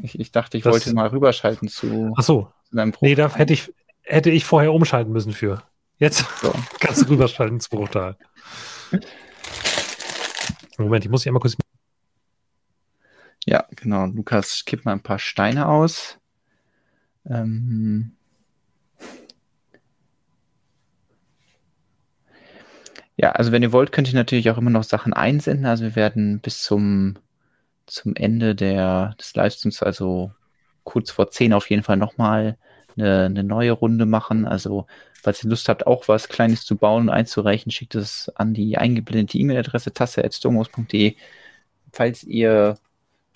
[0.01, 2.51] Ich, ich dachte, ich das, wollte mal rüberschalten zu, Ach so.
[2.69, 2.93] zu deinem.
[3.01, 5.63] Nee, da hätte ich, hätte ich vorher umschalten müssen für.
[5.97, 6.53] Jetzt so.
[6.79, 8.15] kannst du rüberschalten zu Bruchteil.
[10.77, 11.55] Moment, ich muss hier einmal kurz.
[13.45, 14.05] Ja, genau.
[14.07, 16.17] Lukas kippt mal ein paar Steine aus.
[17.25, 18.15] Ähm,
[23.15, 25.65] Ja, also wenn ihr wollt, könnt ihr natürlich auch immer noch Sachen einsenden.
[25.65, 27.15] Also wir werden bis zum,
[27.85, 30.31] zum Ende der, des Livestreams, also
[30.83, 32.57] kurz vor 10 auf jeden Fall nochmal
[32.97, 34.45] eine, eine neue Runde machen.
[34.47, 34.87] Also
[35.21, 38.77] falls ihr Lust habt, auch was Kleines zu bauen und einzureichen, schickt es an die
[38.77, 41.15] eingeblendete E-Mail-Adresse tasse.stomos.de.
[41.91, 42.77] Falls ihr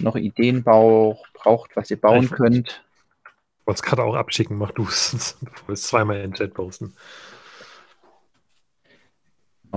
[0.02, 2.84] noch Ideen braucht, was ihr bauen ich könnt.
[3.60, 5.38] Ich wollte es gerade auch abschicken, mach du es.
[5.42, 6.94] bevor wir es zweimal in den Chat posten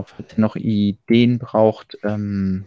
[0.04, 2.66] falls ihr noch Ideen braucht, ähm,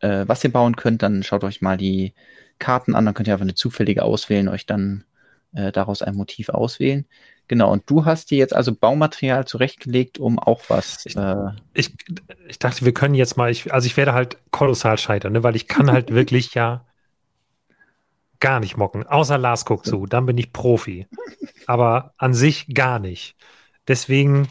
[0.00, 2.14] äh, was ihr bauen könnt, dann schaut euch mal die
[2.58, 5.04] Karten an, dann könnt ihr einfach eine zufällige auswählen, euch dann
[5.52, 7.06] äh, daraus ein Motiv auswählen.
[7.46, 11.04] Genau, und du hast dir jetzt also Baumaterial zurechtgelegt, um auch was.
[11.06, 11.94] Äh ich,
[12.48, 15.56] ich, dachte, wir können jetzt mal, ich, also ich werde halt kolossal scheitern, ne, weil
[15.56, 16.84] ich kann halt wirklich ja
[18.40, 21.06] gar nicht mocken, außer Lars guckt zu, dann bin ich Profi.
[21.66, 23.36] Aber an sich gar nicht.
[23.88, 24.48] Deswegen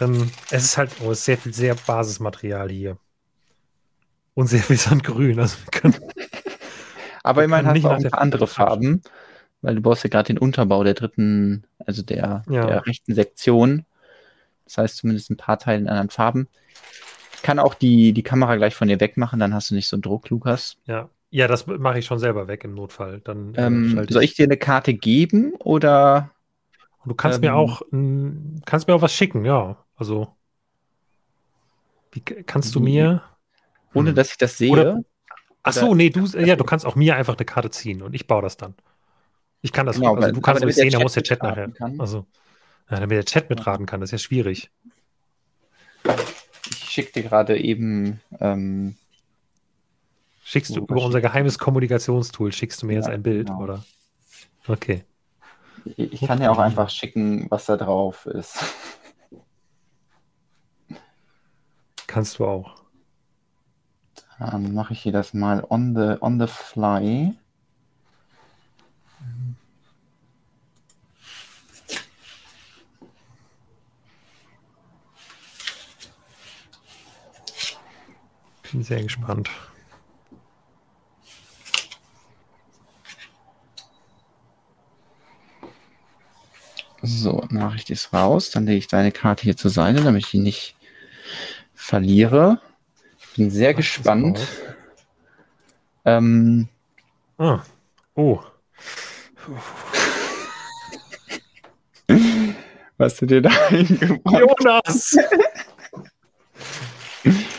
[0.00, 2.98] ähm, es ist halt oh, ist sehr viel, sehr Basismaterial hier.
[4.34, 5.38] Und sehr viel Sandgrün.
[5.40, 5.94] Also wir können,
[7.22, 9.02] Aber immerhin hast du auch ein paar andere Farben,
[9.66, 12.66] weil du baust ja gerade den Unterbau der dritten, also der, ja.
[12.66, 13.84] der rechten Sektion.
[14.64, 16.46] Das heißt zumindest ein paar Teile in anderen Farben.
[17.34, 19.96] Ich kann auch die, die Kamera gleich von dir wegmachen, dann hast du nicht so
[19.96, 20.76] einen Druck, Lukas.
[20.86, 23.20] Ja, ja das mache ich schon selber weg im Notfall.
[23.24, 24.14] Dann, äh, ähm, ich.
[24.14, 26.30] Soll ich dir eine Karte geben oder?
[27.04, 27.82] Du kannst ähm, mir auch
[28.66, 29.76] kannst mir auch was schicken, ja.
[29.96, 30.28] Also,
[32.12, 33.22] wie kannst du mir.
[33.94, 34.14] Ohne hm.
[34.14, 34.70] dass ich das sehe.
[34.70, 35.00] Oder,
[35.64, 38.28] ach so, nee, du, ja, du kannst auch mir einfach eine Karte ziehen und ich
[38.28, 38.76] baue das dann.
[39.62, 41.68] Ich kann das, genau, also du kannst nicht sehen, da muss der Chat nachher.
[41.68, 42.00] Kann.
[42.00, 42.26] Also,
[42.90, 44.70] ja, damit der Chat mitraten kann, das ist ja schwierig.
[46.70, 48.20] Ich schicke dir gerade eben.
[48.38, 48.96] Ähm,
[50.44, 53.62] schickst du über unser geheimes Kommunikationstool, schickst du mir ja, jetzt ein Bild, genau.
[53.62, 53.84] oder?
[54.68, 55.04] Okay.
[55.84, 58.58] Ich, ich kann ja auch einfach schicken, was da drauf ist.
[62.06, 62.82] Kannst du auch.
[64.38, 67.34] Dann mache ich hier das mal on the, on the fly.
[78.76, 79.48] Bin sehr gespannt.
[87.00, 88.50] So, Nachricht ist raus.
[88.50, 90.76] Dann lege ich deine Karte hier zur Seite, damit ich die nicht
[91.72, 92.60] verliere.
[93.18, 94.46] Ich bin sehr Was gespannt.
[96.04, 96.68] Ähm,
[97.38, 97.62] ah.
[98.14, 98.42] Oh.
[102.98, 105.16] Was du dir da eingebracht Jonas!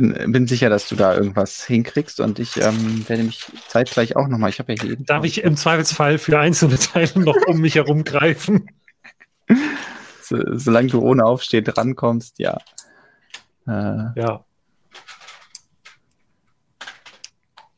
[0.00, 4.28] bin, bin sicher, dass du da irgendwas hinkriegst und ich ähm, werde mich zeitgleich auch
[4.28, 4.50] nochmal.
[4.50, 4.96] Ich habe ja hier.
[4.96, 8.70] Darf ich im Zweifelsfall für einzelne Teile noch um mich herum greifen?
[10.22, 12.58] So, solange du ohne Aufstehen drankommst, ja.
[13.66, 14.44] Äh, ja.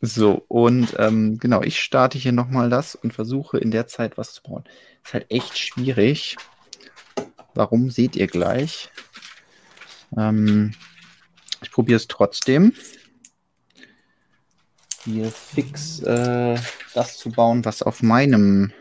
[0.03, 4.35] So, und ähm, genau, ich starte hier nochmal das und versuche in der Zeit was
[4.35, 4.65] zu bauen.
[5.03, 6.36] Ist halt echt schwierig.
[7.55, 8.90] Warum seht ihr gleich?
[10.15, 10.74] Ähm,
[11.62, 12.74] ich probiere es trotzdem.
[15.05, 16.59] Hier fix äh,
[16.94, 18.72] das zu bauen, was auf meinem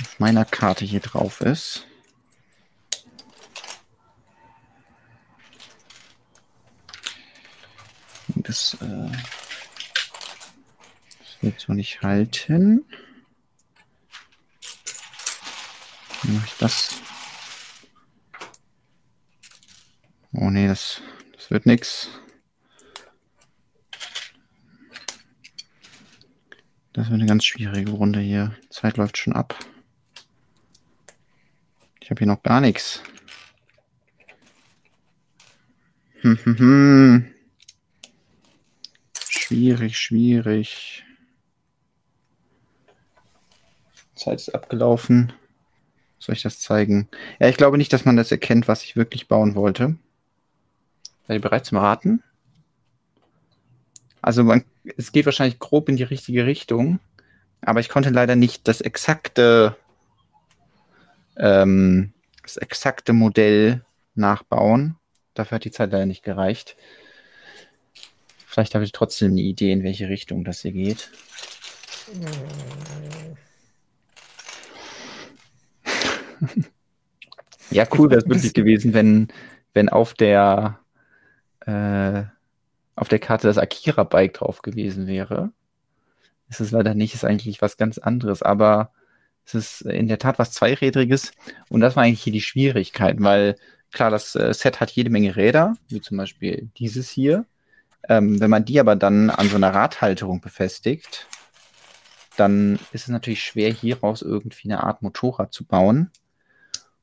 [0.00, 1.86] auf meiner Karte hier drauf ist.
[8.36, 9.12] Das äh,
[11.42, 12.84] wird so nicht halten.
[16.22, 17.01] Dann mache ich das.
[20.34, 21.02] Oh nee, das,
[21.36, 22.08] das wird nix.
[26.94, 28.56] Das wird eine ganz schwierige Runde hier.
[28.64, 29.58] Die Zeit läuft schon ab.
[32.00, 33.02] Ich habe hier noch gar nichts.
[36.20, 37.34] Hm, hm, hm.
[39.28, 41.04] Schwierig, schwierig.
[44.14, 45.32] Zeit ist abgelaufen.
[46.18, 47.08] Soll ich das zeigen?
[47.40, 49.96] Ja, ich glaube nicht, dass man das erkennt, was ich wirklich bauen wollte.
[51.26, 52.22] Seid ihr bereit zum Raten?
[54.20, 54.64] Also man,
[54.96, 57.00] es geht wahrscheinlich grob in die richtige Richtung,
[57.60, 59.76] aber ich konnte leider nicht das exakte,
[61.36, 62.12] ähm,
[62.42, 63.84] das exakte Modell
[64.14, 64.96] nachbauen.
[65.34, 66.76] Dafür hat die Zeit leider nicht gereicht.
[68.46, 71.10] Vielleicht habe ich trotzdem eine Idee, in welche Richtung das hier geht.
[77.70, 79.28] ja, cool wäre es wirklich gewesen, wenn,
[79.72, 80.81] wenn auf der
[81.66, 82.24] äh,
[82.94, 85.52] auf der Karte das Akira-Bike drauf gewesen wäre.
[86.48, 88.92] Ist leider nicht, ist eigentlich was ganz anderes, aber
[89.46, 91.32] es ist in der Tat was Zweirädriges
[91.70, 93.56] und das war eigentlich hier die Schwierigkeit, weil
[93.90, 97.46] klar, das äh, Set hat jede Menge Räder, wie zum Beispiel dieses hier.
[98.08, 101.26] Ähm, wenn man die aber dann an so einer Radhalterung befestigt,
[102.36, 106.10] dann ist es natürlich schwer, hieraus irgendwie eine Art Motorrad zu bauen.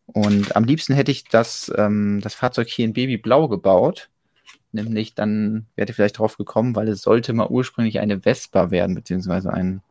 [0.06, 4.10] Und am liebsten hätte ich das, ähm, das Fahrzeug hier in Babyblau gebaut.
[4.72, 8.96] Nämlich dann wäre ich vielleicht drauf gekommen, weil es sollte mal ursprünglich eine Vespa werden,
[8.96, 9.82] beziehungsweise ein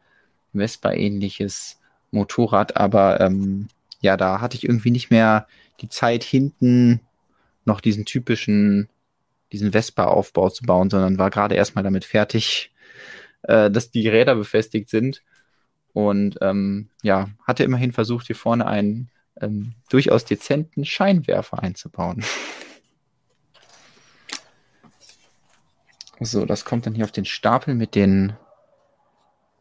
[0.55, 1.81] Vespa-ähnliches
[2.11, 2.77] Motorrad.
[2.77, 3.69] Aber ähm,
[4.01, 5.47] ja, da hatte ich irgendwie nicht mehr
[5.81, 7.01] die Zeit, hinten
[7.65, 8.89] noch diesen typischen,
[9.53, 12.73] diesen Vespa-Aufbau zu bauen, sondern war gerade erstmal damit fertig,
[13.43, 15.23] äh, dass die Räder befestigt sind.
[15.93, 19.11] Und ähm, ja, hatte immerhin versucht, hier vorne einen
[19.41, 22.25] ähm, durchaus dezenten Scheinwerfer einzubauen.
[26.20, 28.35] so, das kommt dann hier auf den Stapel mit den.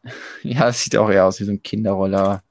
[0.42, 2.42] ja, es sieht auch eher aus wie so ein Kinderroller.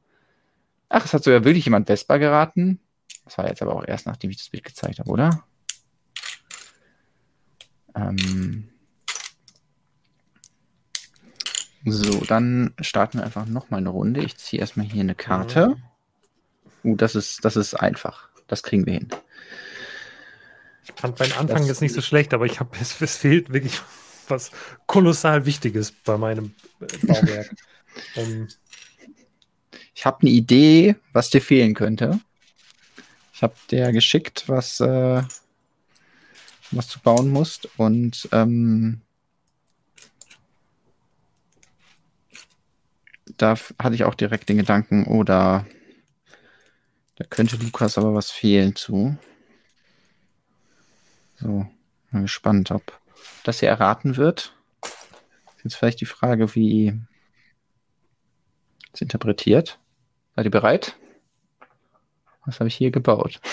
[0.90, 2.80] Ach, es hat sogar wirklich jemand Vespa geraten.
[3.26, 5.44] Das war jetzt aber auch erst, nachdem ich das Bild gezeigt habe, oder?
[7.96, 8.70] Ähm
[11.84, 14.22] so, dann starten wir einfach nochmal eine Runde.
[14.22, 15.78] Ich ziehe erstmal hier eine Karte.
[16.84, 18.30] Uh, das ist, das ist einfach.
[18.48, 19.10] Das kriegen wir hin.
[20.88, 23.52] Ich fand meinen Anfang das jetzt nicht so schlecht, aber ich habe es, es fehlt
[23.52, 23.80] wirklich
[24.28, 24.52] was
[24.86, 26.54] kolossal Wichtiges bei meinem
[27.04, 27.54] Bauwerk.
[28.16, 28.48] um,
[29.96, 32.20] ich habe eine Idee, was dir fehlen könnte.
[33.34, 35.24] Ich habe dir geschickt, was, äh,
[36.72, 37.70] was du bauen musst.
[37.78, 39.02] Und ähm,
[43.38, 45.74] da hatte ich auch direkt den Gedanken, oder oh,
[47.18, 49.18] da könnte Lukas aber was fehlen zu.
[51.40, 51.68] So,
[52.12, 53.00] bin gespannt, ob
[53.44, 54.56] das hier erraten wird.
[55.64, 57.00] Jetzt vielleicht die Frage, wie
[58.94, 59.80] es interpretiert.
[60.36, 60.96] Seid ihr bereit?
[62.46, 63.40] Was habe ich hier gebaut?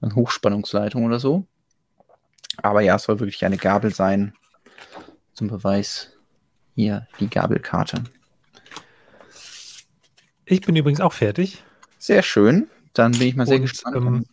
[0.00, 1.44] Eine Hochspannungsleitung oder so.
[2.58, 4.32] Aber ja, es soll wirklich eine Gabel sein.
[5.32, 6.12] Zum Beweis
[6.74, 8.04] hier die Gabelkarte.
[10.44, 11.62] Ich bin übrigens auch fertig.
[11.98, 12.68] Sehr schön.
[12.94, 13.96] Dann bin ich mal sehr und, gespannt.
[13.96, 14.26] Ähm,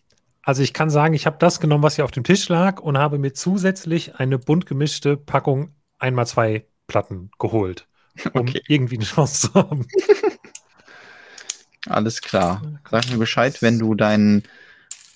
[0.43, 2.97] also ich kann sagen, ich habe das genommen, was hier auf dem Tisch lag und
[2.97, 7.87] habe mir zusätzlich eine bunt gemischte Packung einmal zwei Platten geholt,
[8.33, 8.61] um okay.
[8.67, 9.87] irgendwie eine Chance zu haben.
[11.87, 12.61] Alles klar.
[12.89, 14.43] Sag mir Bescheid, wenn du dein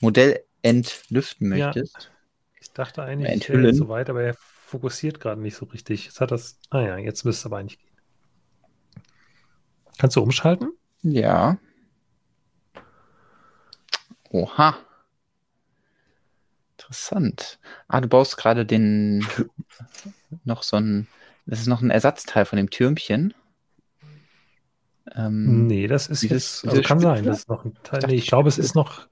[0.02, 1.96] Modell entlüften möchtest.
[1.96, 2.10] Ja.
[2.60, 3.74] Ich dachte eigentlich, enthüllen.
[3.74, 6.06] so weit, aber er fokussiert gerade nicht so richtig.
[6.06, 6.60] Jetzt hat das.
[6.70, 7.88] Ah ja, jetzt müsste es aber eigentlich gehen.
[9.98, 10.74] Kannst du umschalten?
[11.02, 11.58] Ja.
[14.30, 14.78] Oha.
[16.74, 17.60] interessant.
[17.88, 19.26] Ah, du baust gerade den
[20.44, 21.08] noch so ein,
[21.48, 23.34] das ist noch ein Ersatzteil von dem Türmchen.
[25.16, 27.30] Ähm, nee, das ist dieses- jetzt, also kann sein, Spitze?
[27.30, 28.00] das ist noch ein Teil.
[28.02, 29.08] dachte, Nee, ich glaube, es ist noch,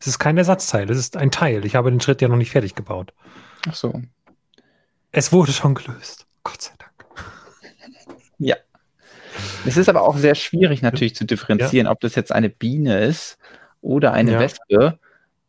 [0.00, 1.64] es ist kein Ersatzteil, es ist ein Teil.
[1.66, 3.12] Ich habe den Schritt ja noch nicht fertig gebaut.
[3.68, 4.02] Ach so.
[5.12, 6.26] Es wurde schon gelöst.
[6.42, 6.90] Gott sei Dank.
[9.66, 13.38] Es ist aber auch sehr schwierig natürlich zu differenzieren, ob das jetzt eine Biene ist
[13.80, 14.38] oder eine Ja.
[14.40, 14.98] Wespe.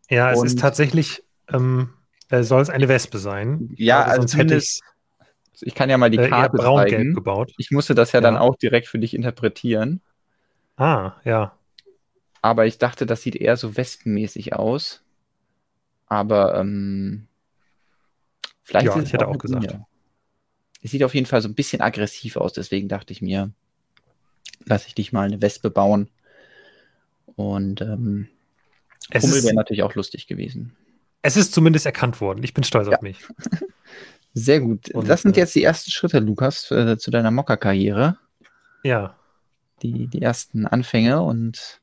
[0.10, 1.94] Ja, es Und- ist tatsächlich, ähm,
[2.30, 3.70] äh, soll es eine Wespe sein.
[3.74, 4.80] Ich Ja, glaube, also sonst hätte ich
[5.62, 7.14] Ich kann ja mal die äh, Karte zeigen.
[7.14, 7.54] gebaut.
[7.58, 8.42] Ich musste das ja, dann Ja.
[8.42, 10.02] auch direkt für dich interpretieren.
[10.78, 11.58] Ah, ja.
[12.42, 15.04] Aber ich dachte, das sieht eher so wespenmäßig aus.
[16.08, 17.28] Aber ähm,
[18.62, 19.78] vielleicht Ja, ich hätte auch gesagt.
[20.84, 23.50] Es sieht auf jeden Fall so ein bisschen aggressiv aus, deswegen dachte ich mir,
[24.66, 26.10] lass ich dich mal eine Wespe bauen.
[27.36, 28.28] Und ähm,
[29.10, 30.76] Es Hummel ist, wäre natürlich auch lustig gewesen.
[31.24, 32.44] es ist zumindest erkannt worden.
[32.44, 32.98] Ich bin stolz Ja.
[32.98, 33.18] auf mich.
[34.38, 34.92] Sehr gut.
[34.92, 38.18] Und, das sind äh, jetzt die ersten Schritte, Lukas, äh, zu deiner Mocker-Karriere.
[38.84, 39.16] Ja.
[39.82, 41.80] Die, die ersten Anfänge und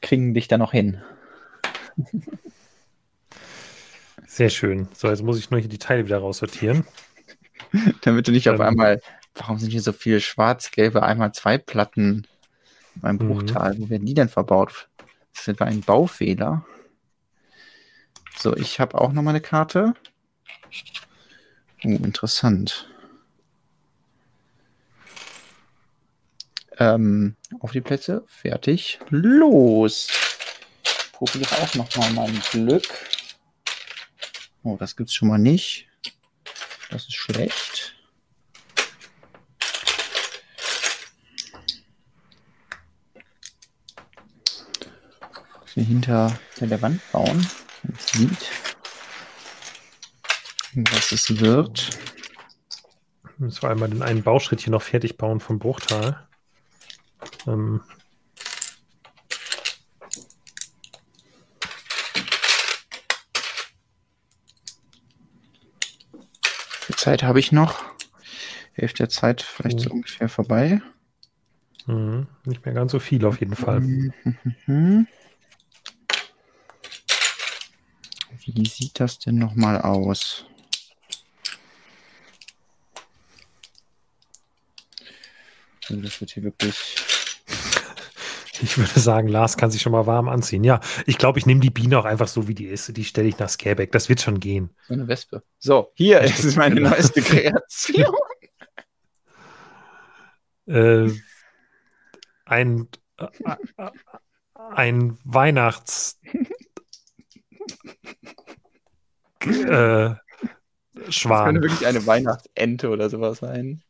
[0.00, 1.02] kriegen dich da noch hin.
[4.26, 4.88] Sehr schön.
[4.94, 6.86] So, jetzt muss ich nur hier die Teile wieder raussortieren.
[8.02, 8.66] Damit du nicht auf Ähm.
[8.66, 9.00] einmal,
[9.34, 12.26] warum sind hier so viele schwarz-gelbe einmal zwei Platten
[12.94, 13.28] beim Mhm.
[13.28, 13.76] Bruchtal?
[13.78, 14.88] Wo werden die denn verbaut?
[15.34, 16.64] Das ist etwa ein Baufehler.
[18.38, 19.92] So, ich habe auch noch mal eine Karte.
[21.84, 22.88] Oh, interessant.
[26.78, 30.08] Ähm, auf die Plätze, fertig, los.
[31.12, 32.86] Probiere auch noch mal mein Glück.
[34.62, 35.88] Oh, das gibt's schon mal nicht.
[36.90, 37.94] Das ist schlecht.
[45.74, 47.46] Hier hinter, hinter der Wand bauen.
[47.82, 48.50] Man sieht,
[50.92, 51.90] was es wird.
[53.38, 56.26] Müssen wir einmal den einen Bauschritt hier noch fertig bauen vom Bruchtal.
[57.46, 57.80] Ähm,
[66.12, 67.82] Wie viel Zeit habe ich noch?
[68.72, 69.94] Hälfte der Zeit vielleicht so Oh.
[69.94, 70.80] ungefähr vorbei.
[71.86, 73.80] mhm, nicht mehr ganz so viel auf jeden Fall.
[73.80, 75.06] Mhm.
[78.44, 80.44] Wie sieht das denn nochmal aus?
[85.90, 86.96] Das wird hier wirklich.
[88.60, 90.64] Ich würde sagen, Lars kann sich schon mal warm anziehen.
[90.64, 92.96] Ja, ich glaube, ich nehme die Biene auch einfach so, wie die ist.
[92.96, 93.92] Die stelle ich nach Scareback.
[93.92, 94.70] Das wird schon gehen.
[94.88, 95.44] So eine Wespe.
[95.60, 96.90] So, hier ist meine Genau.
[96.90, 98.12] neueste Kreation.
[100.66, 101.10] Äh,
[102.46, 102.88] ein,
[103.18, 103.90] äh, äh,
[104.74, 106.18] ein Weihnachts.
[109.44, 110.14] äh,
[110.94, 111.44] Das Schwan.
[111.54, 113.82] könnte wirklich eine Weihnachtsente oder sowas sein.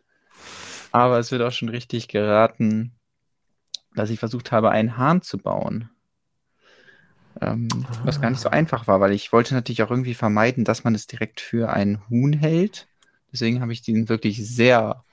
[0.93, 2.93] Aber es wird auch schon richtig geraten,
[3.95, 5.91] dass ich versucht habe, einen Hahn zu bauen.
[7.41, 7.69] Ähm,
[8.05, 10.95] was gar nicht so einfach war, weil ich wollte natürlich auch irgendwie vermeiden, dass man
[10.95, 12.89] es direkt für ein Huhn hält.
[13.33, 15.05] Deswegen habe ich diesen wirklich sehr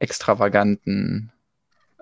[0.00, 1.30] extravaganten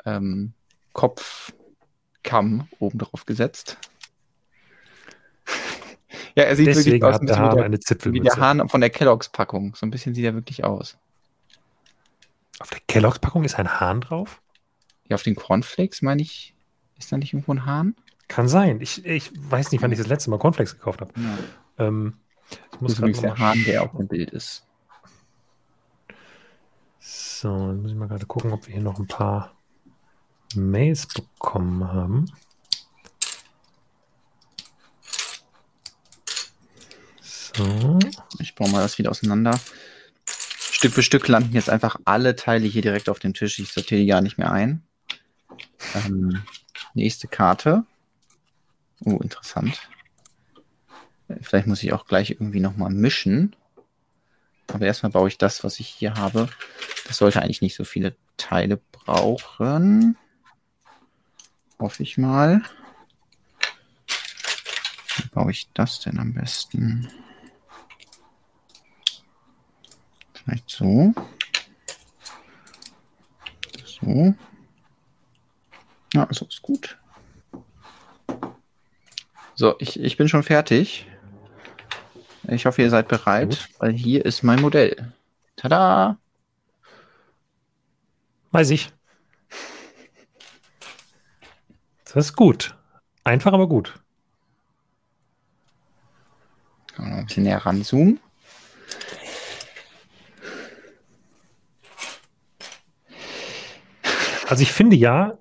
[0.06, 0.52] ähm,
[0.92, 3.76] Kopfkamm oben drauf gesetzt.
[6.36, 8.36] ja, er sieht wirklich Deswegen aus der bisschen wie der wie der.
[8.36, 9.74] Hahn von der Kelloggs-Packung.
[9.74, 10.96] So ein bisschen sieht er wirklich aus.
[12.64, 14.40] Auf der Kelloggs-Packung ist ein Hahn drauf?
[15.10, 16.54] Ja, auf den Cornflakes, meine ich,
[16.98, 17.94] ist da nicht irgendwo ein Hahn?
[18.26, 18.80] Kann sein.
[18.80, 21.12] Ich, ich weiß nicht, wann ich das letzte Mal Cornflakes gekauft habe.
[21.14, 21.86] Ja.
[21.86, 22.16] Ähm,
[22.50, 24.66] ich Das muss ist gerade übrigens der Hahn, der auf dem Bild ist.
[27.00, 29.52] So, dann muss ich mal gerade gucken, ob wir hier noch ein paar
[30.54, 32.32] Mails bekommen haben.
[37.20, 37.98] So.
[38.38, 39.60] Ich baue mal das wieder auseinander.
[40.85, 43.59] Stück für Stück landen jetzt einfach alle Teile hier direkt auf dem Tisch.
[43.59, 44.82] Ich sortiere die gar nicht mehr ein.
[45.94, 46.43] Ähm,
[46.93, 47.86] nächste Karte.
[49.02, 49.89] Oh, interessant.
[51.28, 53.56] Äh, Vielleicht muss ich auch gleich irgendwie nochmal mischen.
[54.66, 56.51] Aber erstmal baue ich das, was ich hier habe.
[57.06, 60.19] Das sollte eigentlich nicht so viele Teile brauchen.
[61.78, 62.61] Hoffe ich mal.
[65.16, 67.09] Wie baue ich das denn am besten?
[70.44, 71.14] Vielleicht so.
[73.84, 74.34] So.
[76.12, 76.98] Ja, so ist gut.
[79.54, 81.06] So, ich, ich bin schon fertig.
[82.48, 85.12] Ich hoffe, ihr seid bereit, weil hier ist mein Modell.
[85.56, 86.18] Tada!
[88.50, 88.92] Weiß ich.
[92.04, 92.76] Das ist gut.
[93.24, 93.94] Einfach, aber gut.
[97.24, 98.20] ein bisschen näher ranzoomen.
[104.55, 105.36] Also ich finde ja,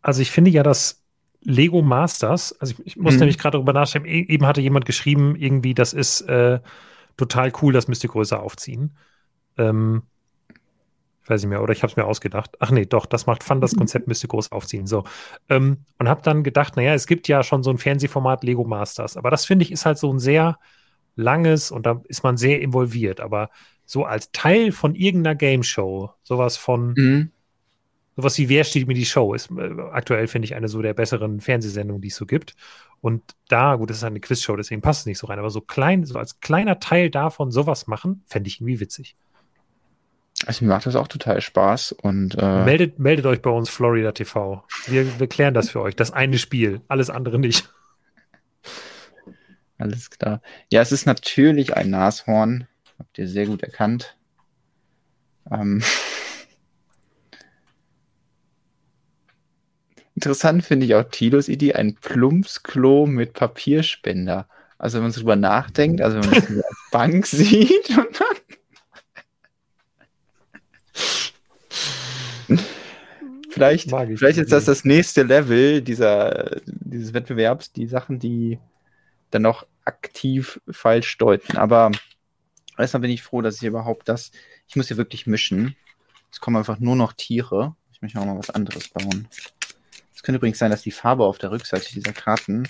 [0.00, 1.04] also ich finde ja, dass
[1.42, 3.20] Lego Masters, also ich, ich muss mhm.
[3.20, 6.60] nämlich gerade darüber nachdenken, e eben hatte jemand geschrieben, irgendwie, das ist äh,
[7.18, 8.96] total cool, das müsst ihr größer aufziehen.
[9.58, 10.04] Ähm,
[11.22, 12.56] ich weiß nicht mehr, oder ich habe es mir ausgedacht.
[12.58, 14.86] Ach nee, doch, das macht Fun, das Konzept müsste groß aufziehen.
[14.86, 15.04] So.
[15.50, 19.18] Ähm, und habe dann gedacht, naja, es gibt ja schon so ein Fernsehformat Lego Masters,
[19.18, 20.58] aber das finde ich ist halt so ein sehr
[21.16, 23.20] langes und da ist man sehr involviert.
[23.20, 23.50] Aber
[23.84, 27.30] so als Teil von irgendeiner Game Show, sowas von, mhm.
[28.16, 30.94] Sowas wie Wer steht mir die Show, ist äh, aktuell, finde ich, eine so der
[30.94, 32.54] besseren Fernsehsendungen, die es so gibt.
[33.00, 35.60] Und da, gut, das ist eine Quizshow, deswegen passt es nicht so rein, aber so
[35.60, 39.16] klein, so als kleiner Teil davon sowas machen, fände ich irgendwie witzig.
[40.46, 44.12] Also mir macht das auch total Spaß und äh meldet, meldet euch bei uns Florida
[44.12, 44.64] TV.
[44.86, 45.96] Wir, wir klären das für euch.
[45.96, 47.70] Das eine Spiel, alles andere nicht.
[49.76, 50.40] Alles klar.
[50.70, 52.68] Ja, es ist natürlich ein Nashorn.
[52.96, 54.16] Habt ihr sehr gut erkannt.
[55.50, 55.82] Ähm
[60.24, 64.48] Interessant finde ich auch Tilos Idee, ein Plumpsklo mit Papierspender.
[64.78, 68.36] Also wenn man drüber nachdenkt, also wenn man das in der Bank sieht und dann
[73.50, 78.58] Vielleicht, vielleicht ist das das nächste Level dieser, dieses Wettbewerbs, die Sachen, die
[79.30, 81.58] dann noch aktiv falsch deuten.
[81.58, 81.92] Aber
[82.78, 84.32] erstmal bin ich froh, dass ich überhaupt das,
[84.66, 85.76] ich muss hier wirklich mischen.
[86.32, 87.76] Es kommen einfach nur noch Tiere.
[87.92, 89.28] Ich möchte auch mal was anderes bauen.
[90.24, 92.66] Könnte übrigens sein, dass die Farbe auf der Rückseite dieser Karten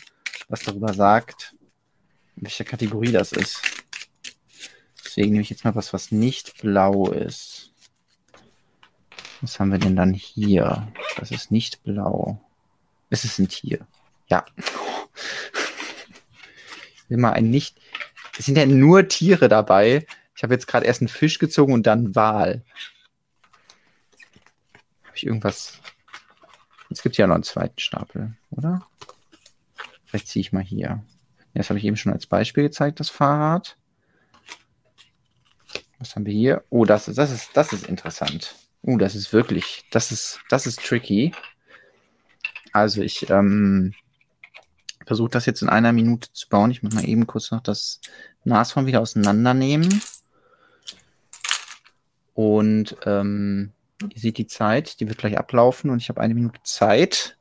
[0.48, 1.54] was darüber sagt,
[2.36, 3.62] in welcher Kategorie das ist.
[5.04, 7.72] Deswegen nehme ich jetzt mal was, was nicht blau ist.
[9.40, 10.92] Was haben wir denn dann hier?
[11.16, 12.40] Das ist nicht blau.
[13.10, 13.86] Es ist ein Tier.
[14.28, 14.44] Ja.
[17.08, 17.78] Immer ein nicht.
[18.36, 20.06] Es sind ja nur Tiere dabei.
[20.34, 22.64] Ich habe jetzt gerade erst einen Fisch gezogen und dann Wal.
[25.04, 25.80] Habe ich irgendwas?
[26.94, 28.86] Es gibt ja noch einen zweiten Stapel, oder?
[30.04, 31.02] Vielleicht ziehe ich mal hier.
[31.54, 33.76] Das habe ich eben schon als Beispiel gezeigt, das Fahrrad.
[35.98, 36.62] Was haben wir hier?
[36.70, 38.54] Oh, das ist, das ist, das ist interessant.
[38.84, 41.32] Uh, das ist wirklich, das ist, das ist tricky.
[42.72, 43.92] Also ich ähm,
[45.04, 46.70] versuche das jetzt in einer Minute zu bauen.
[46.70, 48.00] Ich muss mal eben kurz noch das
[48.44, 50.00] Nashorn wieder auseinandernehmen.
[52.34, 53.72] Und ähm,
[54.12, 57.36] ihr seht die Zeit, die wird gleich ablaufen und ich habe eine Minute Zeit.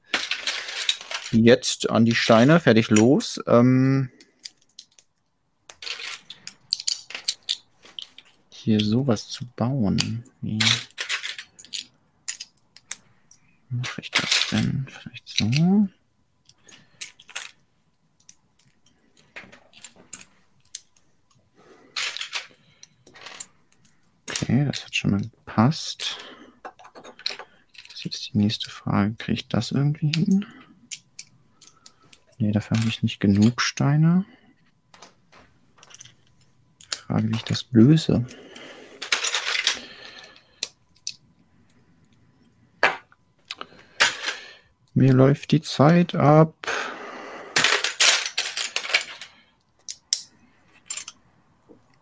[1.32, 3.42] Jetzt an die Steine, fertig los.
[3.48, 4.12] Ähm,
[8.52, 10.24] hier sowas zu bauen.
[10.42, 10.60] Wie
[13.70, 14.88] mache ich das denn?
[14.90, 15.90] Vielleicht so.
[24.30, 26.18] Okay, das hat schon mal gepasst.
[28.04, 29.14] Jetzt die nächste Frage.
[29.14, 30.46] Kriege ich das irgendwie hin?
[32.38, 34.26] Ne, dafür habe ich nicht genug Steine.
[36.90, 38.26] Frage, wie ich das löse.
[44.94, 46.54] Mir läuft die Zeit ab.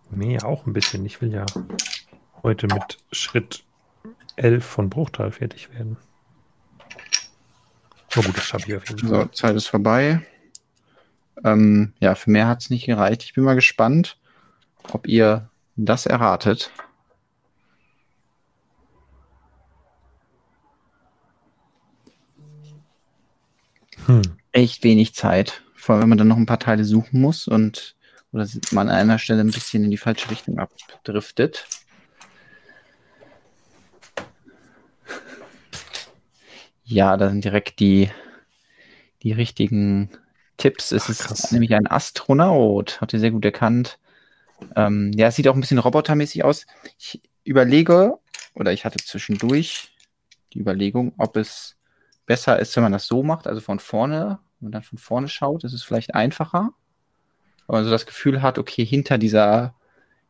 [0.09, 1.05] Mir auch ein bisschen.
[1.05, 1.45] Ich will ja
[2.41, 3.63] heute mit Schritt
[4.35, 5.97] 11 von Bruchteil fertig werden.
[8.15, 9.09] Na gut, das schaffe ich auf jeden Fall.
[9.09, 10.21] So, Zeit ist vorbei.
[11.43, 13.23] Ähm, ja, für mehr hat es nicht gereicht.
[13.23, 14.17] Ich bin mal gespannt,
[14.91, 16.71] ob ihr das erratet.
[24.05, 24.21] Hm.
[24.51, 25.63] Echt wenig Zeit.
[25.75, 27.95] Vor allem, wenn man dann noch ein paar Teile suchen muss und
[28.33, 31.67] oder man an einer Stelle ein bisschen in die falsche Richtung abdriftet.
[36.91, 38.09] Ja, da sind direkt die,
[39.23, 40.09] die richtigen
[40.57, 40.91] Tipps.
[40.91, 43.97] Es Ach, ist nämlich ein Astronaut, hat ihr sehr gut erkannt.
[44.75, 46.65] Ähm, ja, es sieht auch ein bisschen robotermäßig aus.
[46.99, 48.19] Ich überlege,
[48.55, 49.95] oder ich hatte zwischendurch
[50.51, 51.77] die Überlegung, ob es
[52.25, 55.29] besser ist, wenn man das so macht, also von vorne, wenn man dann von vorne
[55.29, 56.71] schaut, ist es vielleicht einfacher.
[57.67, 59.75] Wenn man so das Gefühl hat, okay, hinter dieser,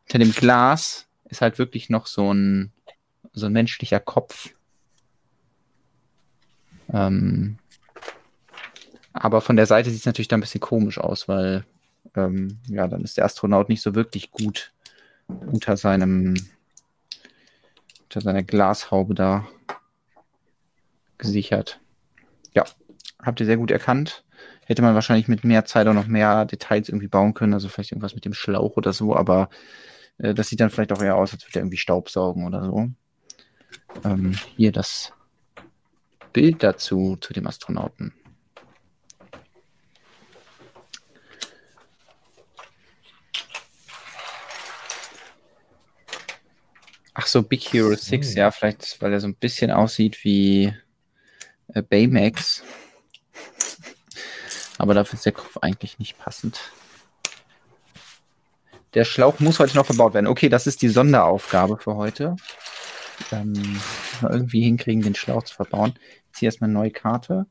[0.04, 2.72] hinter dem Glas ist halt wirklich noch so ein,
[3.34, 4.54] so ein menschlicher Kopf.
[6.92, 7.58] Ähm,
[9.14, 11.66] aber von der Seite sieht es natürlich dann ein bisschen komisch aus, weil
[12.16, 14.74] ähm, ja, dann ist der Astronaut nicht so wirklich gut
[15.28, 16.36] unter seinem
[18.04, 19.48] unter seiner Glashaube da
[21.18, 21.80] gesichert.
[22.54, 22.66] Ja,
[23.22, 24.26] habt ihr sehr gut erkannt.
[24.66, 27.92] hätte man wahrscheinlich mit mehr Zeit auch noch mehr Details irgendwie bauen können, also vielleicht
[27.92, 29.50] irgendwas mit dem Schlauch oder so, aber
[30.18, 32.90] äh, das sieht dann vielleicht auch eher aus, als würde er irgendwie Staubsaugen oder so.
[34.04, 35.14] Ähm, hier das
[36.34, 38.14] Bild dazu, zu dem Astronauten.
[47.14, 50.74] Ach so, Big Hero 6, ja, vielleicht, weil er so ein bisschen aussieht wie
[51.74, 52.64] äh, Baymax.
[54.78, 56.60] Aber dafür ist der Kopf eigentlich nicht passend.
[58.94, 60.28] Der Schlauch muss heute noch verbaut werden.
[60.28, 62.36] Okay, das ist die Sonderaufgabe für heute.
[63.32, 63.80] Ähm,
[64.22, 65.94] irgendwie hinkriegen, den Schlauch zu verbauen.
[66.28, 67.46] Ich ziehe erstmal eine neue Karte.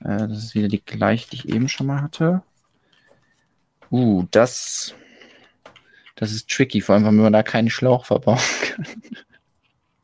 [0.00, 2.42] Äh, das ist wieder die gleiche, die ich eben schon mal hatte.
[3.90, 4.94] Uh, das,
[6.14, 8.38] das ist tricky, vor allem, wenn man da keinen Schlauch verbauen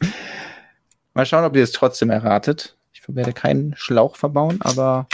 [0.00, 0.10] kann.
[1.14, 2.76] mal schauen, ob ihr es trotzdem erratet.
[2.92, 5.06] Ich werde keinen Schlauch verbauen, aber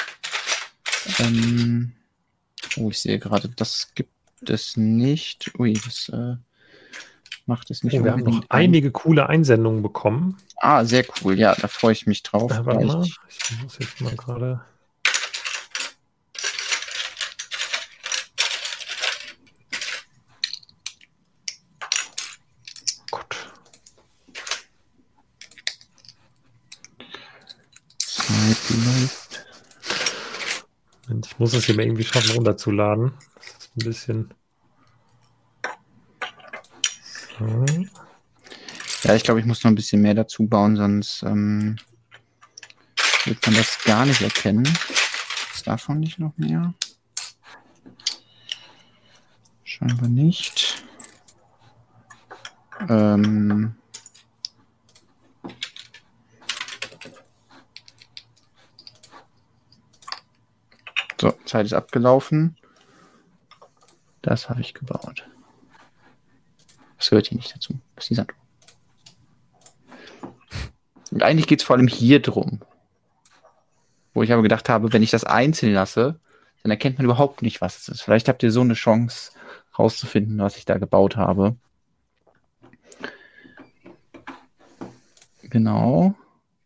[1.18, 1.92] ähm,
[2.76, 4.10] oh, ich sehe gerade, das gibt
[4.48, 5.52] es nicht.
[5.58, 6.36] Ui, das äh,
[7.46, 7.98] macht es nicht.
[7.98, 10.36] Oh, wir haben noch einige coole Einsendungen bekommen.
[10.56, 11.38] Ah, sehr cool.
[11.38, 12.50] Ja, da freue ich mich drauf.
[12.50, 13.04] Ja, warte mal.
[13.04, 14.60] Ich muss jetzt mal gerade.
[23.10, 23.52] Gut.
[31.24, 33.12] Ich muss es hier mal irgendwie schaffen, runterzuladen.
[33.34, 34.34] Das ist ein bisschen.
[39.02, 41.76] Ja, ich glaube, ich muss noch ein bisschen mehr dazu bauen, sonst ähm,
[43.24, 44.66] wird man das gar nicht erkennen.
[45.54, 46.74] Ist davon nicht noch mehr?
[49.64, 50.84] Scheinbar nicht.
[52.88, 53.74] Ähm,
[61.22, 62.56] So, Zeit ist abgelaufen.
[64.22, 65.24] Das habe ich gebaut.
[67.02, 67.74] Das gehört hier nicht dazu.
[67.96, 68.36] Das ist die Sanduhr.
[71.10, 72.60] Und eigentlich geht es vor allem hier drum.
[74.14, 76.20] Wo ich aber gedacht habe, wenn ich das einzeln lasse,
[76.62, 78.02] dann erkennt man überhaupt nicht, was es ist.
[78.02, 79.32] Vielleicht habt ihr so eine Chance
[79.76, 81.56] rauszufinden, was ich da gebaut habe.
[85.42, 86.14] Genau.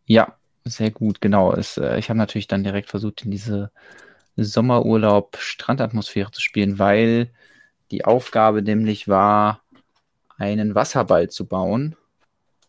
[0.04, 1.54] Ja, sehr gut, genau.
[1.54, 3.70] Es, äh, ich habe natürlich dann direkt versucht, in diese
[4.36, 7.30] Sommerurlaub Strandatmosphäre zu spielen, weil
[7.90, 9.62] die Aufgabe nämlich war,
[10.38, 11.96] einen Wasserball zu bauen.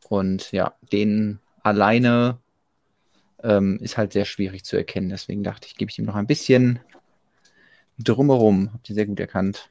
[0.10, 2.40] Und ja, den alleine
[3.44, 5.10] ähm, ist halt sehr schwierig zu erkennen.
[5.10, 6.80] Deswegen dachte ich, gebe ich ihm noch ein bisschen
[8.00, 8.72] drumherum.
[8.74, 9.70] Habt ihr sehr gut erkannt.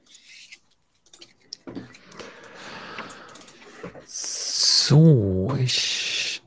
[4.04, 6.42] So, ich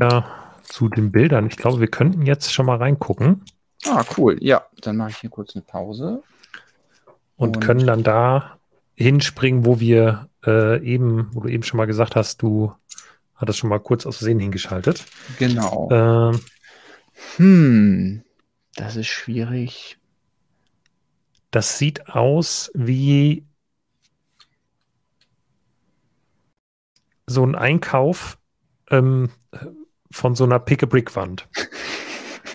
[0.00, 0.24] ja
[0.64, 1.46] zu den Bildern.
[1.46, 3.44] Ich glaube, wir könnten jetzt schon mal reingucken.
[3.86, 4.36] Ah, cool.
[4.40, 6.22] Ja, dann mache ich hier kurz eine Pause.
[7.36, 8.58] Und, und können dann da
[8.94, 12.72] hinspringen, wo wir äh, eben, wo du eben schon mal gesagt hast, du
[13.34, 15.04] hattest schon mal kurz aus Versehen hingeschaltet.
[15.38, 15.88] Genau.
[15.90, 16.40] Ähm,
[17.36, 18.22] hm,
[18.74, 19.98] das ist schwierig.
[21.50, 23.44] Das sieht aus wie
[27.26, 28.38] so ein Einkauf
[28.90, 29.30] ähm,
[30.10, 31.48] von so einer Pick-a-Brick-Wand.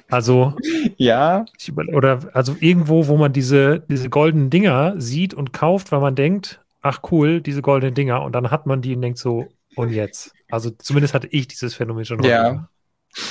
[0.10, 0.56] Also,
[0.96, 1.46] ja.
[1.94, 6.62] Oder also irgendwo, wo man diese, diese goldenen Dinger sieht und kauft, weil man denkt,
[6.82, 8.22] ach cool, diese goldenen Dinger.
[8.24, 10.34] Und dann hat man die und denkt so, und jetzt?
[10.50, 12.24] Also zumindest hatte ich dieses Phänomen schon.
[12.24, 12.70] Ja.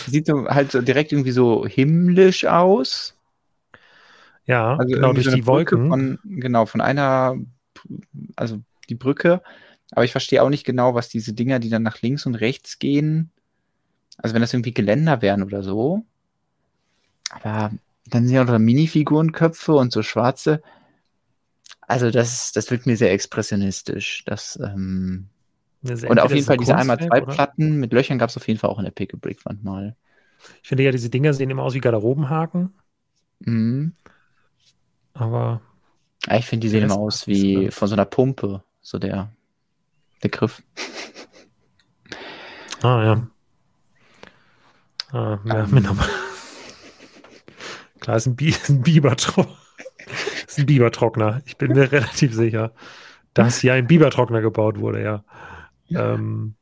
[0.06, 3.16] Sieht so halt so direkt irgendwie so himmlisch aus.
[4.46, 5.88] Ja, also genau durch so die Wolken.
[5.88, 7.36] Von, genau, von einer,
[8.36, 9.42] also die Brücke.
[9.92, 12.78] Aber ich verstehe auch nicht genau, was diese Dinger, die dann nach links und rechts
[12.78, 13.30] gehen,
[14.18, 16.04] also wenn das irgendwie Geländer wären oder so.
[17.30, 17.72] Aber
[18.06, 20.62] dann sind ja auch noch Minifigurenköpfe und so schwarze.
[21.80, 24.24] Also das, das wirkt mir sehr expressionistisch.
[24.26, 25.28] Das, ähm,
[25.82, 28.70] und auf jeden Fall diese einmal zwei Platten mit Löchern gab es auf jeden Fall
[28.70, 29.94] auch in der Pick Brick Wand mal.
[30.62, 32.74] Ich finde ja, diese Dinger sehen immer aus wie Garderobenhaken.
[33.40, 33.94] Mhm.
[35.14, 35.60] Aber.
[36.26, 38.62] Ja, ich finde, die sehen immer aus wie von so einer Pumpe.
[38.80, 39.32] So der,
[40.22, 40.62] der Griff.
[42.82, 43.26] Ah, ja.
[45.12, 46.00] Ah, mehr, ähm.
[48.06, 49.56] Klar, ist ein, Bi ein Bibertrockner.
[50.46, 51.42] ist ein Bibertrockner.
[51.44, 52.70] Ich bin mir relativ sicher,
[53.34, 55.24] dass hier ein Bibertrockner gebaut wurde, ja.
[55.90, 56.54] Ähm,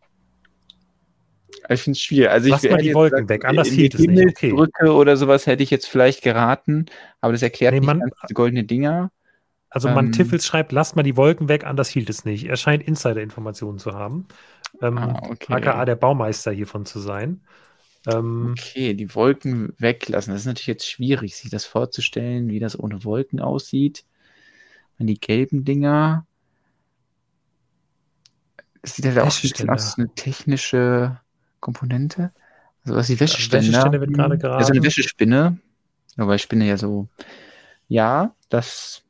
[1.68, 2.30] ich finde es schwierig.
[2.30, 4.26] Also Lass mal die Wolken gesagt, weg, anders hielt es nicht.
[4.26, 4.52] Okay.
[4.52, 6.86] Brücke oder sowas hätte ich jetzt vielleicht geraten,
[7.20, 9.10] aber das erklärt nee, man, nicht ganz goldene Dinger.
[9.68, 12.46] Also ähm, man Tiffels schreibt, lasst mal die Wolken weg, anders hielt es nicht.
[12.46, 14.28] Er scheint Insider-Informationen zu haben.
[14.80, 15.52] Ähm, ah, okay.
[15.52, 17.42] AKA der Baumeister hiervon zu sein.
[18.06, 20.32] Ähm, Okay, die Wolken weglassen.
[20.32, 24.04] Das ist natürlich jetzt schwierig, sich das vorzustellen, wie das ohne Wolken aussieht.
[24.98, 26.26] Wenn die gelben Dinger.
[28.82, 31.20] Es sieht halt auch ein aus, eine technische
[31.60, 32.32] Komponente.
[32.84, 33.68] Also was die Wäscheständer.
[33.68, 34.84] Wäscheständer wird gerade Ja, so eine geraten.
[34.84, 35.58] Wäschespinne.
[36.16, 37.08] Wobei Spinne ja so.
[37.88, 39.02] Ja, das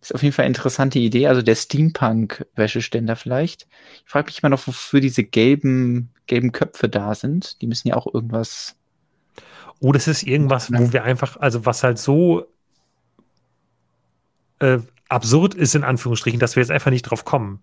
[0.00, 1.26] ist auf jeden Fall eine interessante Idee.
[1.28, 3.68] Also der Steampunk-Wäscheständer vielleicht.
[4.04, 7.60] Ich frage mich immer noch, wofür diese gelben, gelben Köpfe da sind.
[7.62, 8.76] Die müssen ja auch irgendwas.
[9.80, 12.46] Oh, das ist irgendwas, wo wir einfach, also was halt so
[14.60, 14.78] äh,
[15.08, 17.60] absurd ist, in Anführungsstrichen, dass wir jetzt einfach nicht drauf kommen.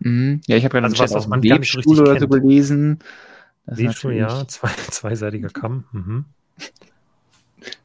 [0.00, 0.40] Mhm.
[0.46, 2.98] Ja, ich habe gerade Also was, man nicht so Webstuhl oder so gelesen.
[3.66, 5.84] Webstuhl, ja, zwei, zweiseitiger Kamm.
[5.92, 6.24] Mhm.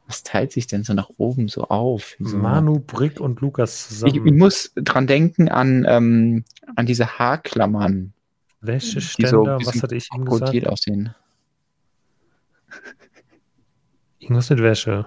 [0.08, 2.16] Was teilt sich denn so nach oben so auf?
[2.18, 2.38] So.
[2.38, 4.38] Manu, Brick und Lukas Ich, ich zusammen.
[4.38, 8.14] muss dran denken an, ähm, an diese Haarklammern,
[8.60, 10.66] so Wäscheständer, ein was hatte ich ihm gesagt?
[10.66, 11.14] aussehen.
[14.18, 15.06] Irgendwas mit Wäsche.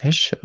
[0.00, 0.38] Wäsche.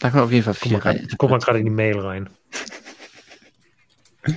[0.00, 1.06] Da kommt auf jeden Fall Guck viel grad- rein.
[1.10, 2.28] ich guck mal gerade in die Mail rein.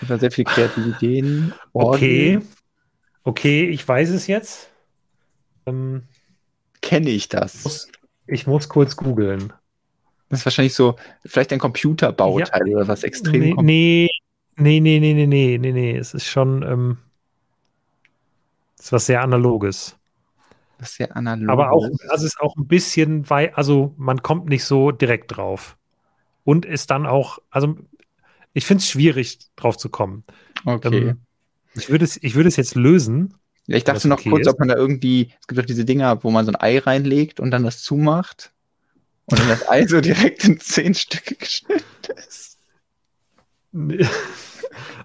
[0.00, 1.52] Jeden Fall sehr viel kreative Ideen.
[1.72, 2.40] Okay.
[3.28, 4.70] Okay, ich weiß es jetzt.
[5.66, 6.04] Ähm,
[6.80, 7.62] Kenne ich das?
[7.62, 7.92] muss,
[8.26, 9.52] ich muss kurz googeln.
[10.30, 10.96] Das ist wahrscheinlich so,
[11.26, 14.08] vielleicht ein Computerbauteil oder was extrem Nee,
[14.56, 15.94] nee, nee, nee, nee, nee, nee, nee, nee.
[15.98, 16.96] Es ist schon, ähm,
[18.78, 19.98] es ist was sehr Analoges.
[20.78, 22.10] was sehr analog Aber auch, ist.
[22.10, 25.76] also ist auch ein bisschen weit, also man kommt nicht so direkt drauf.
[26.44, 27.76] Und ist dann auch, also
[28.54, 30.24] ich finde es schwierig, drauf zu kommen.
[30.64, 31.08] Okay.
[31.10, 31.26] Ähm,
[31.78, 33.34] ich würde es, ich würde es jetzt lösen.
[33.66, 34.48] ja, ich dachte noch okay kurz, ist.
[34.48, 37.40] ob man da irgendwie, es gibt doch diese Dinger, wo man so ein Ei reinlegt
[37.40, 38.52] und dann das zumacht
[39.26, 41.84] und dann das Ei so direkt in zehn Stücke geschnitten
[42.28, 42.58] ist.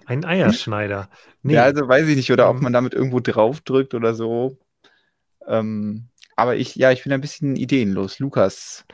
[0.06, 1.08] Ein Eierschneider.
[1.42, 2.62] Nee, Ja, also weiß ich nicht, oder ob Ähm.
[2.62, 4.58] man damit irgendwo draufdrückt oder so.
[5.46, 8.18] Ähm, aber ich, ja, ich bin ein bisschen ideenlos.
[8.18, 8.84] Lukas.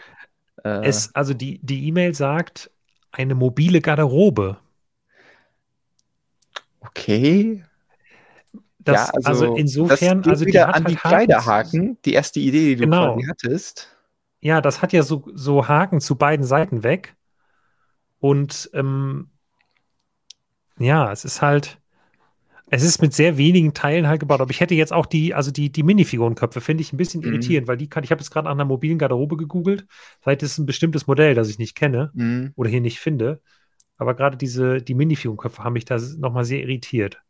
[0.64, 2.70] Äh, es, also die, die E-Mail sagt,
[3.12, 4.58] eine mobile Garderobe.
[6.80, 7.62] okay.
[8.84, 11.98] Das, ja, also, also, insofern, also die wieder hat an die halt Haken zu- Kleiderhaken,
[12.04, 13.14] die erste Idee, die du Genau.
[13.14, 13.96] quasi hattest.
[14.40, 17.14] Ja, das hat ja so, so Haken zu beiden Seiten weg.
[18.20, 19.28] Und ähm,
[20.78, 21.78] ja, es ist halt,
[22.70, 24.40] es ist mit sehr wenigen Teilen halt gebaut.
[24.40, 27.26] Aber ich hätte jetzt auch die, also die, die Minifigurenköpfe, finde ich ein bisschen Mhm.
[27.28, 29.86] irritierend, weil die kann, ich habe jetzt gerade nach einer mobilen Garderobe gegoogelt.
[30.20, 32.52] Vielleicht ist es ein bestimmtes Modell, das ich nicht kenne Mhm.
[32.56, 33.42] oder hier nicht finde.
[33.98, 37.20] Aber gerade diese, die Minifigurenköpfe haben mich da nochmal sehr irritiert.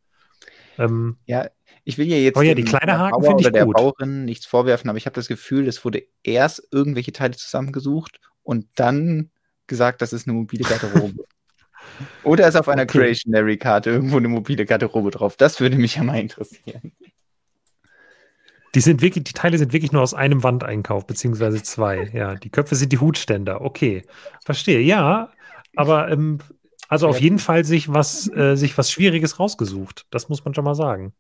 [0.81, 1.49] Ähm, Ja,
[1.85, 3.77] ich will ja jetzt Aber ja, die Kleiderhaken Bauer finde ich oder der gut.
[3.77, 8.67] Bauerin nichts vorwerfen, aber ich habe das Gefühl, es wurde erst irgendwelche Teile zusammengesucht und
[8.75, 9.31] dann
[9.67, 11.25] gesagt, das ist eine mobile Garderobe.
[12.25, 12.99] oder ist auf einer Okay.
[12.99, 15.37] Creationary-Karte irgendwo eine mobile Garderobe drauf?
[15.37, 16.93] Das würde mich ja mal interessieren.
[18.75, 22.09] Die sind wirklich, die Teile sind wirklich nur aus einem Wandeinkauf, beziehungsweise zwei.
[22.13, 23.63] Ja, die Köpfe sind die Hutständer.
[23.63, 24.05] Okay,
[24.45, 24.81] verstehe.
[24.81, 25.33] Ja,
[25.75, 26.39] aber ähm,
[26.91, 30.07] also auf jeden Fall sich was, äh, sich was Schwieriges rausgesucht.
[30.11, 31.15] Das muss man schon mal sagen.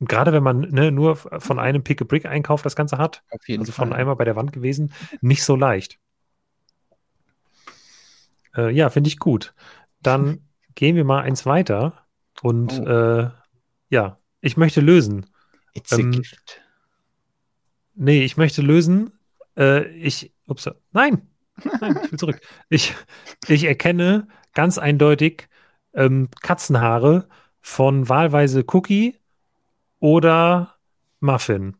[0.00, 3.98] Und gerade wenn man ne, nur von einem Pick-a-Brick-Einkauf das Ganze hat, also von Fall.
[4.00, 6.00] einmal bei der Wand gewesen, nicht so leicht.
[8.56, 9.54] Äh, ja, finde ich gut.
[10.02, 10.40] Dann
[10.74, 12.04] gehen wir mal eins weiter
[12.42, 12.84] und Oh.
[12.84, 13.30] äh,
[13.88, 15.26] ja, ich möchte lösen.
[15.74, 16.60] It's a ähm, gift.
[17.94, 19.12] Nee, ich möchte lösen.
[19.56, 21.28] Äh, ich, ups, nein,
[21.80, 22.40] nein, ich will zurück.
[22.68, 22.96] Ich,
[23.46, 25.48] ich erkenne ganz eindeutig
[25.94, 27.28] ähm, Katzenhaare
[27.60, 29.16] von wahlweise Cookie
[30.00, 30.74] oder
[31.20, 31.76] Muffin.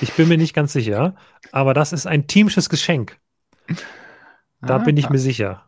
[0.00, 1.14] Ich bin mir nicht ganz sicher,
[1.52, 3.18] aber das ist ein teamsches Geschenk.
[4.60, 5.62] Da bin ich Ah, mir sicher.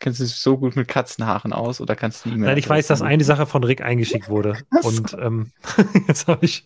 [0.00, 2.50] Kennst du dich so gut mit Katzenhaaren aus oder kannst du die E-Mail?
[2.50, 4.58] Nein, ich weiß, dass eine Sache von Rick eingeschickt wurde.
[4.82, 5.50] Und ähm,
[6.06, 6.64] jetzt habe ich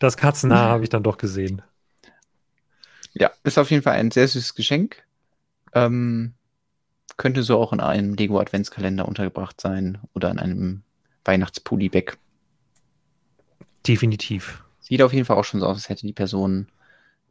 [0.00, 1.62] das Katzenhaar habe ich dann doch gesehen.
[3.12, 5.04] Ja, ist auf jeden Fall ein sehr süßes Geschenk.
[5.72, 6.34] Ähm,
[7.16, 10.82] könnte so auch in einem Lego Adventskalender untergebracht sein oder in einem
[11.24, 12.18] Weihnachtspulli-Bag.
[13.86, 14.64] Definitiv.
[14.80, 16.68] Sieht auf jeden Fall auch schon so aus, als hätte die Person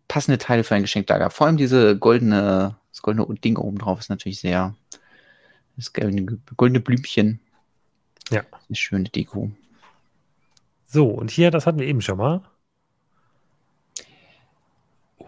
[0.08, 1.36] passende Teile für ein Geschenk da gehabt.
[1.36, 4.76] Vor allem diese goldene, das goldene Ding oben drauf ist natürlich sehr,
[5.76, 7.40] das goldene, goldene Blümchen.
[8.30, 8.44] Ja.
[8.68, 9.52] Eine schöne Deko.
[10.86, 12.42] So, und hier, das hatten wir eben schon mal.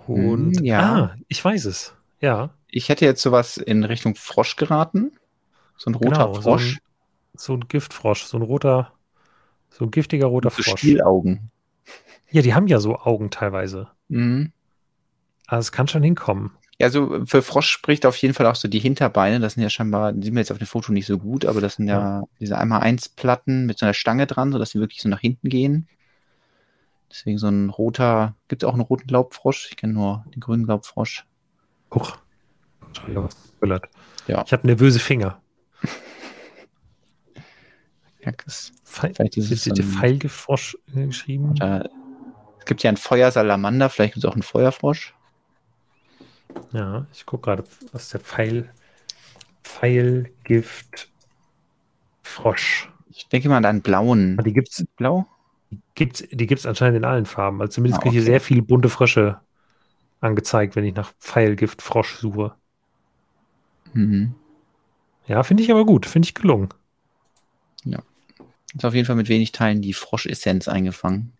[0.07, 0.79] Und Hm, ja.
[0.79, 1.93] ah, ich weiß es.
[2.21, 5.13] Ja, Ich hätte jetzt sowas in Richtung Frosch geraten.
[5.77, 6.33] So ein roter genau.
[6.33, 6.73] So Frosch.
[6.75, 6.79] ein,
[7.37, 8.91] so ein Giftfrosch, so ein roter,
[9.69, 10.79] so ein giftiger roter so Frosch.
[10.81, 11.51] Stielaugen.
[12.31, 13.87] Ja, die haben ja so Augen teilweise.
[14.09, 14.51] Mhm.
[15.47, 16.51] Also es kann schon hinkommen.
[16.77, 19.39] Ja, also für Frosch spricht auf jeden Fall auch so die Hinterbeine.
[19.39, 21.61] Das sind ja scheinbar, die sehen wir jetzt auf dem Foto nicht so gut, aber
[21.61, 22.23] das sind ja, Ja.
[22.41, 25.47] diese einmal eins Platten mit so einer Stange dran, sodass sie wirklich so nach hinten
[25.47, 25.87] gehen.
[27.09, 29.69] Deswegen so ein roter, gibt es auch einen roten Glaubfrosch?
[29.69, 31.25] Ich kenne nur den grünen Glaubfrosch.
[31.93, 32.17] Huch.
[34.27, 34.43] Ja.
[34.45, 35.41] Ich habe nervöse Finger.
[38.21, 41.51] Ja, das, vielleicht ist es ein, Pfeilgefrosch äh, geschrieben?
[41.51, 41.89] oder,
[42.59, 45.13] es gibt ja einen Feuersalamander, vielleicht gibt es auch einen Feuerfrosch.
[46.71, 48.71] Ja, ich gucke gerade, was der Pfeil.
[49.63, 51.11] Pfeilgift
[52.23, 52.89] Frosch.
[53.09, 54.37] Ich denke mal an einen blauen.
[54.39, 55.27] Ah, Die gibt's, Blau?
[55.95, 57.61] gibt's, die gibt's anscheinend in allen Farben.
[57.61, 58.31] Also zumindest Ah, kriege ich okay.
[58.31, 59.39] sehr viele bunte Frösche
[60.21, 62.55] angezeigt, wenn ich nach Pfeilgift Frosch suche.
[63.95, 64.35] Mhm.
[65.27, 66.05] Ja, finde ich aber gut.
[66.05, 66.69] Finde ich gelungen.
[68.75, 71.31] Ist auf jeden Fall mit wenig Teilen die Froschessenz eingefangen.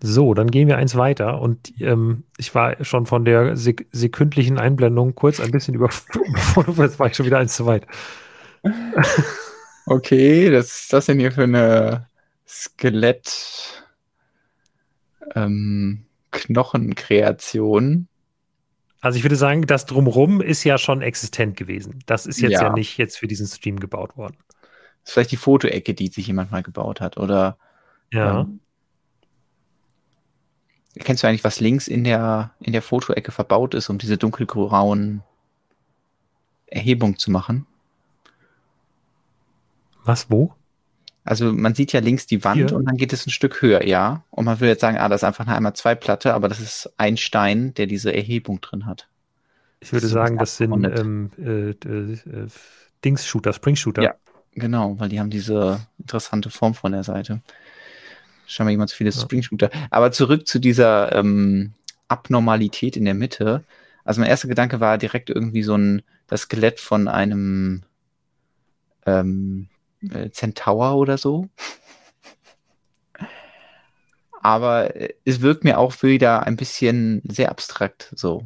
[0.00, 4.58] So, dann gehen wir eins weiter und ähm, ich war schon von der sek sekündlichen
[4.58, 7.86] Einblendung kurz ein bisschen überfordert, jetzt war ich schon wieder eins zu weit.
[9.88, 12.08] Okay, was ist das denn hier für eine
[12.44, 13.84] Skelett
[15.36, 18.08] ähm, Knochenkreation?
[19.06, 22.00] Also ich würde sagen, das Drumrum ist ja schon existent gewesen.
[22.06, 22.72] Das ist jetzt ja, Ja.
[22.72, 24.36] nicht jetzt für diesen Stream gebaut worden.
[24.50, 27.16] Das ist vielleicht die Fotoecke, die sich jemand mal gebaut hat.
[27.16, 27.56] Oder
[28.12, 28.40] Ja.
[28.40, 28.58] ähm,
[30.96, 35.22] kennst du eigentlich, was links in der, in der Fotoecke verbaut ist, um diese dunkelgrauen
[36.66, 37.64] Erhebung zu machen?
[40.04, 40.52] Was, wo?
[41.26, 42.76] Also man sieht ja links die Wand Hier?
[42.76, 44.22] und dann geht es ein Stück höher, ja.
[44.30, 46.60] Und man würde jetzt sagen, ah, das ist einfach eine einmal zwei Platte, aber das
[46.60, 49.08] ist ein Stein, der diese Erhebung drin hat.
[49.80, 52.48] Ich würde Das sagen, das sind ähm, äh, äh,
[53.04, 54.02] Dings-Shooter, Spring-Shooter.
[54.02, 54.14] Ja.
[54.52, 57.42] Genau, weil die haben diese interessante Form von der Seite.
[58.46, 59.20] Scheinbar jemand zu viele Ja.
[59.20, 59.70] Spring-Shooter.
[59.90, 61.72] Aber zurück zu dieser ähm,
[62.08, 63.64] Abnormalität in der Mitte.
[64.04, 67.82] Also mein erster Gedanke war direkt irgendwie so ein, das Skelett von einem
[69.04, 69.68] ähm,
[70.10, 71.48] äh, Centaur oder so.
[74.40, 78.44] Aber äh, es wirkt mir auch wieder ein bisschen sehr abstrakt so.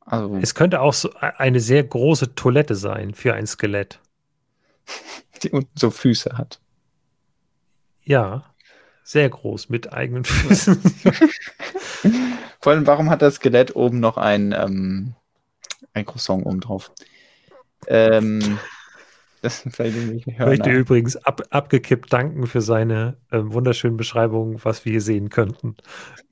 [0.00, 4.00] Also Es könnte auch so e- eine sehr große Toilette sein für ein Skelett.
[5.42, 6.60] die unten so Füße hat.
[8.04, 8.44] Ja,
[9.02, 10.80] sehr groß mit eigenen Füßen.
[12.60, 15.14] Vor allem, warum hat das Skelett oben noch ein, ähm,
[15.92, 16.92] ein Croissant oben drauf?
[17.86, 18.58] Ähm,
[19.44, 24.58] das sind vielleicht irgendwelche Ich möchte übrigens ab, abgekippt danken für seine ähm, wunderschönen Beschreibungen,
[24.64, 25.76] was wir hier sehen könnten.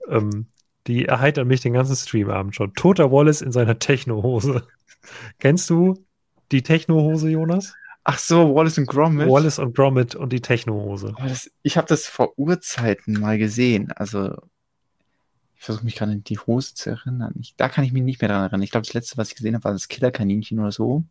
[0.09, 0.47] Ähm,
[0.87, 2.73] die erheitern mich den ganzen Streamabend schon.
[2.75, 4.67] Toter Wallace in seiner Techno-Hose.
[5.39, 6.05] Kennst du
[6.51, 7.75] die Techno-Hose, Jonas?
[8.05, 9.29] Ach so, Wallace und Gromit.
[9.29, 11.15] Wallace und Gromit und die Techno-Hose.
[11.63, 13.93] Ich habe das vor Urzeiten mal gesehen.
[13.93, 14.35] Also,
[15.55, 17.35] ich versuche mich gerade an die Hose zu erinnern.
[17.39, 18.63] Ich, da kann ich mich nicht mehr dran erinnern.
[18.63, 21.05] Ich glaube, das letzte, was ich gesehen habe, war das Killerkaninchen oder so.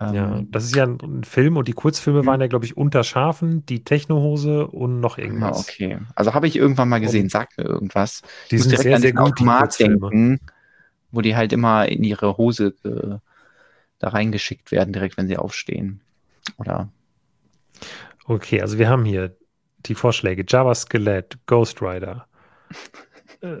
[0.00, 2.76] Ähm, Ja, das ist ja ein, ein Film und die Kurzfilme waren ja, glaube ich,
[2.76, 5.58] unter Schafen, die Techno-Hose und noch ah, irgendwas.
[5.58, 5.98] okay.
[6.14, 7.28] Also habe ich irgendwann mal gesehen.
[7.28, 8.22] Sagt mir irgendwas.
[8.50, 10.10] Die Ich sind direkt sehr, an sehr diesen gut, die Automat Kurzfilme.
[10.10, 10.40] denken,
[11.12, 13.18] wo die halt immer in ihre Hose äh,
[13.98, 16.02] da reingeschickt werden, direkt wenn sie aufstehen.
[16.58, 16.90] Oder
[18.24, 19.36] Okay, also wir haben hier
[19.86, 22.26] die Vorschläge: Java Skelett, Ghost Rider,
[23.42, 23.56] äh,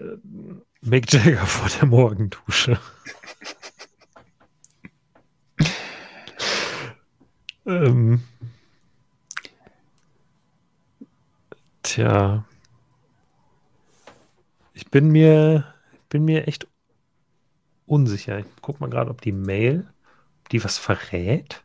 [0.82, 2.78] Mick Jagger vor der Morgendusche.
[7.66, 8.22] ähm,
[11.82, 12.44] tja,
[14.74, 15.74] ich bin mir,
[16.08, 16.66] bin mir echt
[17.86, 18.38] unsicher.
[18.38, 19.86] Ich guck mal gerade, ob die Mail,
[20.42, 21.62] ob die was verrät.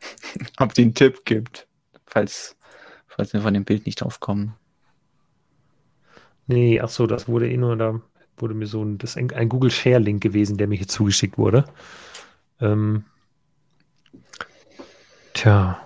[0.58, 1.66] ob die einen Tipp gibt,
[2.06, 2.56] falls,
[3.06, 4.54] falls wir von dem Bild nicht drauf kommen.
[6.46, 8.00] Nee, ach so, das wurde eh nur, da
[8.38, 11.36] wurde mir so ein, das ein, ein Google Share Link gewesen, der mir hier zugeschickt
[11.36, 11.64] wurde.
[12.60, 13.04] Ähm,
[15.42, 15.78] tja,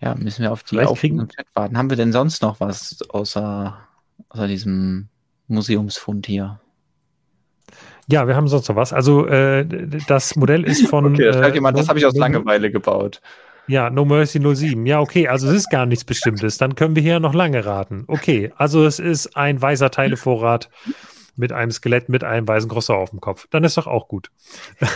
[0.00, 1.76] Ja, müssen wir auf die Vielleicht kriegen- im Chat warten.
[1.76, 3.76] Haben wir denn sonst noch was außer,
[4.28, 5.08] außer diesem
[5.48, 6.60] Museumsfund hier?
[8.10, 8.92] ja, wir haben sonst noch was.
[8.94, 9.66] Also, äh,
[10.06, 11.04] das Modell ist von.
[11.14, 13.20] Okay, das, äh, jemand, das habe ich aus Langeweile gebaut.
[13.66, 14.86] Ja, No Mercy 07.
[14.86, 16.56] Ja, okay, also es ist gar nichts Bestimmtes.
[16.56, 18.04] Dann können wir hier noch lange raten.
[18.06, 20.70] Okay, also es ist ein weißer Teilevorrat
[21.36, 23.46] mit einem Skelett mit einem weißen Crosser auf dem Kopf.
[23.50, 24.30] Dann ist doch auch gut.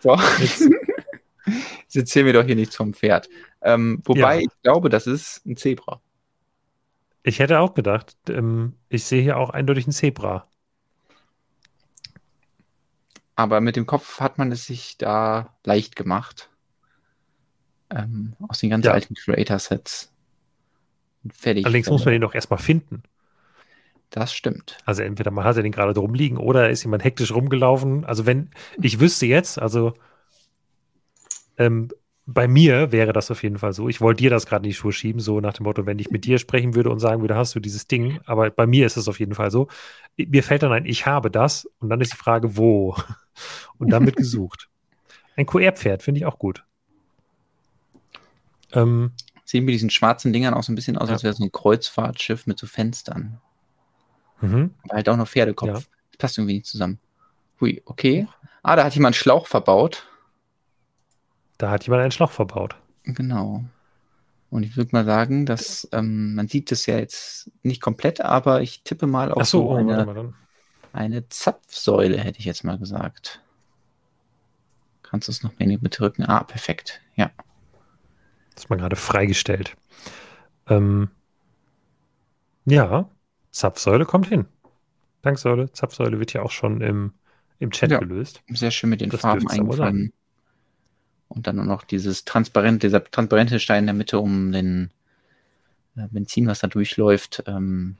[0.00, 0.16] So.
[0.38, 0.62] Jetzt,
[1.46, 3.28] Jetzt erzählen wir doch hier nichts vom Pferd.
[3.62, 4.40] Ähm, wobei Ja.
[4.40, 6.00] ich glaube, das ist ein Zebra.
[7.22, 10.46] ich hätte auch gedacht, ähm, ich sehe hier auch eindeutig ein Zebra.
[13.36, 16.50] Aber mit dem Kopf hat man es sich da leicht gemacht.
[17.90, 18.92] Ähm, aus den ganz Ja.
[18.92, 20.12] alten Creator-Sets.
[21.32, 21.64] Fertig.
[21.64, 23.02] Allerdings muss man den doch erstmal finden.
[24.14, 24.78] Das stimmt.
[24.84, 28.04] Also entweder man hat er den gerade drum liegen oder ist jemand hektisch rumgelaufen.
[28.04, 28.50] Also wenn,
[28.80, 29.92] ich wüsste jetzt, also
[31.58, 31.90] ähm,
[32.24, 33.88] bei mir wäre das auf jeden Fall so.
[33.88, 36.12] Ich wollte dir das gerade in die Schuhe schieben, so nach dem Motto, wenn ich
[36.12, 38.96] mit dir sprechen würde und sagen würde, hast du dieses Ding, aber bei mir ist
[38.96, 39.66] es auf jeden Fall so.
[40.16, 42.96] Mir fällt dann ein, ich habe das und dann ist die Frage, wo?
[43.78, 44.68] Und dann wird gesucht.
[45.34, 46.62] Ein QR-Pferd finde ich auch gut.
[48.72, 49.10] Ähm,
[49.44, 51.14] Sehen wir diesen schwarzen Dingern auch so ein bisschen aus, Ja.
[51.14, 53.40] als wäre so ein Kreuzfahrtschiff mit so Fenstern.
[54.40, 54.74] Mhm.
[54.84, 55.68] Aber halt auch noch Pferdekopf.
[55.68, 55.74] Ja.
[55.74, 56.98] Das passt irgendwie nicht zusammen.
[57.60, 58.26] Hui, okay.
[58.62, 60.06] Ah, da hat jemand einen Schlauch verbaut.
[61.58, 62.76] Da hat jemand einen Schlauch verbaut.
[63.04, 63.64] Genau.
[64.50, 68.62] Und ich würde mal sagen, dass ähm, man sieht es ja jetzt nicht komplett, aber
[68.62, 70.32] ich tippe mal auf so, so oh, eine, mal
[70.92, 73.42] eine Zapfsäule, hätte ich jetzt mal gesagt.
[75.02, 76.24] Kannst du es noch mehr mit drücken?
[76.24, 77.00] Ah, perfekt.
[77.16, 77.30] Ja.
[78.54, 79.76] Das ist mal gerade freigestellt.
[80.68, 81.10] Ähm,
[82.64, 83.08] ja,
[83.54, 84.46] Zapfsäule kommt hin.
[85.22, 87.12] Danksäule, Zapfsäule wird ja auch schon im,
[87.60, 87.98] im Chat Ja.
[88.00, 88.42] gelöst.
[88.48, 90.12] Sehr schön mit den Das Farben eingefangen.
[91.28, 94.90] Und dann noch dieses transparente, dieser transparente Stein in der Mitte, um den
[95.96, 97.96] äh, Benzin, was da durchläuft, ähm,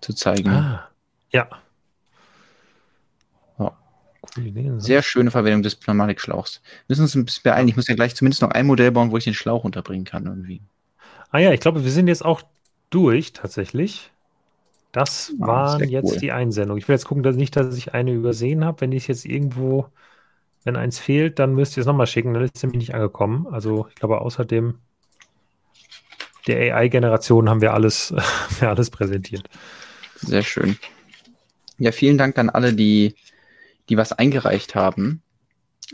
[0.00, 0.50] zu zeigen.
[0.50, 0.88] Ah,
[1.30, 1.48] ja.
[4.78, 6.60] Sehr schöne Verwendung des Pneumatikschlauchs.
[6.86, 7.68] Wir müssen uns ein bisschen beeilen.
[7.68, 10.26] Ich muss ja gleich zumindest noch ein Modell bauen, wo ich den Schlauch unterbringen kann
[10.26, 10.62] irgendwie.
[11.30, 12.42] Ah ja, ich glaube, wir sind jetzt auch
[12.94, 14.10] durch tatsächlich.
[14.92, 16.18] Das Ah, waren jetzt cool.
[16.18, 16.80] die Einsendungen.
[16.80, 18.80] Ich will jetzt gucken, dass nicht, dass ich eine übersehen habe.
[18.80, 19.86] Wenn ich jetzt irgendwo,
[20.64, 22.32] wenn eins fehlt, dann müsst ihr es nochmal schicken.
[22.34, 23.46] Dann ist es nämlich nicht angekommen.
[23.50, 24.78] Also ich glaube, außerdem
[26.46, 29.48] der AI-Generation haben wir alles, haben wir alles präsentiert.
[30.16, 30.76] Sehr schön.
[31.78, 33.16] Ja, vielen Dank an alle, die,
[33.88, 35.22] die was eingereicht haben.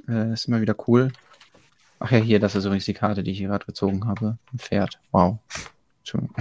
[0.09, 1.10] Äh, ist immer wieder cool.
[2.01, 4.36] Ach ja, hier, das ist übrigens die Karte, die ich hier gerade gezogen habe.
[4.52, 4.98] Ein Pferd.
[5.10, 5.39] Wow.
[6.01, 6.35] Entschuldigung.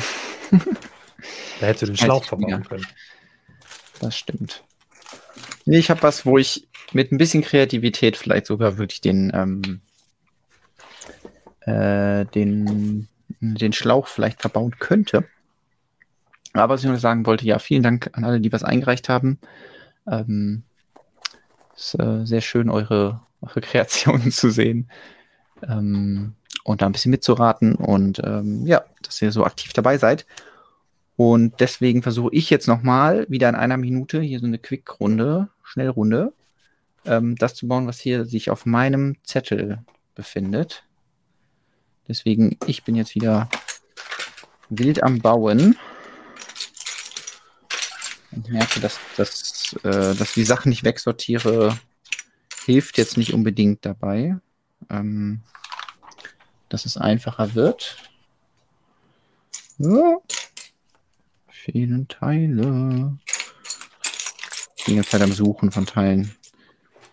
[1.59, 2.88] Da hättest du den Schlauch ich verbauen können.
[3.99, 4.63] Das stimmt.
[5.65, 9.81] Nee, ich habe was, wo ich mit ein bisschen Kreativität vielleicht sogar wirklich den, ähm,
[11.61, 13.07] äh, den,
[13.39, 15.26] den Schlauch vielleicht verbauen könnte.
[16.53, 19.38] Aber was ich noch sagen wollte, ja, vielen Dank an alle, die was eingereicht haben.
[20.07, 20.63] Ähm,
[21.76, 24.89] ist äh, sehr schön, eure, eure Kreationen zu sehen
[25.67, 26.35] ähm,
[26.70, 30.28] und da ein bisschen mitzuraten und ähm, ja, dass ihr so aktiv dabei seid.
[31.16, 36.32] Und deswegen versuche ich jetzt nochmal wieder in einer Minute hier so eine Quick-Runde, Schnellrunde,
[37.06, 39.80] ähm, das zu bauen, was hier sich auf meinem Zettel
[40.14, 40.84] befindet.
[42.08, 43.50] Deswegen, ich bin jetzt wieder
[44.70, 45.76] wild am Bauen.
[48.32, 51.80] Und merke, dass, dass, äh, dass die Sachen nicht wegsortiere,
[52.68, 54.38] hilft jetzt nicht unbedingt dabei.
[54.91, 55.41] Ähm,
[56.70, 57.98] dass es einfacher wird.
[59.78, 60.18] Ja.
[61.50, 63.18] Fehlen Teile.
[64.78, 66.36] Ich bin ganze Zeit am Suchen von Teilen.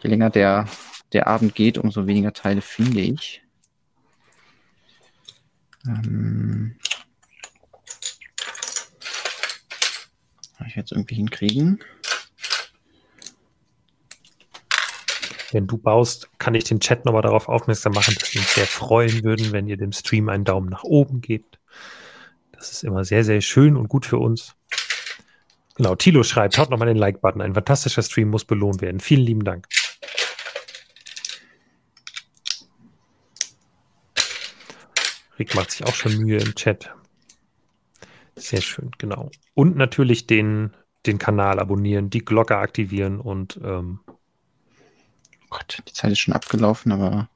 [0.03, 0.69] Je länger der,
[1.12, 3.43] der Abend geht, umso weniger Teile finde ich.
[5.87, 6.77] Ähm,
[10.57, 11.81] Kann ich jetzt irgendwie hinkriegen?
[15.57, 18.66] Wenn du baust, kann ich den Chat nochmal darauf aufmerksam machen, dass wir uns sehr
[18.66, 21.59] freuen würden, wenn ihr dem Stream einen Daumen nach oben gebt.
[22.53, 24.55] Das ist immer sehr, sehr schön und gut für uns.
[25.77, 27.41] Genau, Tilo schreibt, haut nochmal den Like-Button.
[27.41, 29.01] Ein fantastischer Stream muss belohnt werden.
[29.01, 29.66] Vielen lieben Dank.
[35.39, 36.95] Rick macht sich auch schon Mühe im Chat.
[38.35, 39.31] Sehr schön, genau.
[39.55, 40.77] Und natürlich den,
[41.07, 44.01] den Kanal abonnieren, die Glocke aktivieren und ähm,
[45.57, 47.31] Gott, die Zeit ist schon abgelaufen, aber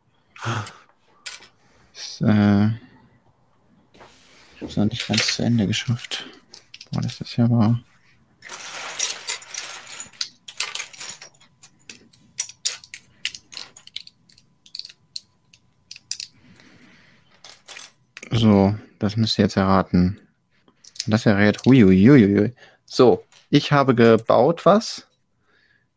[1.94, 6.26] ist, äh, ich habe es noch nicht ganz zu Ende geschafft.
[6.92, 7.80] Boah, das ist ja wahr.
[18.30, 20.20] So, das müsst ihr jetzt erraten.
[21.06, 21.64] Das errät.
[21.64, 22.54] Huiuiuiui.
[22.84, 25.06] So, ich habe gebaut was.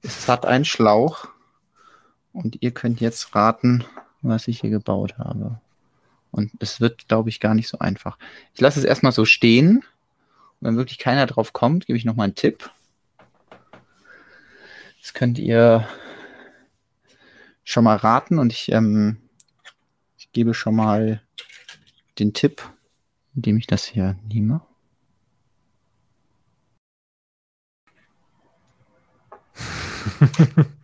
[0.02, 1.33] Es hat einen Schlauch.
[2.34, 3.86] Und ihr könnt jetzt raten,
[4.22, 5.62] was ich hier gebaut habe.
[6.32, 8.18] Und es wird, glaube ich, gar nicht so einfach.
[8.56, 9.78] Ich lasse es erstmal so stehen.
[10.60, 12.72] Und wenn wirklich keiner drauf kommt, gebe ich nochmal einen Tipp.
[15.00, 15.88] Das könnt ihr
[17.64, 19.18] schon mal raten und ich, ähm,
[20.18, 21.22] ich gebe schon mal
[22.20, 22.64] den Tipp,
[23.36, 24.62] indem ich das hier nehme.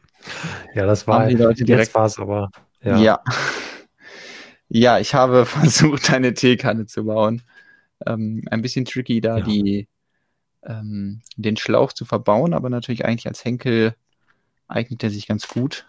[0.73, 2.51] ja, das war die Leute direkt- jetzt war es aber
[2.81, 2.97] ja.
[2.97, 3.23] Ja.
[4.71, 7.41] Ja, ich habe versucht, eine Teekanne zu bauen.
[8.05, 9.43] Ähm, ein bisschen tricky, da Ja.
[9.43, 9.87] die
[10.63, 13.95] ähm, den Schlauch zu verbauen, aber natürlich eigentlich als Henkel
[14.67, 15.87] eignet er sich ganz gut.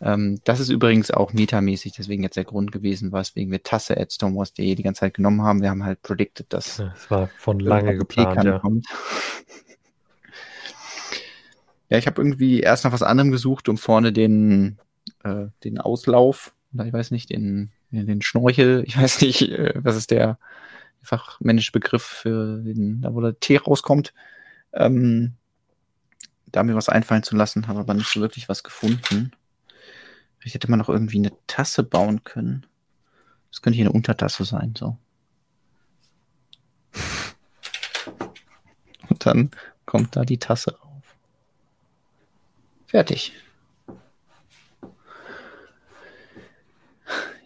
[0.00, 4.10] Ähm, das ist übrigens auch metamäßig, deswegen jetzt der Grund gewesen, weswegen wir Tasse at
[4.12, 5.60] stonewars.de die ganze Zeit genommen haben.
[5.62, 8.58] Wir haben halt predicted, dass Ja, Das war von lange geplant, ja.
[8.58, 8.86] kommt.
[11.88, 14.78] Ja, ich habe irgendwie erst nach was anderem gesucht, um vorne den,
[15.22, 19.96] äh, den Auslauf, oder ich weiß nicht, den, den Schnorchel, ich weiß nicht, äh, was
[19.96, 20.38] ist der
[21.02, 24.12] fachmännische Begriff für den, da wo der Tee rauskommt,
[24.72, 25.34] ähm,
[26.46, 29.32] da mir was einfallen zu lassen, habe aber nicht so wirklich was gefunden.
[30.38, 32.66] Vielleicht hätte man noch irgendwie eine Tasse bauen können.
[33.50, 34.96] Das könnte hier eine Untertasse sein, so.
[39.08, 39.50] Und dann
[39.84, 40.85] kommt da die Tasse rauf.
[42.86, 43.32] Fertig.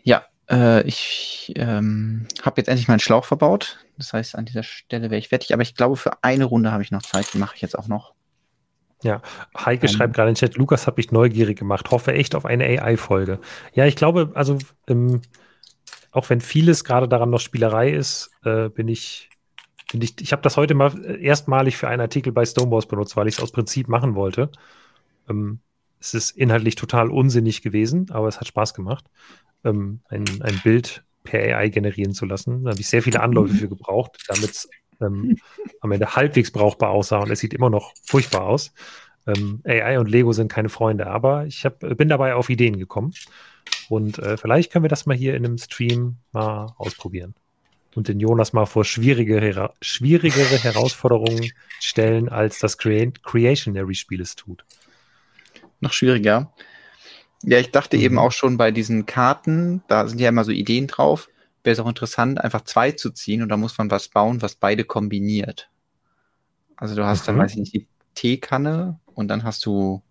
[0.02, 3.78] Ja, äh, ich ähm, habe jetzt endlich meinen Schlauch verbaut.
[3.96, 5.52] Das heißt, an dieser Stelle wäre ich fertig.
[5.52, 7.32] Aber ich glaube, für eine Runde habe ich noch Zeit.
[7.34, 8.14] Die mache ich jetzt auch noch.
[9.56, 9.92] Heike Ähm.
[9.92, 13.40] schreibt gerade in den Chat, Lukas hat mich neugierig gemacht, hoffe echt auf eine AI-Folge.
[13.72, 14.58] Ja, ich glaube, also
[14.88, 15.22] ähm,
[16.12, 19.30] auch wenn vieles gerade daran noch Spielerei ist, äh, bin ich,
[19.90, 23.16] bin ich, ich habe das heute mal äh, erstmalig für einen Artikel bei Stonewalls benutzt,
[23.16, 24.50] weil ich es aus Prinzip machen wollte.
[25.30, 25.60] Ähm,
[26.00, 29.04] es ist inhaltlich total unsinnig gewesen, aber es hat Spaß gemacht,
[29.64, 32.64] ähm, ein, ein Bild per AI generieren zu lassen.
[32.64, 34.70] Da habe ich sehr viele Anläufe für gebraucht, damit es
[35.00, 35.36] ähm,
[35.80, 38.72] am Ende halbwegs brauchbar aussah und es sieht immer noch furchtbar aus.
[39.26, 43.12] Ähm, AI und Lego sind keine Freunde, aber ich hab, bin dabei auf Ideen gekommen.
[43.88, 47.34] Und äh, vielleicht können wir das mal hier in einem Stream mal ausprobieren.
[47.94, 51.50] Und den Jonas mal vor schwierige, hera schwierigere Herausforderungen
[51.80, 54.64] stellen, als das Crea Creationary-Spiel es tut.
[55.80, 56.52] Noch schwieriger.
[57.42, 58.02] Ja, ich dachte Mhm.
[58.02, 61.28] eben auch schon bei diesen Karten, da sind ja immer so Ideen drauf.
[61.64, 64.54] Wäre es auch interessant, einfach zwei zu ziehen und da muss man was bauen, was
[64.56, 65.70] beide kombiniert.
[66.76, 67.40] Also du hast dann, Mhm.
[67.40, 70.02] weiß ich nicht, die Teekanne und dann hast du,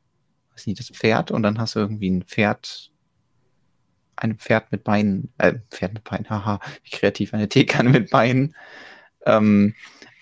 [0.53, 2.91] weiß nicht, das Pferd und dann hast du irgendwie ein Pferd,
[4.15, 8.55] ein Pferd mit Beinen, äh, Pferd mit Beinen, haha, wie kreativ, eine Teekanne mit Beinen.
[9.25, 9.75] Ähm,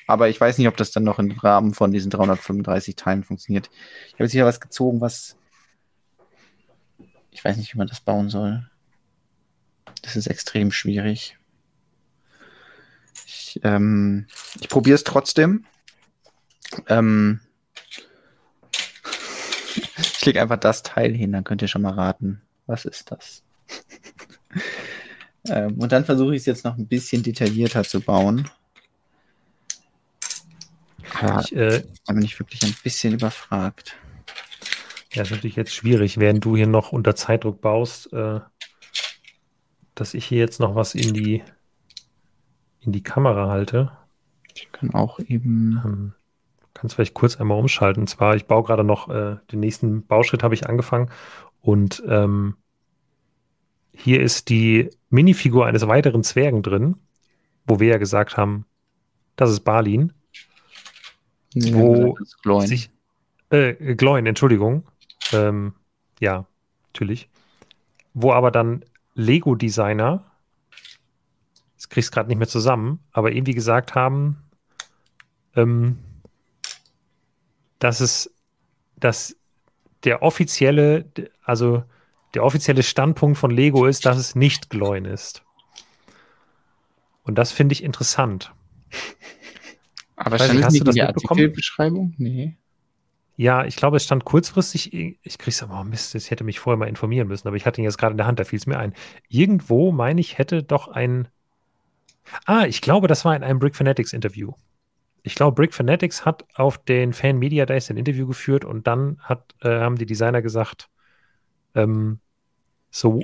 [0.08, 3.70] aber ich weiß nicht, ob das dann noch im Rahmen von diesen 335 Teilen funktioniert.
[4.08, 5.38] Ich habe jetzt hier was gezogen, was
[7.38, 8.68] ich weiß nicht, wie man das bauen soll.
[10.02, 11.38] Das ist extrem schwierig.
[13.28, 14.26] Ich, ähm,
[14.60, 15.66] ich probiere es trotzdem.
[16.88, 17.42] Ähm,
[19.98, 23.44] ich lege einfach das Teil hin, dann könnt ihr schon mal raten, was ist das.
[25.48, 28.50] ähm, und dann versuche ich es jetzt noch ein bisschen detaillierter zu bauen.
[31.22, 33.98] Ja, Ich, äh, da bin ich wirklich ein bisschen überfragt.
[35.14, 38.40] ja, ist natürlich jetzt schwierig, während du hier noch unter Zeitdruck baust, äh,
[39.96, 41.44] dass ich hier jetzt noch was in die,
[42.82, 43.92] in die Kamera halte.
[44.54, 45.82] Ich kann auch eben.
[45.84, 46.14] Ähm,
[46.74, 48.04] kannst vielleicht kurz einmal umschalten.
[48.04, 51.10] Und zwar, ich baue gerade noch, äh, den nächsten Bauschritt habe ich angefangen
[51.62, 52.56] und ähm,
[53.92, 56.98] hier ist die Minifigur eines weiteren Zwergen drin,
[57.66, 58.66] wo wir ja gesagt haben,
[59.36, 60.14] das ist Balin.
[61.74, 62.68] Wo Gloin.
[62.68, 62.90] Sich,
[63.50, 64.84] äh, Gloin, Entschuldigung.
[65.32, 65.74] Ähm,
[66.20, 66.46] ja,
[66.94, 67.30] natürlich.
[68.14, 68.84] Wo aber dann
[69.16, 70.24] Lego-Designer,
[71.76, 74.38] das kriegst gerade nicht mehr zusammen, aber irgendwie gesagt haben,
[75.56, 75.98] ähm,
[77.80, 78.34] dass es,
[78.96, 79.36] dass
[80.04, 81.06] der offizielle,
[81.44, 81.84] also
[82.34, 85.44] der offizielle Standpunkt von Lego ist, dass es nicht Gloin ist.
[87.24, 88.54] Und das finde ich interessant.
[90.18, 91.40] Aber stand hast du das mitbekommen?
[91.40, 92.14] Artikelbeschreibung?
[92.18, 92.58] Nee.
[93.38, 96.78] Ja, ich glaube, es stand kurzfristig, ich krieg's aber, oh Mist, ich hätte mich vorher
[96.78, 98.66] mal informieren müssen, aber ich hatte ihn jetzt gerade in der Hand, da fiel es
[98.66, 98.94] mir ein.
[99.30, 101.28] Irgendwo, meine ich, hätte doch ein,
[102.46, 104.54] ah, ich glaube, das war in einem Brick Fanatics Interview.
[105.22, 109.20] Ich glaube, Brick Fanatics hat auf den Fan Media Days ein Interview geführt und dann
[109.22, 110.90] hat, äh, haben die Designer gesagt,
[111.76, 112.20] ähm,
[112.90, 113.20] so,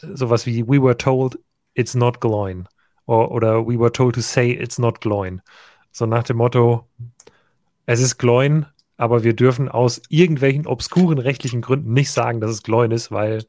[0.00, 1.38] sowas wie, we were told
[1.74, 2.66] it's not Gloin.
[3.06, 5.42] Oder we were told to say it's not Gloin.
[5.92, 6.86] So nach dem Motto,
[7.86, 8.66] es ist Gloin,
[8.96, 13.44] aber wir dürfen aus irgendwelchen obskuren rechtlichen Gründen nicht sagen, dass es Gloin ist, weil,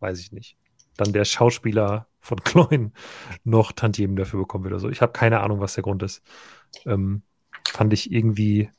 [0.00, 0.56] weiß ich nicht,
[0.96, 2.92] dann der Schauspieler von Gloin
[3.44, 4.90] noch Tantiemen dafür bekommen wird oder so.
[4.90, 6.22] Ich habe keine Ahnung, was der Grund ist.
[6.86, 7.22] Ähm,
[7.68, 8.70] fand ich irgendwie,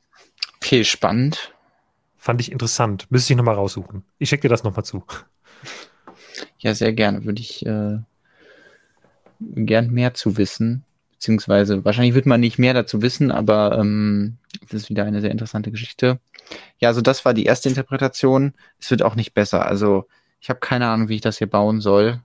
[0.60, 1.54] Okay, spannend.
[2.16, 3.06] fand ich interessant.
[3.10, 4.04] Müsste ich nochmal raussuchen.
[4.18, 5.04] Ich schicke dir das nochmal zu.
[6.58, 7.24] Ja, sehr gerne.
[7.24, 7.98] Würde ich äh,
[9.40, 10.84] gern mehr zu wissen.
[11.24, 15.30] Beziehungsweise, wahrscheinlich wird man nicht mehr dazu wissen, aber ähm, das ist wieder eine sehr
[15.30, 16.20] interessante Geschichte.
[16.80, 18.52] Ja, also das war die erste Interpretation.
[18.78, 19.64] Es wird auch nicht besser.
[19.64, 20.06] Also
[20.38, 22.20] ich habe keine Ahnung, wie ich das hier bauen soll.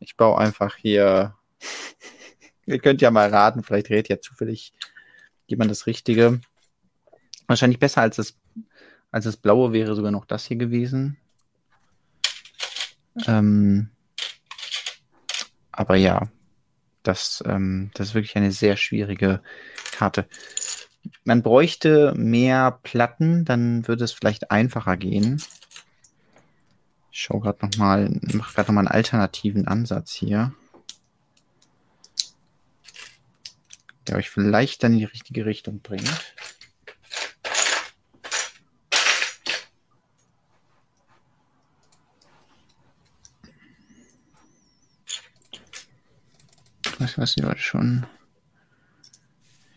[0.00, 1.34] Ich baue einfach hier.
[2.64, 4.72] Ihr könnt ja mal raten, vielleicht redet ja zufällig
[5.46, 6.40] jemand das Richtige.
[7.46, 8.38] Wahrscheinlich besser als das,
[9.10, 11.18] als das Blaue wäre sogar noch das hier gewesen.
[13.26, 13.90] Ähm,
[15.70, 16.30] aber ja,
[17.06, 19.40] das, ähm, das ist wirklich eine sehr schwierige
[19.92, 20.26] Karte.
[21.24, 25.42] Man bräuchte mehr Platten, dann würde es vielleicht einfacher gehen.
[27.12, 30.52] Ich schaue gerade nochmal, mache gerade nochmal einen alternativen Ansatz hier.
[34.06, 36.34] Der euch vielleicht dann in die richtige Richtung bringt.
[46.98, 48.06] Was weiß die Leute schon.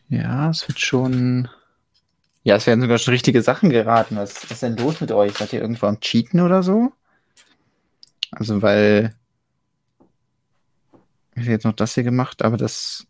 [0.07, 1.47] Ja, es wird schon.
[2.43, 4.15] Ja, es werden sogar schon richtige Sachen geraten.
[4.15, 5.33] Was, was ist denn los mit euch?
[5.37, 6.91] Seid ihr irgendwo am Cheaten oder so?
[8.31, 9.15] Also, weil.
[11.35, 13.07] Ich habe jetzt noch das hier gemacht, aber das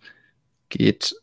[0.70, 1.16] geht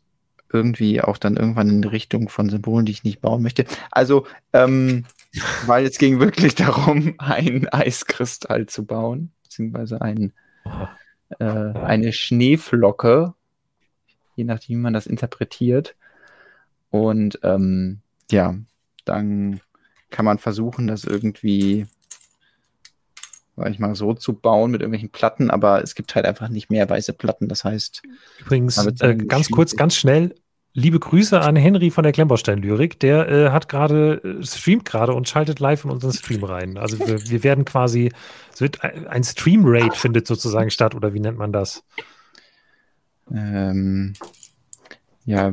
[0.51, 3.65] irgendwie auch dann irgendwann in die Richtung von Symbolen, die ich nicht bauen möchte.
[3.91, 5.05] Also, ähm,
[5.65, 10.33] weil es ging wirklich darum, einen Eiskristall zu bauen, beziehungsweise einen,
[11.39, 13.33] äh, eine Schneeflocke,
[14.35, 15.95] je nachdem, wie man das interpretiert.
[16.89, 17.99] Und ähm,
[18.31, 18.55] ja,
[19.05, 19.59] dann
[20.09, 21.85] kann man versuchen, das irgendwie,
[23.55, 26.69] sag ich mal, so zu bauen mit irgendwelchen Platten, aber es gibt halt einfach nicht
[26.69, 27.47] mehr weiße Platten.
[27.47, 28.03] Das heißt.
[28.39, 30.35] Übrigens, äh, ganz kurz, ganz schnell,
[30.77, 32.99] liebe Grüße an Henry von der Klemmbaustein-Lyrik.
[32.99, 36.77] Der äh, hat gerade, äh, streamt gerade und schaltet live in unseren Stream rein.
[36.77, 38.11] Also wir, wir werden quasi,
[38.53, 41.83] es wird ein Stream-Raid findet sozusagen statt, oder wie nennt man das?
[43.31, 44.13] Ähm,
[45.25, 45.51] ja,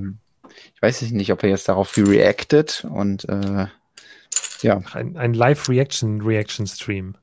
[0.74, 3.66] ich weiß nicht, ob er jetzt darauf reacted und äh,
[4.60, 4.82] ja.
[4.92, 7.16] Ein, ein Live-Reaction-Reaction-Stream.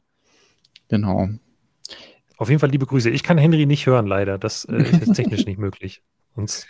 [0.90, 1.30] Genau.
[2.38, 3.12] Auf jeden Fall liebe Grüße.
[3.12, 4.40] Ich kann Henry nicht hören, leider.
[4.40, 6.02] Das äh, ist technisch nicht möglich.
[6.36, 6.68] Sonst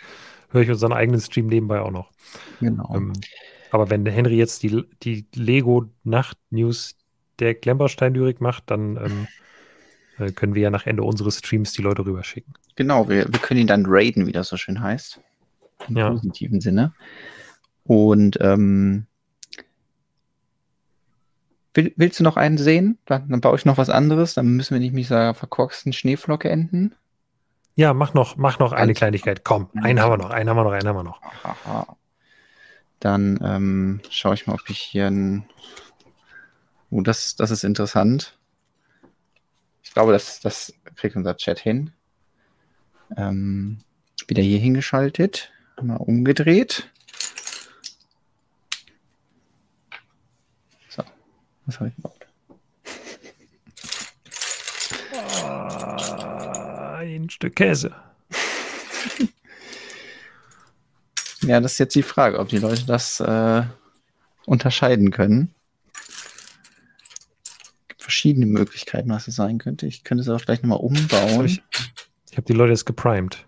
[0.52, 2.10] höre ich unseren eigenen Stream nebenbei auch noch.
[2.60, 2.94] Genau.
[2.94, 3.12] Ähm,
[3.70, 6.96] aber wenn Henry jetzt die, die Lego-Nacht-News
[7.38, 9.26] der Klemmbaustein-Lyrik macht, dann ähm,
[10.18, 12.54] äh, können wir ja nach Ende unseres Streams die Leute rüberschicken.
[12.76, 15.20] Genau, wir, wir können ihn dann raiden, wie das so schön heißt.
[15.88, 16.10] Im ja.
[16.10, 16.92] positiven Sinne.
[17.84, 19.06] Und ähm,
[21.74, 22.98] will, willst du noch einen sehen?
[23.06, 24.34] Dann, dann, baue ich noch was anderes.
[24.34, 26.94] Dann müssen wir nicht mit dieser verkorksten Schneeflocke enden.
[27.74, 29.44] Ja, mach noch, mach noch eine Kleinigkeit.
[29.44, 31.22] Komm, einen haben wir noch, einen haben wir noch, einen haben wir noch.
[31.42, 31.96] Aha.
[33.00, 35.44] Dann ähm, schaue ich mal, ob ich hier ein.
[36.90, 38.38] Oh, das, das ist interessant.
[39.82, 41.92] Ich glaube, das, das kriegt unser Chat hin.
[43.16, 43.78] Ähm,
[44.28, 45.52] wieder hier hingeschaltet.
[45.82, 46.90] Mal umgedreht.
[50.88, 51.02] So,
[51.66, 52.21] was habe ich gebaut?
[57.02, 57.92] Ein Stück Käse.
[61.42, 63.64] ja, das ist jetzt die Frage, ob die Leute das äh,
[64.46, 65.52] unterscheiden können.
[65.94, 69.88] Es gibt verschiedene Möglichkeiten, was es sein könnte.
[69.88, 71.44] Ich könnte es auch gleich nochmal umbauen.
[71.44, 71.60] Ich,
[72.30, 73.44] ich habe die Leute jetzt geprimed.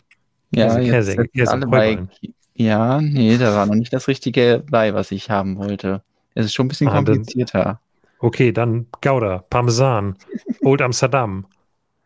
[0.51, 2.09] Ja, also jetzt Käse, Käse, alle bei,
[2.55, 6.02] ja, nee, da war noch nicht das richtige bei, was ich haben wollte.
[6.35, 7.62] Es ist schon ein bisschen ah, komplizierter.
[7.62, 7.78] Dann,
[8.18, 10.16] okay, dann Gouda, Parmesan,
[10.62, 11.47] Old Amsterdam,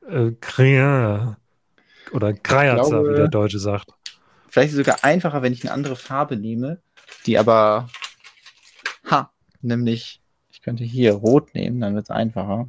[0.09, 0.33] äh,
[2.13, 3.93] oder Kreierzer, wie der Deutsche sagt.
[4.49, 6.81] Vielleicht ist es sogar einfacher, wenn ich eine andere Farbe nehme,
[7.27, 7.89] die aber,
[9.11, 9.31] ha,
[9.61, 12.69] nämlich, ich könnte hier rot nehmen, dann wird es einfacher.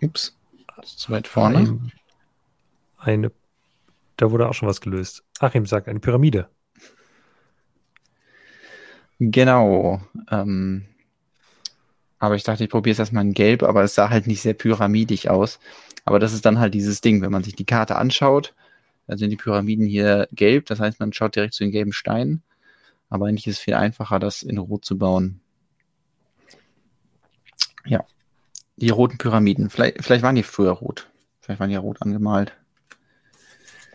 [0.00, 0.36] Ups,
[0.82, 1.58] zu weit vorne.
[1.58, 1.92] Ein,
[2.98, 3.32] eine,
[4.16, 5.24] da wurde auch schon was gelöst.
[5.40, 6.48] Achim sagt, eine Pyramide.
[9.18, 10.00] Genau.
[10.30, 10.86] Ähm,
[12.24, 14.54] aber ich dachte, ich probiere es erstmal in Gelb, aber es sah halt nicht sehr
[14.54, 15.58] pyramidig aus.
[16.04, 18.54] Aber das ist dann halt dieses Ding, wenn man sich die Karte anschaut,
[19.06, 22.42] dann sind die Pyramiden hier gelb, das heißt, man schaut direkt zu den gelben Steinen.
[23.10, 25.40] Aber eigentlich ist es viel einfacher, das in Rot zu bauen.
[27.84, 28.04] Ja.
[28.76, 29.70] Die roten Pyramiden.
[29.70, 31.08] Vielleicht, vielleicht waren die früher rot.
[31.40, 32.54] Vielleicht waren die ja rot angemalt.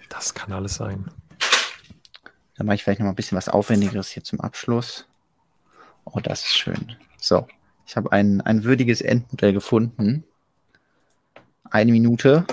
[0.09, 1.09] Das kann alles sein.
[2.55, 5.07] Dann mache ich vielleicht noch mal ein bisschen was Aufwendigeres hier zum Abschluss.
[6.05, 6.95] Oh, das ist schön.
[7.17, 7.47] So,
[7.89, 10.23] ich habe ein, ein würdiges Endmodell gefunden.
[11.63, 12.45] Eine Minute.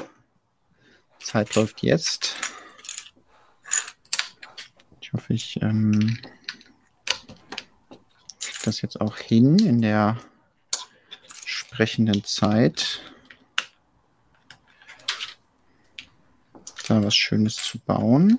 [1.19, 2.37] Zeit läuft jetzt.
[4.99, 6.19] Ich hoffe, ich ähm,
[8.65, 10.17] das jetzt auch hin in der
[11.45, 13.03] sprechenden Zeit.
[16.89, 18.39] Da was Schönes zu bauen.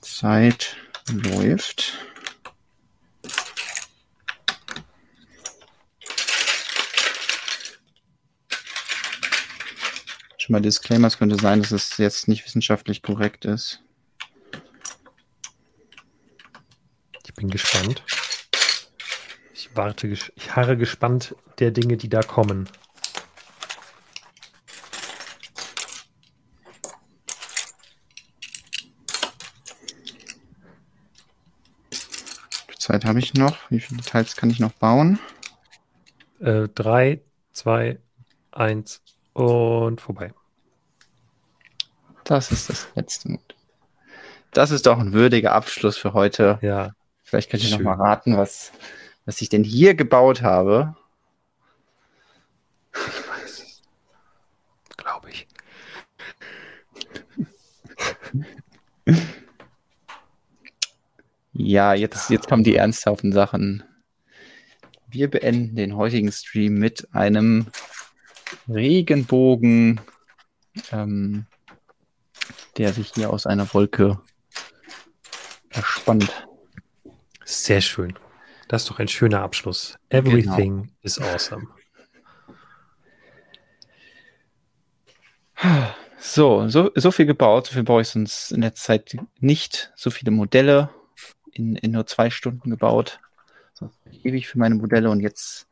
[0.00, 1.98] Zeit läuft.
[10.38, 13.80] Schon mal Disclaimer, es könnte sein, dass es jetzt nicht wissenschaftlich korrekt ist.
[17.26, 18.02] Ich bin gespannt.
[19.54, 22.68] Ich warte, ich harre gespannt der Dinge, die da kommen.
[32.84, 33.56] Zeit habe ich noch?
[33.70, 35.18] Wie viele Details kann ich noch bauen?
[36.38, 37.98] Äh, drei, zwei,
[38.52, 39.00] eins
[39.32, 40.34] und vorbei.
[42.24, 43.54] Das ist das letzte Mut.
[44.52, 46.58] Das ist doch ein würdiger Abschluss für heute.
[46.60, 46.92] Ja.
[47.22, 48.70] Vielleicht könnt ihr noch mal raten, was,
[49.24, 50.94] was ich denn hier gebaut habe.
[52.92, 53.82] Ich weiß.
[54.98, 55.48] Glaube ich.
[61.56, 63.84] Ja, jetzt, jetzt kommen die ernsthaften Sachen.
[65.06, 67.68] Wir beenden den heutigen Stream mit einem
[68.68, 70.00] Regenbogen,
[70.90, 71.46] ähm,
[72.76, 74.20] der sich hier aus einer Wolke
[75.70, 76.46] erspannt.
[77.44, 78.18] Sehr schön.
[78.66, 79.96] Das ist doch ein schöner Abschluss.
[80.08, 80.94] Everything genau.
[81.02, 81.68] is awesome.
[86.18, 89.92] So, so, so viel gebaut, so viel baue ich sonst in der Zeit nicht.
[89.94, 90.90] So viele Modelle
[91.54, 93.20] in, in nur zwei Stunden gebaut.
[93.72, 93.90] So,
[94.22, 95.66] ewig für meine Modelle und jetzt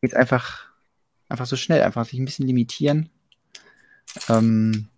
[0.00, 0.66] geht es einfach,
[1.28, 3.10] einfach so schnell, einfach sich ein bisschen limitieren.
[4.28, 4.88] Ähm,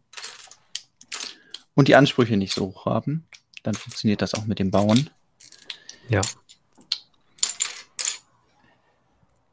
[1.75, 3.27] und die Ansprüche nicht so hoch haben.
[3.63, 5.11] Dann funktioniert das auch mit dem Bauen.
[6.09, 6.23] Ja.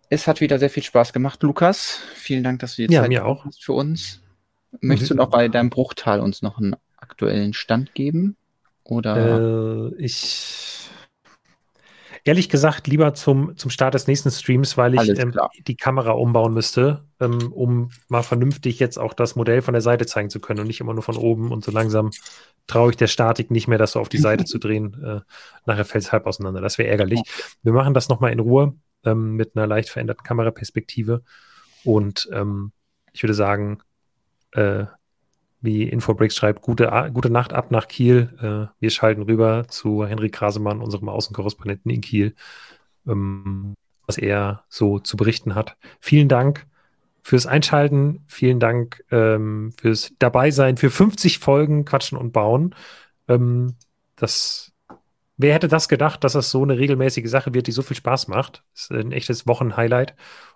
[0.09, 1.99] Es hat wieder sehr viel Spaß gemacht, Lukas.
[2.15, 3.45] Vielen Dank, dass du die ja, Zeit mir auch.
[3.45, 4.21] hast für uns.
[4.79, 5.17] Möchtest mhm.
[5.17, 8.37] du noch bei deinem Bruchtal uns noch einen aktuellen Stand geben?
[8.83, 9.91] Oder?
[9.91, 10.73] Äh, ich
[12.25, 15.33] ehrlich gesagt lieber zum, zum Start des nächsten Streams, weil ich ähm,
[15.67, 20.05] die Kamera umbauen müsste, ähm, um mal vernünftig jetzt auch das Modell von der Seite
[20.05, 21.51] zeigen zu können und nicht immer nur von oben.
[21.51, 22.11] Und so langsam
[22.67, 25.03] traue ich der Statik nicht mehr, das so auf die Seite zu drehen.
[25.03, 25.21] Äh,
[25.65, 26.61] nachher fällt es halb auseinander.
[26.61, 27.21] Das wäre ärgerlich.
[27.61, 28.73] Wir machen das nochmal in Ruhe
[29.03, 31.23] ähm, mit einer leicht veränderten Kameraperspektive.
[31.83, 32.71] Und ähm,
[33.11, 33.79] ich würde sagen,
[34.51, 34.85] äh,
[35.63, 38.29] wie Infobricks schreibt, gute, gute Nacht ab nach Kiel.
[38.39, 42.35] Äh, wir schalten rüber zu Henry Krasemann, unserem Außenkorrespondenten in Kiel,
[43.07, 43.73] ähm,
[44.05, 45.77] was er so zu berichten hat.
[46.01, 46.67] Vielen Dank
[47.21, 52.75] fürs Einschalten, vielen Dank ähm, fürs Dabeisein, für 50 Folgen Quatschen und Bauen.
[53.29, 53.75] Ähm,
[54.17, 54.73] das,
[55.37, 58.27] wer hätte das gedacht, dass das so eine regelmäßige Sache wird, die so viel Spaß
[58.27, 58.63] macht?
[58.73, 60.15] Das ist ein echtes Wochenhighlight.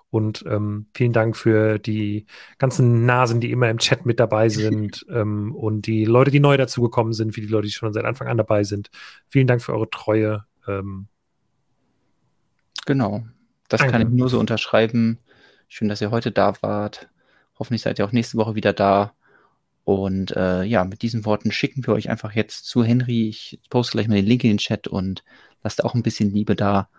[0.09, 2.25] Und ähm, vielen Dank für die
[2.57, 6.57] ganzen Nasen, die immer im Chat mit dabei sind ähm, und die Leute, die neu
[6.57, 8.89] dazugekommen sind, für die Leute, die schon seit Anfang an dabei sind.
[9.27, 10.45] Vielen Dank für eure Treue.
[10.67, 11.07] Ähm,
[12.85, 13.25] genau.
[13.67, 13.91] Das danke.
[13.91, 15.19] kann ich nur so unterschreiben.
[15.67, 17.09] Schön, dass ihr heute da wart.
[17.59, 19.13] Hoffentlich seid ihr auch nächste Woche wieder da.
[19.83, 23.27] Und äh, ja, mit diesen Worten schicken wir euch einfach jetzt zu Henry.
[23.27, 25.23] Ich poste gleich mal den Link in den Chat und
[25.63, 26.89] lasst auch ein bisschen Liebe da.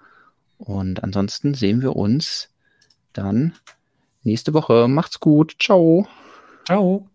[0.59, 2.51] Und ansonsten sehen wir uns
[3.19, 3.55] dann
[4.23, 4.89] nächste Woche.
[4.89, 5.57] Macht's gut.
[5.59, 6.07] Ciao.
[6.65, 7.09] Ciao.